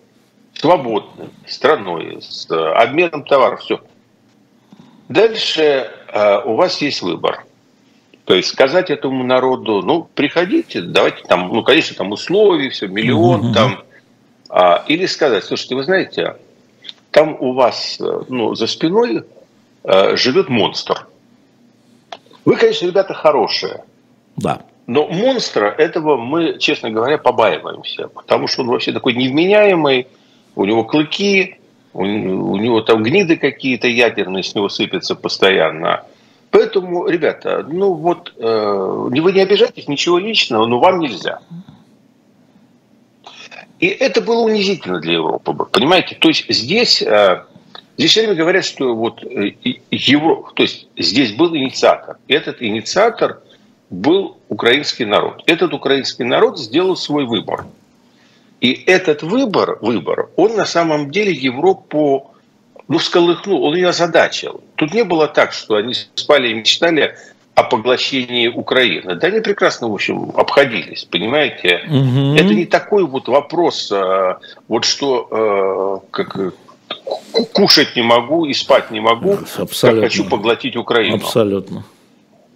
свободной 0.53 1.29
страной, 1.45 2.21
с 2.21 2.47
обменом 2.51 3.23
товаров, 3.23 3.61
все. 3.61 3.81
Дальше 5.07 5.89
э, 6.09 6.41
у 6.43 6.55
вас 6.55 6.81
есть 6.81 7.01
выбор. 7.01 7.45
То 8.27 8.35
есть 8.35 8.49
сказать 8.49 8.89
этому 8.89 9.23
народу, 9.23 9.81
ну, 9.81 10.05
приходите, 10.13 10.81
давайте 10.81 11.23
там, 11.23 11.47
ну, 11.47 11.63
конечно, 11.63 11.95
там 11.95 12.11
условия, 12.11 12.69
все, 12.69 12.87
миллион 12.87 13.45
угу. 13.45 13.53
там. 13.53 13.83
А, 14.49 14.83
или 14.89 15.05
сказать, 15.05 15.45
слушайте, 15.45 15.75
вы 15.75 15.85
знаете, 15.85 16.35
там 17.11 17.37
у 17.39 17.53
вас, 17.53 17.97
ну, 18.27 18.53
за 18.53 18.67
спиной 18.67 19.23
э, 19.85 20.17
живет 20.17 20.49
монстр. 20.49 21.07
Вы, 22.43 22.57
конечно, 22.57 22.85
ребята 22.85 23.13
хорошие. 23.13 23.85
Да. 24.35 24.61
Но 24.87 25.07
монстра 25.07 25.67
этого 25.69 26.17
мы, 26.17 26.59
честно 26.59 26.91
говоря, 26.91 27.17
побаиваемся. 27.17 28.09
Потому 28.09 28.47
что 28.47 28.63
он 28.63 28.67
вообще 28.67 28.91
такой 28.91 29.13
невменяемый, 29.13 30.07
у 30.53 30.65
него 30.65 30.83
клыки, 30.83 31.59
у, 31.93 32.01
у 32.01 32.57
него 32.57 32.81
там 32.81 33.03
гниды 33.03 33.37
какие-то 33.37 33.87
ядерные 33.87 34.43
с 34.43 34.53
него 34.53 34.67
сыпятся 34.67 35.15
постоянно. 35.15 36.03
Поэтому, 36.51 37.07
ребята, 37.07 37.65
ну 37.67 37.93
вот, 37.93 38.33
э, 38.37 39.09
вы 39.21 39.31
не 39.33 39.41
обижайтесь, 39.41 39.87
ничего 39.87 40.17
личного, 40.17 40.65
но 40.65 40.79
вам 40.79 40.99
нельзя. 40.99 41.39
И 43.79 43.87
это 43.87 44.21
было 44.21 44.41
унизительно 44.41 44.99
для 44.99 45.13
Европы, 45.13 45.53
понимаете? 45.71 46.15
То 46.15 46.29
есть 46.29 46.45
здесь 46.49 47.01
э, 47.01 47.43
Здесь 47.97 48.11
все 48.11 48.21
время 48.21 48.35
говорят, 48.35 48.63
что 48.63 48.93
вот 48.93 49.23
э, 49.23 49.53
его, 49.89 50.51
то 50.53 50.63
есть 50.63 50.87
здесь 50.95 51.31
был 51.33 51.55
инициатор. 51.55 52.17
Этот 52.27 52.61
инициатор 52.61 53.41
был 53.89 54.37
украинский 54.49 55.05
народ. 55.05 55.41
Этот 55.47 55.73
украинский 55.73 56.23
народ 56.23 56.59
сделал 56.59 56.95
свой 56.95 57.25
выбор. 57.25 57.65
И 58.61 58.71
этот 58.85 59.23
выбор, 59.23 59.79
выбор, 59.81 60.29
он 60.35 60.55
на 60.55 60.65
самом 60.65 61.09
деле 61.09 61.31
Европу 61.31 62.31
ну, 62.87 62.97
всколыхнул, 62.97 63.63
он 63.63 63.75
ее 63.75 63.89
озадачил. 63.89 64.61
Тут 64.75 64.93
не 64.93 65.03
было 65.03 65.27
так, 65.27 65.53
что 65.53 65.75
они 65.75 65.93
спали 66.15 66.49
и 66.49 66.53
мечтали 66.53 67.15
о 67.55 67.63
поглощении 67.63 68.47
Украины. 68.47 69.15
Да 69.15 69.27
они 69.27 69.39
прекрасно, 69.41 69.89
в 69.89 69.93
общем, 69.93 70.31
обходились, 70.35 71.05
понимаете? 71.05 71.81
Мгм. 71.87 72.35
Это 72.35 72.53
не 72.53 72.65
такой 72.65 73.03
вот 73.05 73.27
вопрос, 73.27 73.91
а, 73.91 74.37
вот 74.67 74.85
что 74.85 76.01
э, 76.03 76.07
как 76.11 76.37
э, 76.37 76.51
ку- 77.33 77.45
кушать 77.45 77.95
не 77.95 78.03
могу 78.03 78.45
и 78.45 78.53
спать 78.53 78.91
не 78.91 78.99
могу, 78.99 79.37
как 79.37 79.59
Абсолютно. 79.59 80.03
хочу 80.03 80.23
поглотить 80.25 80.75
Украину. 80.75 81.15
Абсолютно. 81.15 81.83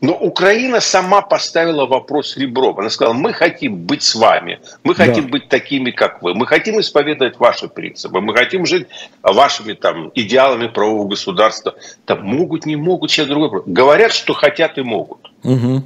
Но 0.02 0.14
Украина 0.14 0.80
сама 0.80 1.22
поставила 1.22 1.86
вопрос 1.86 2.36
ребром. 2.36 2.80
Она 2.80 2.89
сказала, 2.89 3.14
мы 3.14 3.34
хотим 3.34 3.76
быть 3.76 4.02
с 4.02 4.16
вами, 4.16 4.60
мы 4.84 4.95
Да. 4.95 5.06
хотим 5.06 5.28
быть 5.28 5.47
такими, 5.47 5.91
как 5.91 6.24
вы, 6.24 6.34
мы 6.34 6.47
хотим 6.47 6.80
исповедовать 6.80 7.38
ваши 7.38 7.68
принципы, 7.68 8.20
мы 8.20 8.34
хотим 8.36 8.66
жить 8.66 8.88
вашими 9.22 9.74
там, 9.74 10.12
идеалами 10.16 10.68
правового 10.68 11.08
государства. 11.08 11.76
Там 12.06 12.24
могут, 12.24 12.66
не 12.66 12.76
могут, 12.76 13.12
сейчас 13.12 13.28
другой 13.28 13.49
вопрос. 13.49 13.64
Говорят, 13.68 14.12
что 14.12 14.34
хотят 14.34 14.80
и 14.80 14.82
могут. 14.82 15.32
Мгм. 15.43 15.84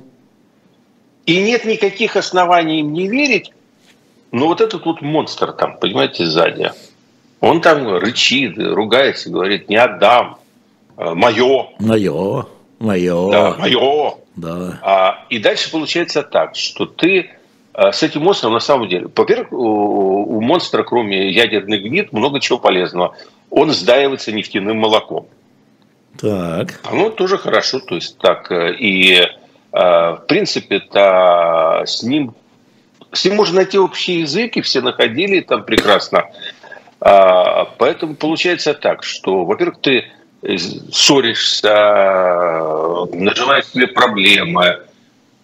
И 1.26 1.42
нет 1.42 1.66
никаких 1.66 2.16
оснований 2.16 2.80
им 2.80 2.94
не 2.94 3.10
верить, 3.10 3.52
но 4.32 4.48
вот 4.48 4.62
этот 4.62 4.86
вот 4.86 5.02
монстр 5.02 5.52
там, 5.52 5.78
понимаете, 5.78 6.26
сзади, 6.26 6.72
он 7.42 7.60
там 7.60 7.98
рычит, 7.98 8.58
ругается, 8.58 9.30
говорит, 9.30 9.68
не 9.68 9.76
отдам, 9.76 10.38
мое, 10.96 11.68
Мое. 11.80 12.46
Мое. 12.80 13.32
да, 13.32 13.56
мое. 13.58 14.16
Да. 14.36 14.80
А, 14.82 15.26
и 15.30 15.40
дальше 15.40 15.72
получается 15.72 16.24
так, 16.24 16.56
что 16.56 16.86
ты 16.86 17.32
а, 17.74 17.92
с 17.92 18.04
этим 18.04 18.22
монстром 18.22 18.54
на 18.54 18.60
самом 18.60 18.90
деле, 18.90 19.08
во-первых, 19.16 19.52
у, 19.52 20.38
у 20.38 20.42
монстра, 20.42 20.84
кроме 20.84 21.32
ядерных 21.32 21.82
гнид, 21.84 22.14
много 22.14 22.40
чего 22.40 22.58
полезного. 22.58 23.16
Он 23.50 23.72
сдаивается 23.72 24.32
нефтяным 24.32 24.78
молоком. 24.78 25.28
Так. 26.20 26.80
Оно 26.84 27.10
тоже 27.10 27.38
хорошо, 27.38 27.80
то 27.80 27.96
есть 27.96 28.18
так. 28.18 28.52
э, 28.52 28.76
И, 28.76 29.20
э, 29.20 29.28
в 29.72 30.24
принципе-то, 30.28 31.84
с 31.86 32.04
ним, 32.04 32.34
с 33.12 33.26
ним 33.26 33.36
можно 33.36 33.58
найти 33.58 33.78
общий 33.78 34.20
язык, 34.22 34.56
и 34.58 34.62
все 34.62 34.82
находили 34.82 35.42
там 35.42 35.64
прекрасно. 35.64 36.26
А, 37.02 37.66
Поэтому 37.78 38.16
получается 38.16 38.74
так, 38.74 39.04
что, 39.04 39.44
во-первых, 39.46 39.80
ты 39.82 40.06
ссоришься, 40.92 41.74
наживаешь 43.14 43.66
себе 43.68 43.88
проблемы, 43.88 44.80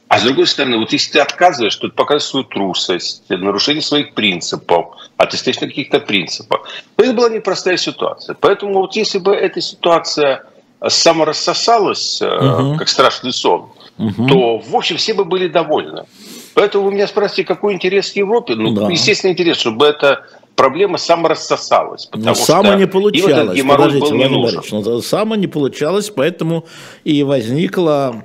а 0.07 0.19
с 0.19 0.23
другой 0.23 0.45
стороны, 0.45 0.77
вот 0.77 0.91
если 0.91 1.13
ты 1.13 1.19
отказываешь, 1.19 1.75
то 1.77 1.87
ты 1.87 1.93
показываешь 1.95 2.25
свою 2.25 2.45
трусость, 2.45 3.29
нарушение 3.29 3.81
своих 3.81 4.13
принципов, 4.13 4.97
а 5.15 5.25
ты 5.25 5.37
стоишь 5.37 5.61
на 5.61 5.67
каких-то 5.67 6.01
принципах. 6.01 6.67
Но 6.97 7.05
это 7.05 7.13
была 7.13 7.29
непростая 7.29 7.77
ситуация. 7.77 8.35
Поэтому 8.39 8.73
вот 8.73 8.95
если 8.97 9.19
бы 9.19 9.33
эта 9.33 9.61
ситуация 9.61 10.43
саморассосалась, 10.85 12.19
Мгм. 12.21 12.77
как 12.77 12.89
страшный 12.89 13.31
сон, 13.31 13.71
Мгм. 13.97 14.27
то, 14.27 14.57
в 14.57 14.75
общем, 14.75 14.97
все 14.97 15.13
бы 15.13 15.23
были 15.23 15.47
довольны. 15.47 16.03
Поэтому 16.55 16.85
вы 16.85 16.93
меня 16.93 17.07
спросите, 17.07 17.45
какой 17.45 17.73
интерес 17.73 18.11
к 18.11 18.17
Европе? 18.17 18.55
Ну, 18.55 18.73
Да. 18.73 18.89
естественно, 18.89 19.31
интерес, 19.31 19.57
чтобы 19.57 19.85
эта 19.85 20.25
проблема 20.61 20.99
саморассосалась. 20.99 22.05
Потому 22.05 22.35
само 22.35 22.65
что 22.65 22.75
не 22.75 22.85
получалось. 22.85 23.57
геморрой 23.57 23.87
Подождите, 23.87 24.11
был 24.11 24.17
не 24.17 24.27
нужен. 24.29 24.61
Ну, 24.71 25.01
само 25.01 25.35
не 25.35 25.47
получалось, 25.47 26.11
поэтому 26.11 26.65
и 27.03 27.23
возникла 27.23 28.23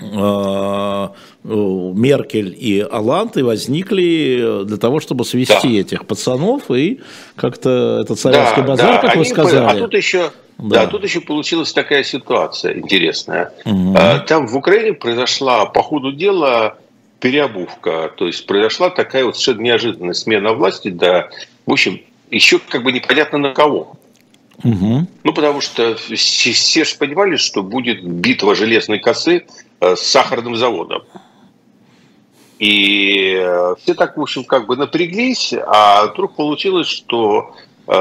э, 0.00 1.08
Меркель 1.42 2.54
и 2.56 2.86
Алант 2.88 3.36
и 3.36 3.42
возникли 3.42 4.64
для 4.64 4.76
того, 4.76 5.00
чтобы 5.00 5.24
свести 5.24 5.74
Да. 5.74 5.80
этих 5.80 6.06
пацанов 6.06 6.70
и 6.70 7.00
как-то 7.34 7.98
этот 8.04 8.20
советский 8.20 8.62
базар, 8.62 9.00
как 9.00 9.16
вы 9.16 9.22
они 9.22 9.24
сказали. 9.24 9.76
А 9.78 9.80
тут 9.80 9.94
еще, 9.94 10.30
Да. 10.58 10.84
да. 10.84 10.86
тут 10.86 11.02
еще 11.02 11.20
получилась 11.20 11.72
такая 11.72 12.04
ситуация 12.04 12.78
интересная. 12.78 13.52
А, 13.66 14.20
Там 14.20 14.46
в 14.46 14.56
Украине 14.56 14.92
произошла 14.92 15.66
по 15.66 15.82
ходу 15.82 16.12
дела 16.12 16.76
переобувка. 17.22 18.12
То 18.16 18.26
есть 18.26 18.44
произошла 18.46 18.90
такая 18.90 19.24
вот 19.24 19.38
совершенно 19.38 19.62
неожиданная 19.64 20.12
смена 20.12 20.52
власти, 20.52 20.88
да, 20.88 21.30
в 21.64 21.72
общем, 21.72 22.02
еще 22.30 22.58
как 22.58 22.82
бы 22.82 22.92
непонятно 22.92 23.38
на 23.38 23.54
кого. 23.54 23.96
Мгм. 24.64 25.06
Ну, 25.22 25.32
потому 25.32 25.60
что 25.60 25.94
все, 25.94 26.52
все 26.52 26.84
же 26.84 26.96
понимали, 26.96 27.36
что 27.36 27.62
будет 27.62 28.04
битва 28.04 28.54
железной 28.56 28.98
косы 28.98 29.46
э, 29.80 29.96
с 29.96 30.00
сахарным 30.00 30.56
заводом. 30.56 31.04
И 32.58 33.36
э, 33.40 33.74
все 33.82 33.94
так, 33.94 34.16
в 34.16 34.20
общем, 34.20 34.44
как 34.44 34.66
бы 34.66 34.76
напряглись, 34.76 35.54
а 35.66 36.06
вдруг 36.06 36.34
получилось, 36.34 36.88
что 36.88 37.54
э, 37.86 37.92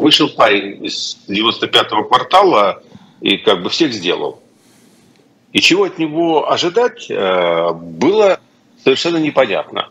вышел 0.00 0.28
парень 0.30 0.84
из 0.84 1.18
95-го 1.28 2.04
квартала 2.04 2.82
и 3.20 3.36
как 3.36 3.62
бы 3.62 3.68
всех 3.68 3.92
сделал. 3.92 4.40
И 5.52 5.60
чего 5.60 5.84
от 5.84 5.98
него 5.98 6.50
ожидать, 6.50 7.10
э, 7.10 7.72
было 7.72 8.38
совершенно 8.84 9.16
непонятно. 9.18 9.88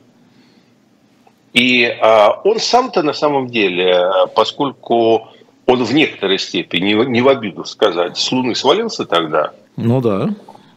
И 1.54 1.84
э, 1.84 2.28
он 2.44 2.60
сам-то 2.60 3.04
на 3.04 3.14
самом 3.14 3.48
деле, 3.48 3.86
э, 3.92 4.28
поскольку 4.36 5.28
он 5.66 5.84
в 5.84 5.94
некоторой 5.94 6.40
степени, 6.40 6.86
не 6.88 6.96
в- 6.96 7.10
не 7.10 7.22
в 7.22 7.28
обиду 7.28 7.66
сказать, 7.66 8.18
с 8.18 8.32
Луны 8.32 8.56
свалился 8.56 9.06
тогда, 9.06 9.52
Ну 9.76 10.00
да. 10.02 10.30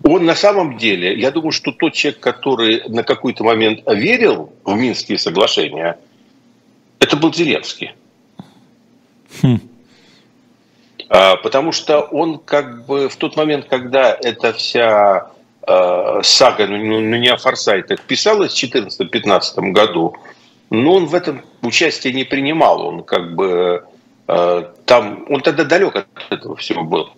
он 0.05 0.25
на 0.25 0.35
самом 0.35 0.77
деле, 0.79 1.19
я 1.19 1.31
думаю, 1.31 1.53
что 1.53 1.73
тот 1.73 1.93
человек, 1.93 2.21
который 2.21 2.83
на 2.89 3.03
какой-то 3.05 3.45
момент 3.45 3.81
верил 3.87 4.53
в 4.65 4.75
Минские 4.75 5.19
соглашения, 5.19 5.99
это 6.99 7.17
был 7.17 7.33
Зеленский. 7.33 7.93
Хм. 9.43 9.59
А, 11.15 11.37
Потому 11.37 11.73
что 11.73 12.01
он 12.01 12.39
как 12.39 12.87
бы 12.87 13.11
в 13.11 13.17
тот 13.17 13.37
момент, 13.37 13.67
когда 13.69 14.17
эта 14.19 14.55
вся 14.55 15.31
э, 15.67 16.21
сага, 16.23 16.67
ну, 16.67 16.79
ну, 16.79 17.01
ну, 17.01 17.17
не 17.19 17.29
о 17.29 17.37
форсайтах, 17.37 18.01
писалась 18.01 18.55
в 18.55 18.65
2014-2015 18.65 19.73
году, 19.73 20.17
но 20.71 20.95
он 20.95 21.05
в 21.05 21.15
этом 21.15 21.43
участие 21.61 22.15
не 22.15 22.25
принимал. 22.25 22.81
Он 22.81 23.03
как 23.03 23.35
бы 23.35 23.85
э, 24.27 24.65
там, 24.87 25.27
он 25.29 25.43
тогда 25.43 25.65
далек 25.65 25.97
от 25.97 26.07
этого 26.31 26.57
всего 26.57 26.83
был. 26.83 27.11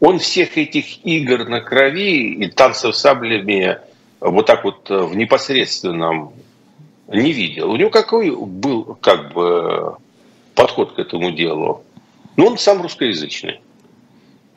Он 0.00 0.18
всех 0.18 0.58
этих 0.58 1.06
игр 1.06 1.48
на 1.48 1.60
крови 1.60 2.32
и 2.32 2.48
танцев 2.48 2.96
саблями 2.96 3.78
вот 4.18 4.46
так 4.46 4.64
вот 4.64 4.90
э, 4.90 4.98
в 4.98 5.14
непосредственном 5.14 6.32
не 7.06 7.30
видел. 7.30 7.70
У 7.70 7.76
него 7.76 7.90
какой 7.90 8.34
был 8.34 8.98
как 9.00 9.32
бы 9.32 9.94
подход 10.56 10.94
к 10.94 10.98
этому 10.98 11.30
делу? 11.30 11.84
Ну, 12.36 12.46
он 12.46 12.58
сам 12.58 12.82
русскоязычный. 12.82 13.60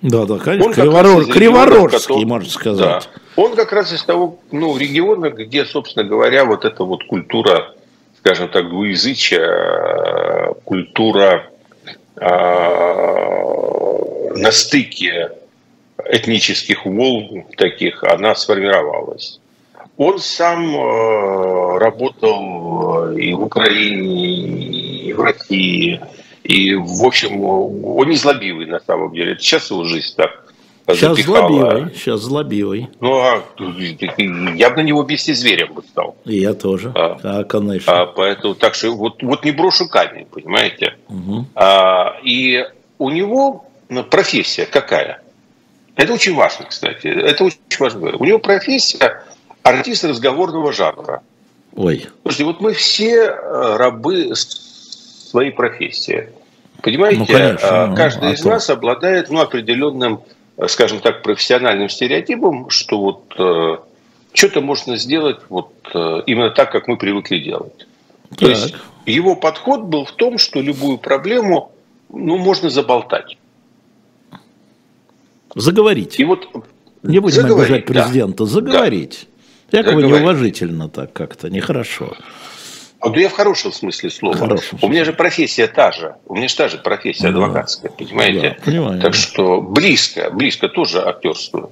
Да, 0.02 0.26
да, 0.26 0.38
конечно. 0.38 0.66
Он 0.68 0.74
Криворож- 0.74 1.32
Криворожский, 1.32 2.00
который- 2.00 2.26
можно 2.26 2.50
сказать. 2.50 2.86
Да. 2.86 3.02
Он 3.36 3.56
как 3.56 3.72
раз 3.74 3.92
из 3.94 4.04
того 4.04 4.40
ну, 4.52 4.78
региона, 4.78 5.30
где, 5.30 5.66
собственно 5.66 6.08
говоря, 6.08 6.46
вот 6.46 6.64
эта 6.64 6.84
вот 6.84 7.04
культура, 7.06 7.74
скажем 8.20 8.50
так, 8.50 8.70
двуязычия, 8.70 10.54
культура 10.64 11.50
э, 12.18 12.26
на 14.36 14.52
стыке 14.52 15.32
этнических 16.06 16.86
волн 16.86 17.46
таких, 17.58 18.04
она 18.04 18.36
сформировалась. 18.36 19.40
Он 19.98 20.20
сам 20.20 20.76
э, 20.76 21.78
работал 21.80 23.12
и 23.18 23.34
в 23.34 23.44
Украине, 23.44 25.08
и 25.08 25.14
в 25.14 25.22
России, 25.22 26.02
и, 26.46 26.76
в 26.76 27.04
общем, 27.04 27.44
он 27.44 28.08
не 28.08 28.16
злобивый 28.16 28.68
на 28.68 28.80
самом 28.80 29.12
деле. 29.14 29.32
Это 29.32 29.42
Сейчас 29.42 29.72
его 29.72 29.84
жизнь 29.84 30.14
так 30.16 30.46
Сейчас 30.88 31.18
запихала. 31.18 31.48
злобивый, 31.50 31.96
сейчас 31.96 32.22
злобивый. 32.22 32.90
Ну, 33.00 33.20
а 33.20 33.44
я 33.58 34.70
бы 34.70 34.76
на 34.76 34.86
него 34.86 35.02
вместе 35.02 35.34
зверем 35.34 35.74
бы 35.74 35.82
стал. 35.82 36.16
И 36.26 36.38
я 36.38 36.54
тоже. 36.54 36.92
А. 36.94 37.18
А, 37.24 37.44
конечно. 37.44 38.02
А, 38.02 38.06
поэтому 38.06 38.54
так 38.54 38.76
что 38.76 38.92
вот, 38.92 39.24
вот 39.24 39.44
не 39.44 39.50
брошу 39.50 39.90
камень, 39.90 40.28
понимаете? 40.28 40.96
Мгм. 41.10 41.48
А, 41.56 42.18
и 42.24 42.64
у 43.00 43.10
него 43.10 43.66
ну, 43.90 44.04
профессия 44.04 44.68
какая? 44.68 45.24
Это 45.96 46.14
очень 46.14 46.36
важно, 46.36 46.66
кстати. 46.66 47.08
Это 47.08 47.46
очень 47.46 47.58
важно. 47.80 48.16
У 48.18 48.26
него 48.26 48.38
профессия 48.38 49.24
артист 49.64 50.04
разговорного 50.04 50.72
жанра. 50.72 51.24
Ой. 51.76 52.06
Слушайте, 52.22 52.44
вот 52.46 52.62
мы 52.62 52.74
все 52.74 53.24
э, 53.24 53.76
рабы 53.78 54.36
своей 55.36 55.52
профессии. 55.52 56.30
Понимаете, 56.82 57.20
Ну, 57.20 57.26
конечно, 57.26 57.68
Э, 57.68 57.86
ну, 57.88 57.96
каждый 57.96 58.30
а 58.30 58.34
из 58.34 58.42
то. 58.42 58.50
нас 58.50 58.70
обладает 58.70 59.30
ну, 59.30 59.42
определенным, 59.42 60.22
э, 60.58 60.68
скажем 60.70 61.00
так, 61.02 61.24
профессиональным 61.24 61.90
стереотипом, 61.90 62.70
что 62.70 63.00
вот 63.00 63.34
э, 63.38 63.78
что-то 64.34 64.62
можно 64.62 64.96
сделать 64.96 65.40
вот 65.50 65.74
э, 65.94 66.22
именно 66.26 66.52
так, 66.52 66.72
как 66.72 66.88
мы 66.88 66.96
привыкли 66.98 67.40
делать. 67.40 67.86
То 68.38 68.46
Так. 68.48 68.50
есть 68.50 68.76
его 69.06 69.36
подход 69.36 69.82
был 69.82 70.06
в 70.06 70.14
том, 70.14 70.38
что 70.38 70.62
любую 70.62 70.98
проблему 71.00 71.72
ну, 72.10 72.38
можно 72.38 72.70
заболтать. 72.70 73.38
Заговорить. 75.54 76.18
И 76.20 76.24
вот 76.24 76.48
Не 77.04 77.20
будем 77.20 77.36
заговорить, 77.36 77.70
обижать 77.72 77.86
да. 77.88 77.94
президента. 77.94 78.46
Заговорить. 78.46 79.28
Якобы 79.72 80.02
Заговорить. 80.02 80.22
неуважительно 80.22 80.88
так 80.90 81.12
как-то, 81.14 81.50
нехорошо. 81.50 82.14
Да 83.10 83.20
я 83.20 83.30
в 83.30 83.34
хорошем 83.34 83.72
смысле 83.72 84.10
слова. 84.10 84.38
Хорошем 84.38 84.80
У 84.82 84.88
меня 84.88 85.06
же 85.06 85.14
профессия 85.14 85.68
та 85.68 85.92
же. 85.92 86.16
У 86.26 86.36
меня 86.36 86.48
же 86.48 86.56
та 86.56 86.68
же 86.68 86.78
профессия 86.78 87.24
да. 87.24 87.30
адвокатская, 87.30 87.92
понимаете? 87.92 88.58
Да, 88.58 88.66
понимаю. 88.66 89.02
Так 89.02 89.14
что 89.14 89.62
близко, 89.62 90.30
близко 90.32 90.68
тоже 90.68 91.02
актерствую. 91.02 91.66
Угу. 91.66 91.72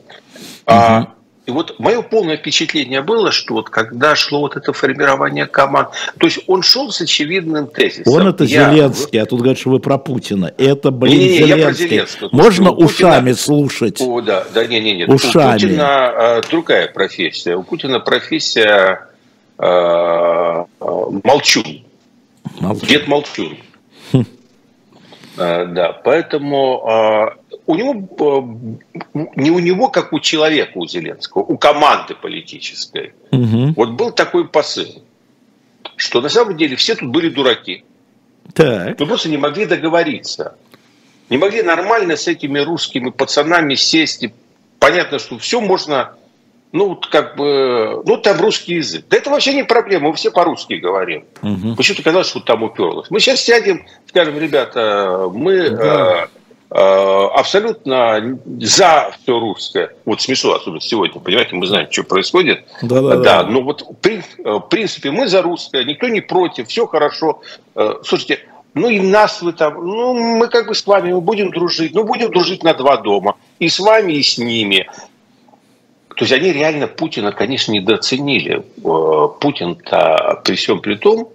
А, 0.68 1.14
и 1.46 1.52
вот 1.52 1.78
мое 1.78 2.02
полное 2.02 2.38
впечатление 2.38 3.02
было, 3.02 3.32
что 3.34 3.56
вот 3.56 3.70
когда 3.70 4.16
шло 4.16 4.40
вот 4.40 4.56
это 4.56 4.72
формирование 4.72 5.46
команд, 5.46 5.90
то 6.18 6.26
есть 6.26 6.40
он 6.48 6.62
шел 6.62 6.90
с 6.90 7.02
очевидным 7.02 7.68
тезисом. 7.68 8.14
Он 8.14 8.28
это 8.28 8.46
я... 8.46 8.72
Зеленский, 8.72 9.20
а 9.20 9.26
тут 9.26 9.40
говорят, 9.40 9.60
что 9.60 9.72
вы 9.72 9.80
про 9.80 9.98
Путина. 9.98 10.54
Это, 10.58 10.92
блин, 10.92 11.20
не, 11.20 11.30
не, 11.30 11.38
Зеленский. 11.40 11.58
Я 11.58 11.66
про 11.66 11.74
Зеленского. 11.74 12.30
Можно 12.32 12.72
у 12.72 12.86
ушами 12.86 13.32
Путина... 13.32 13.36
слушать? 13.36 14.02
О, 14.02 14.22
да, 14.22 14.46
да, 14.54 14.66
не, 14.66 14.80
не, 14.80 14.96
не. 14.96 15.06
Ушами. 15.06 15.50
У 15.50 15.54
Путина 15.54 15.88
а, 15.88 16.42
другая 16.50 16.88
профессия. 16.88 17.56
У 17.58 17.64
Путина 17.64 18.00
профессия 18.00 18.66
а, 18.66 18.94
а, 18.94 19.13
молчун. 19.58 21.24
молчун. 22.60 22.88
Дед 22.88 23.08
молчун. 23.08 23.58
Хм. 24.12 24.26
А, 25.38 25.66
да, 25.66 25.94
поэтому 25.94 27.34
у 27.66 27.76
него 27.76 28.50
не 29.36 29.52
у 29.52 29.60
него, 29.60 29.90
как 29.90 30.14
у 30.14 30.20
человека, 30.20 30.72
у 30.76 30.86
Зеленского, 30.88 31.44
у 31.44 31.58
команды 31.58 32.16
политической. 32.16 33.14
Угу. 33.32 33.74
Вот 33.76 33.92
был 33.92 34.12
такой 34.12 34.48
посыл, 34.48 35.04
что 35.96 36.22
на 36.22 36.30
самом 36.30 36.58
деле 36.58 36.76
все 36.76 36.96
тут 36.96 37.10
были 37.10 37.30
дураки. 37.30 37.84
Так. 38.54 39.00
Мы 39.00 39.06
просто 39.06 39.30
не 39.30 39.38
могли 39.38 39.66
договориться. 39.66 40.56
Не 41.30 41.38
могли 41.38 41.64
нормально 41.64 42.18
с 42.18 42.28
этими 42.28 42.60
русскими 42.60 43.10
пацанами 43.10 43.76
сесть. 43.76 44.24
И 44.24 44.34
понятно, 44.80 45.20
что 45.20 45.38
все 45.38 45.62
можно, 45.62 46.16
ну, 46.74 47.00
как 47.10 47.38
бы, 47.38 48.04
ну, 48.06 48.18
там 48.18 48.42
русский 48.42 48.76
язык. 48.76 49.06
Да 49.10 49.16
это 49.16 49.30
вообще 49.30 49.54
не 49.54 49.64
проблема, 49.64 50.10
мы 50.10 50.16
все 50.16 50.32
по-русски 50.32 50.74
говорим. 50.74 51.24
Угу. 51.42 51.76
Почему-то 51.78 52.04
казалось, 52.04 52.28
что 52.28 52.42
там 52.42 52.64
уперлось. 52.64 53.10
Мы 53.10 53.22
сейчас 53.22 53.42
сядем, 53.42 53.86
скажем, 54.08 54.38
ребята, 54.38 55.30
мы... 55.32 55.70
Да. 55.70 56.24
Э, 56.24 56.28
Э, 56.76 57.28
абсолютно 57.36 58.40
за 58.60 59.12
все 59.22 59.40
русское. 59.40 59.92
Вот 60.06 60.24
смешно, 60.24 60.56
особенно 60.56 60.82
сегодня, 60.82 61.22
понимаете, 61.22 61.56
мы 61.56 61.68
знаем, 61.68 61.88
что 61.92 62.04
происходит. 62.04 62.66
Да, 62.82 63.00
да, 63.00 63.10
да. 63.10 63.18
да 63.18 63.44
но 63.44 63.62
вот 63.62 63.84
э, 64.08 64.22
в 64.44 64.62
принципе 64.62 65.12
мы 65.12 65.28
за 65.28 65.44
русское, 65.44 65.84
никто 65.84 66.08
не 66.08 66.22
против, 66.22 66.68
все 66.68 66.88
хорошо. 66.88 67.42
Э, 67.76 67.98
слушайте, 68.04 68.40
ну 68.74 68.90
и 68.90 69.00
нас 69.00 69.44
вы 69.44 69.54
там, 69.54 69.86
ну 69.86 70.16
мы 70.16 70.48
как 70.48 70.68
бы 70.68 70.74
с 70.74 70.88
вами, 70.88 71.14
мы 71.14 71.22
будем 71.22 71.52
дружить, 71.52 71.94
ну 71.94 72.06
будем 72.06 72.32
дружить 72.32 72.64
на 72.64 72.74
два 72.74 72.98
дома. 72.98 73.36
И 73.60 73.70
с 73.70 73.80
вами, 73.80 74.14
и 74.14 74.24
с 74.24 74.40
ними. 74.40 74.90
То 76.16 76.26
есть 76.26 76.32
они 76.32 76.52
реально 76.52 76.88
Путина, 76.88 77.32
конечно, 77.32 77.72
недооценили. 77.72 78.64
Путин-то 79.40 80.42
при 80.44 80.56
всем 80.56 80.80
при 80.80 80.96
том, 80.96 81.30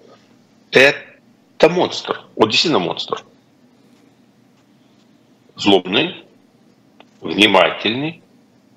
это 0.70 1.68
монстр. 1.68 2.22
Вот 2.36 2.50
действительно 2.50 2.78
монстр 2.78 3.22
злобный, 5.58 6.24
внимательный, 7.20 8.22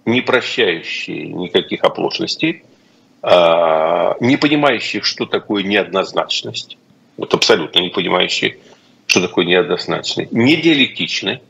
не 0.06 0.22
прощающий 0.22 1.28
никаких 1.28 1.84
оплошностей, 1.84 2.64
а, 3.22 4.16
не 4.20 4.36
понимающий, 4.38 5.02
что 5.02 5.26
такое 5.26 5.64
неоднозначность, 5.64 6.78
вот 7.18 7.34
абсолютно 7.34 7.80
не 7.80 7.90
понимающий, 7.90 8.58
что 9.06 9.22
такое 9.22 9.46
неоднозначность, 9.46 10.32
не 10.32 10.56
диалектичный, 10.56 11.42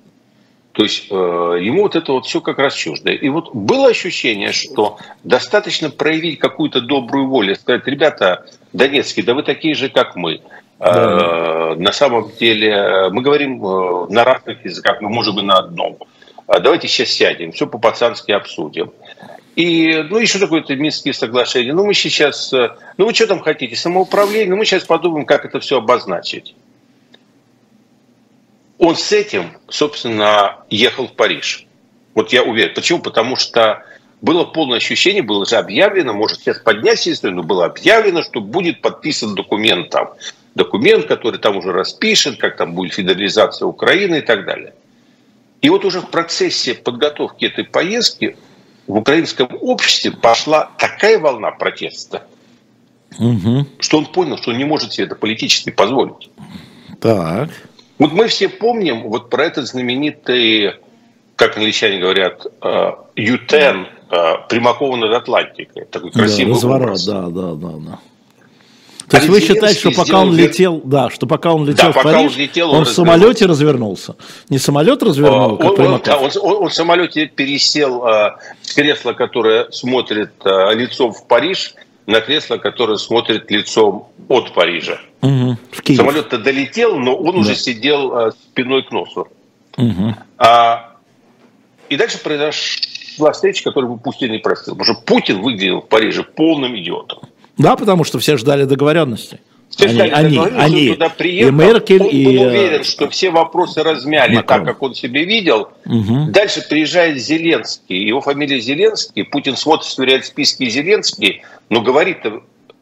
то 0.72 0.84
есть 0.84 1.08
э, 1.12 1.14
ему 1.14 1.84
вот 1.84 1.96
это 1.96 2.14
вот 2.14 2.26
все 2.26 2.40
как 2.40 2.58
раз 2.58 2.74
чуждо. 2.74 3.12
И 3.12 3.30
вот 3.30 3.54
было 3.54 3.90
ощущение, 3.90 4.52
что 4.54 4.98
достаточно 5.24 5.90
проявить 5.90 6.40
какую-то 6.40 6.82
добрую 6.82 7.28
волю, 7.28 7.56
сказать, 7.56 7.86
ребята, 7.88 8.46
Донецкие, 8.72 9.26
да 9.26 9.34
вы 9.34 9.44
такие 9.44 9.76
же, 9.76 9.90
как 9.90 10.16
мы. 10.16 10.42
Да. 10.80 11.74
Э, 11.74 11.76
на 11.76 11.92
самом 11.92 12.32
деле 12.40 13.10
мы 13.12 13.22
говорим 13.22 13.64
э, 13.66 14.08
на 14.10 14.24
разных 14.24 14.64
языках, 14.64 15.02
мы 15.02 15.10
можем 15.10 15.40
и 15.40 15.42
на 15.42 15.58
одном. 15.58 15.98
А 16.48 16.60
давайте 16.60 16.88
сейчас 16.88 17.10
сядем, 17.10 17.52
все 17.52 17.68
по-пацански 17.68 18.32
обсудим. 18.32 18.92
И, 19.56 20.06
ну, 20.10 20.18
еще 20.18 20.40
такое-то 20.40 20.76
Минские 20.76 21.14
соглашения. 21.14 21.74
Ну, 21.74 21.86
мы 21.86 21.94
сейчас, 21.94 22.54
э, 22.54 22.70
ну, 22.98 23.06
вы 23.06 23.14
что 23.14 23.28
там 23.28 23.42
хотите, 23.42 23.76
самоуправление? 23.76 24.50
Ну, 24.50 24.56
мы 24.56 24.66
сейчас 24.66 24.84
подумаем, 24.84 25.26
как 25.26 25.44
это 25.46 25.60
все 25.60 25.78
обозначить. 25.78 26.56
Он 28.82 28.96
с 28.96 29.12
этим, 29.12 29.52
собственно, 29.70 30.58
ехал 30.72 31.08
в 31.08 31.14
Париж. 31.14 31.68
Вот 32.16 32.34
я 32.34 32.42
уверен. 32.42 32.74
Почему? 32.74 33.00
Потому 33.00 33.36
что 33.36 33.84
было 34.22 34.44
полное 34.44 34.78
ощущение, 34.78 35.22
было 35.22 35.46
же 35.46 35.58
объявлено, 35.58 36.14
может 36.14 36.40
сейчас 36.40 36.58
поднять 36.58 37.08
историю, 37.08 37.38
но 37.38 37.44
было 37.44 37.66
объявлено, 37.66 38.24
что 38.24 38.42
будет 38.42 38.82
подписан 38.82 39.36
документ 39.36 39.92
там 39.92 40.10
документ, 40.56 41.06
который 41.06 41.40
там 41.40 41.58
уже 41.58 41.72
распишет, 41.72 42.40
как 42.40 42.58
там 42.58 42.74
будет 42.74 42.94
федерализация 42.94 43.68
Украины 43.68 44.18
и 44.18 44.22
так 44.22 44.46
далее. 44.46 44.74
И 45.62 45.70
вот 45.70 45.86
уже 45.86 46.02
в 46.02 46.10
процессе 46.10 46.74
подготовки 46.74 47.46
этой 47.46 47.66
поездки 47.66 48.36
в 48.88 48.98
украинском 48.98 49.48
обществе 49.62 50.10
пошла 50.10 50.72
такая 50.80 51.20
волна 51.20 51.52
протеста, 51.52 52.24
угу. 53.20 53.68
что 53.78 54.00
он 54.00 54.08
понял, 54.08 54.40
что 54.40 54.50
он 54.50 54.58
не 54.58 54.66
может 54.66 54.92
себе 54.92 55.06
это 55.06 55.16
политически 55.16 55.70
позволить. 55.70 56.32
Так. 57.00 57.52
Вот 58.02 58.14
мы 58.14 58.30
все 58.30 58.50
помним 58.50 59.04
вот 59.10 59.30
про 59.30 59.46
этот 59.46 59.68
знаменитый, 59.68 60.72
как 61.36 61.56
англичане 61.56 62.00
говорят, 62.00 62.48
U-10, 63.16 63.52
э, 63.52 63.86
э, 64.10 64.34
прямакова 64.50 64.96
над 64.96 65.14
Атлантикой. 65.14 65.86
Такой 65.86 66.10
красивый 66.10 66.54
да, 66.54 66.56
разворот, 66.56 66.82
образ. 66.82 67.06
да, 67.06 67.22
да, 67.28 67.54
да, 67.54 67.74
да. 67.78 68.00
То 69.08 69.18
есть 69.18 69.30
вы 69.30 69.40
считаете, 69.40 69.80
что 69.80 69.92
пока 69.92 70.22
он 70.22 70.36
летел, 70.36 70.82
да, 70.84 71.12
что 71.12 71.28
пока 71.28 71.54
он 71.54 71.68
летел 71.68 71.94
да, 71.94 72.00
в 72.00 72.04
Париж, 72.04 72.32
он, 72.32 72.40
летел, 72.40 72.72
он, 72.72 72.78
он 72.78 72.86
в 72.86 72.90
самолете 72.90 73.46
развернулся? 73.46 74.16
Не 74.50 74.58
самолет 74.58 75.04
развернул, 75.04 75.58
как 75.58 75.78
он, 75.78 75.86
он, 75.86 76.02
да, 76.04 76.18
он, 76.18 76.32
он, 76.42 76.64
он 76.64 76.70
в 76.70 76.74
самолете 76.74 77.28
пересел 77.28 78.04
э, 78.08 78.32
с 78.64 78.74
кресла, 78.74 79.14
которое 79.14 79.70
смотрит 79.70 80.32
э, 80.44 80.74
лицом 80.74 81.14
в 81.14 81.28
Париж, 81.28 81.76
на 82.08 82.22
кресло, 82.22 82.58
которое 82.58 82.98
смотрит 82.98 83.50
лицом 83.52 84.10
от 84.28 84.54
Парижа. 84.54 85.00
Угу, 85.22 85.58
Самолет-то 85.96 86.38
долетел, 86.38 86.98
но 86.98 87.16
он 87.16 87.36
да. 87.36 87.40
уже 87.42 87.56
сидел 87.56 88.18
э, 88.18 88.32
спиной 88.32 88.84
к 88.84 88.92
носу. 88.92 89.28
Угу. 89.78 90.16
А, 90.38 90.96
и 91.90 91.96
дальше 91.96 92.18
произошла 92.20 93.32
встреча, 93.32 93.64
которую 93.64 93.98
Путин 93.98 94.32
не 94.32 94.40
простил. 94.40 94.76
Потому 94.76 94.96
что 94.96 95.06
Путин 95.06 95.42
выглядел 95.42 95.82
в 95.82 95.88
Париже 95.88 96.24
полным 96.24 96.78
идиотом. 96.78 97.20
Да, 97.58 97.76
потому 97.76 98.04
что 98.04 98.20
все 98.20 98.38
ждали 98.38 98.64
договоренности. 98.64 99.40
Они, 99.80 100.02
они, 100.02 100.38
они, 100.38 100.90
туда 100.90 101.10
приехал, 101.10 101.50
и 101.50 101.52
Меркель, 101.52 102.02
он 102.02 102.10
и... 102.10 102.26
был 102.26 102.42
уверен, 102.44 102.84
что 102.84 103.10
все 103.10 103.30
вопросы 103.32 103.82
размяли 103.82 104.36
Макрон. 104.36 104.60
так, 104.60 104.68
как 104.68 104.84
он 104.84 104.94
себе 104.94 105.24
видел. 105.24 105.70
Угу. 105.86 106.32
Дальше 106.32 106.62
приезжает 106.68 107.18
Зеленский, 107.18 108.06
его 108.06 108.22
фамилия 108.22 108.60
Зеленский, 108.60 109.24
Путин 109.24 109.56
смотрит, 109.56 109.88
сверяет 109.88 110.26
списки 110.26 110.70
Зеленский, 110.70 111.44
но 111.70 111.82
говорит 111.82 112.18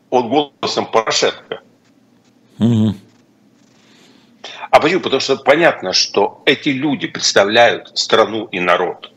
он 0.10 0.30
голосом 0.30 0.88
Порошенко. 0.88 1.62
Угу. 2.58 2.96
А 4.72 4.80
почему? 4.80 5.02
Потому 5.02 5.20
что 5.20 5.38
понятно, 5.38 5.94
что 5.94 6.42
эти 6.46 6.70
люди 6.70 7.08
представляют 7.08 7.98
страну 7.98 8.46
и 8.52 8.60
народ. 8.60 9.12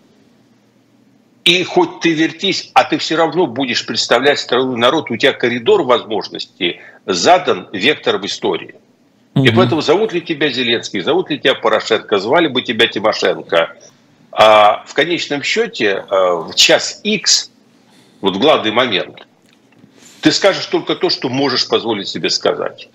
И 1.44 1.64
хоть 1.64 2.00
ты 2.00 2.12
вертись, 2.12 2.70
а 2.74 2.84
ты 2.84 2.98
все 2.98 3.16
равно 3.16 3.46
будешь 3.46 3.84
представлять 3.84 4.38
страну 4.38 4.76
народ, 4.76 5.10
у 5.10 5.16
тебя 5.16 5.32
коридор 5.32 5.82
возможностей 5.82 6.80
задан 7.04 7.68
вектором 7.72 8.24
истории. 8.26 8.76
Угу. 9.34 9.44
И 9.44 9.50
поэтому 9.50 9.80
зовут 9.80 10.12
ли 10.12 10.20
тебя 10.20 10.50
Зеленский, 10.50 11.00
зовут 11.00 11.30
ли 11.30 11.38
тебя 11.38 11.54
Порошенко, 11.54 12.18
звали 12.18 12.46
бы 12.46 12.62
тебя 12.62 12.86
Тимошенко. 12.86 13.76
А 14.30 14.84
в 14.86 14.94
конечном 14.94 15.42
счете 15.42 16.04
а, 16.08 16.36
в 16.36 16.54
час 16.54 17.00
X, 17.02 17.50
вот 18.20 18.36
в 18.36 18.38
главный 18.38 18.70
момент, 18.70 19.26
ты 20.20 20.30
скажешь 20.30 20.66
только 20.66 20.94
то, 20.94 21.10
что 21.10 21.28
можешь 21.28 21.68
позволить 21.68 22.08
себе 22.08 22.30
сказать. 22.30 22.88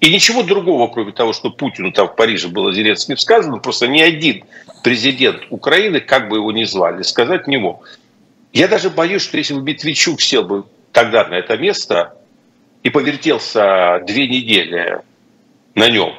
И 0.00 0.12
ничего 0.12 0.44
другого, 0.44 0.86
кроме 0.88 1.12
того, 1.12 1.32
что 1.32 1.50
Путину 1.50 1.90
там 1.90 2.08
в 2.08 2.14
Париже 2.14 2.48
было 2.48 2.72
Зеленским 2.72 3.16
сказано, 3.16 3.58
просто 3.58 3.88
ни 3.88 4.00
один 4.00 4.44
президент 4.84 5.42
Украины, 5.50 6.00
как 6.00 6.28
бы 6.28 6.36
его 6.36 6.52
ни 6.52 6.64
звали, 6.64 7.02
сказать 7.02 7.48
не 7.48 7.56
мог. 7.56 7.88
Я 8.52 8.68
даже 8.68 8.90
боюсь, 8.90 9.22
что 9.22 9.36
если 9.36 9.54
бы 9.54 9.62
Медведчук 9.62 10.20
сел 10.20 10.44
бы 10.44 10.64
тогда 10.92 11.26
на 11.26 11.34
это 11.34 11.56
место 11.56 12.14
и 12.84 12.90
повертелся 12.90 14.00
две 14.06 14.28
недели 14.28 15.00
на 15.74 15.90
нем, 15.90 16.14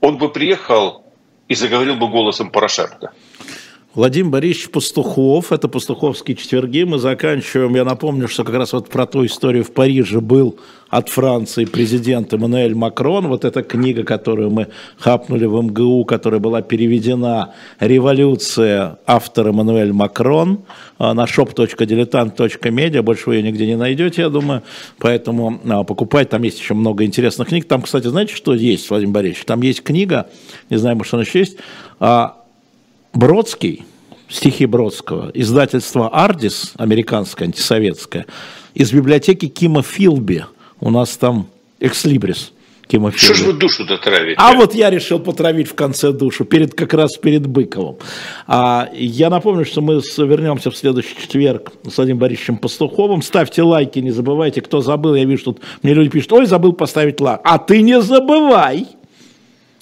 он 0.00 0.18
бы 0.18 0.28
приехал 0.30 1.02
и 1.48 1.54
заговорил 1.54 1.96
бы 1.96 2.08
голосом 2.08 2.50
Порошенко. 2.50 3.12
Владимир 3.94 4.30
Борисович 4.30 4.70
Пастухов, 4.70 5.52
это 5.52 5.68
Пастуховские 5.68 6.34
четверги, 6.34 6.82
мы 6.84 6.96
заканчиваем, 6.96 7.74
я 7.74 7.84
напомню, 7.84 8.26
что 8.26 8.42
как 8.42 8.54
раз 8.54 8.72
вот 8.72 8.88
про 8.88 9.04
ту 9.04 9.26
историю 9.26 9.64
в 9.64 9.70
Париже 9.70 10.22
был 10.22 10.58
от 10.88 11.10
Франции 11.10 11.66
президент 11.66 12.32
Эммануэль 12.32 12.74
Макрон, 12.74 13.28
вот 13.28 13.44
эта 13.44 13.62
книга, 13.62 14.02
которую 14.02 14.48
мы 14.48 14.68
хапнули 14.96 15.44
в 15.44 15.60
МГУ, 15.62 16.06
которая 16.06 16.40
была 16.40 16.62
переведена 16.62 17.52
«Революция», 17.80 18.98
автор 19.04 19.48
Эммануэль 19.48 19.92
Макрон, 19.92 20.60
а, 20.96 21.12
на 21.12 21.24
shop.diletant.media, 21.24 23.02
больше 23.02 23.28
вы 23.28 23.36
ее 23.36 23.42
нигде 23.42 23.66
не 23.66 23.76
найдете, 23.76 24.22
я 24.22 24.30
думаю, 24.30 24.62
поэтому 25.00 25.60
а, 25.68 25.84
покупать, 25.84 26.30
там 26.30 26.42
есть 26.44 26.58
еще 26.58 26.72
много 26.72 27.04
интересных 27.04 27.48
книг, 27.48 27.68
там, 27.68 27.82
кстати, 27.82 28.06
знаете, 28.06 28.34
что 28.34 28.54
есть, 28.54 28.88
Владимир 28.88 29.12
Борисович, 29.12 29.44
там 29.44 29.60
есть 29.60 29.82
книга, 29.82 30.30
не 30.70 30.78
знаю, 30.78 30.96
может, 30.96 31.12
она 31.12 31.24
еще 31.24 31.40
есть, 31.40 31.58
а, 32.00 32.41
Бродский, 33.14 33.84
стихи 34.28 34.64
Бродского, 34.64 35.30
издательство 35.34 36.08
«Ардис», 36.08 36.72
американское, 36.78 37.46
антисоветское, 37.46 38.26
из 38.74 38.90
библиотеки 38.92 39.48
Кима 39.48 39.82
Филби. 39.82 40.46
У 40.80 40.90
нас 40.90 41.16
там 41.18 41.46
«Экслибрис». 41.78 42.52
Филби. 42.88 43.16
Что 43.16 43.34
же 43.34 43.44
вы 43.44 43.52
душу-то 43.54 43.96
травите? 43.96 44.36
А 44.36 44.52
вот 44.54 44.74
я 44.74 44.90
решил 44.90 45.18
потравить 45.18 45.68
в 45.68 45.74
конце 45.74 46.12
душу, 46.12 46.44
перед, 46.44 46.74
как 46.74 46.92
раз 46.92 47.16
перед 47.16 47.46
Быковым. 47.46 47.96
А, 48.46 48.90
я 48.92 49.30
напомню, 49.30 49.64
что 49.64 49.80
мы 49.80 50.02
вернемся 50.18 50.70
в 50.70 50.76
следующий 50.76 51.16
четверг 51.16 51.72
с 51.88 51.96
Владимиром 51.96 52.20
Борисовичем 52.20 52.56
Пастуховым. 52.58 53.22
Ставьте 53.22 53.62
лайки, 53.62 53.98
не 54.00 54.10
забывайте, 54.10 54.60
кто 54.60 54.82
забыл. 54.82 55.14
Я 55.14 55.24
вижу, 55.24 55.44
тут 55.44 55.60
мне 55.82 55.94
люди 55.94 56.10
пишут, 56.10 56.32
ой, 56.32 56.46
забыл 56.46 56.74
поставить 56.74 57.20
лайк. 57.20 57.40
А 57.44 57.58
ты 57.58 57.80
не 57.80 58.00
забывай! 58.02 58.88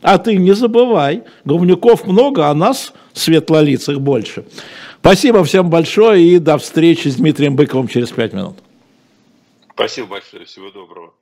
А 0.02 0.18
ты 0.18 0.36
не 0.36 0.52
забывай, 0.52 1.24
говнюков 1.44 2.06
много, 2.06 2.48
а 2.48 2.54
нас, 2.54 2.94
светлолицых, 3.12 4.00
больше. 4.00 4.44
Спасибо 5.00 5.44
всем 5.44 5.70
большое 5.70 6.22
и 6.22 6.38
до 6.38 6.58
встречи 6.58 7.08
с 7.08 7.16
Дмитрием 7.16 7.56
Быковым 7.56 7.88
через 7.88 8.10
пять 8.10 8.32
минут. 8.32 8.56
Спасибо 9.74 10.08
большое, 10.08 10.44
всего 10.44 10.70
доброго. 10.70 11.14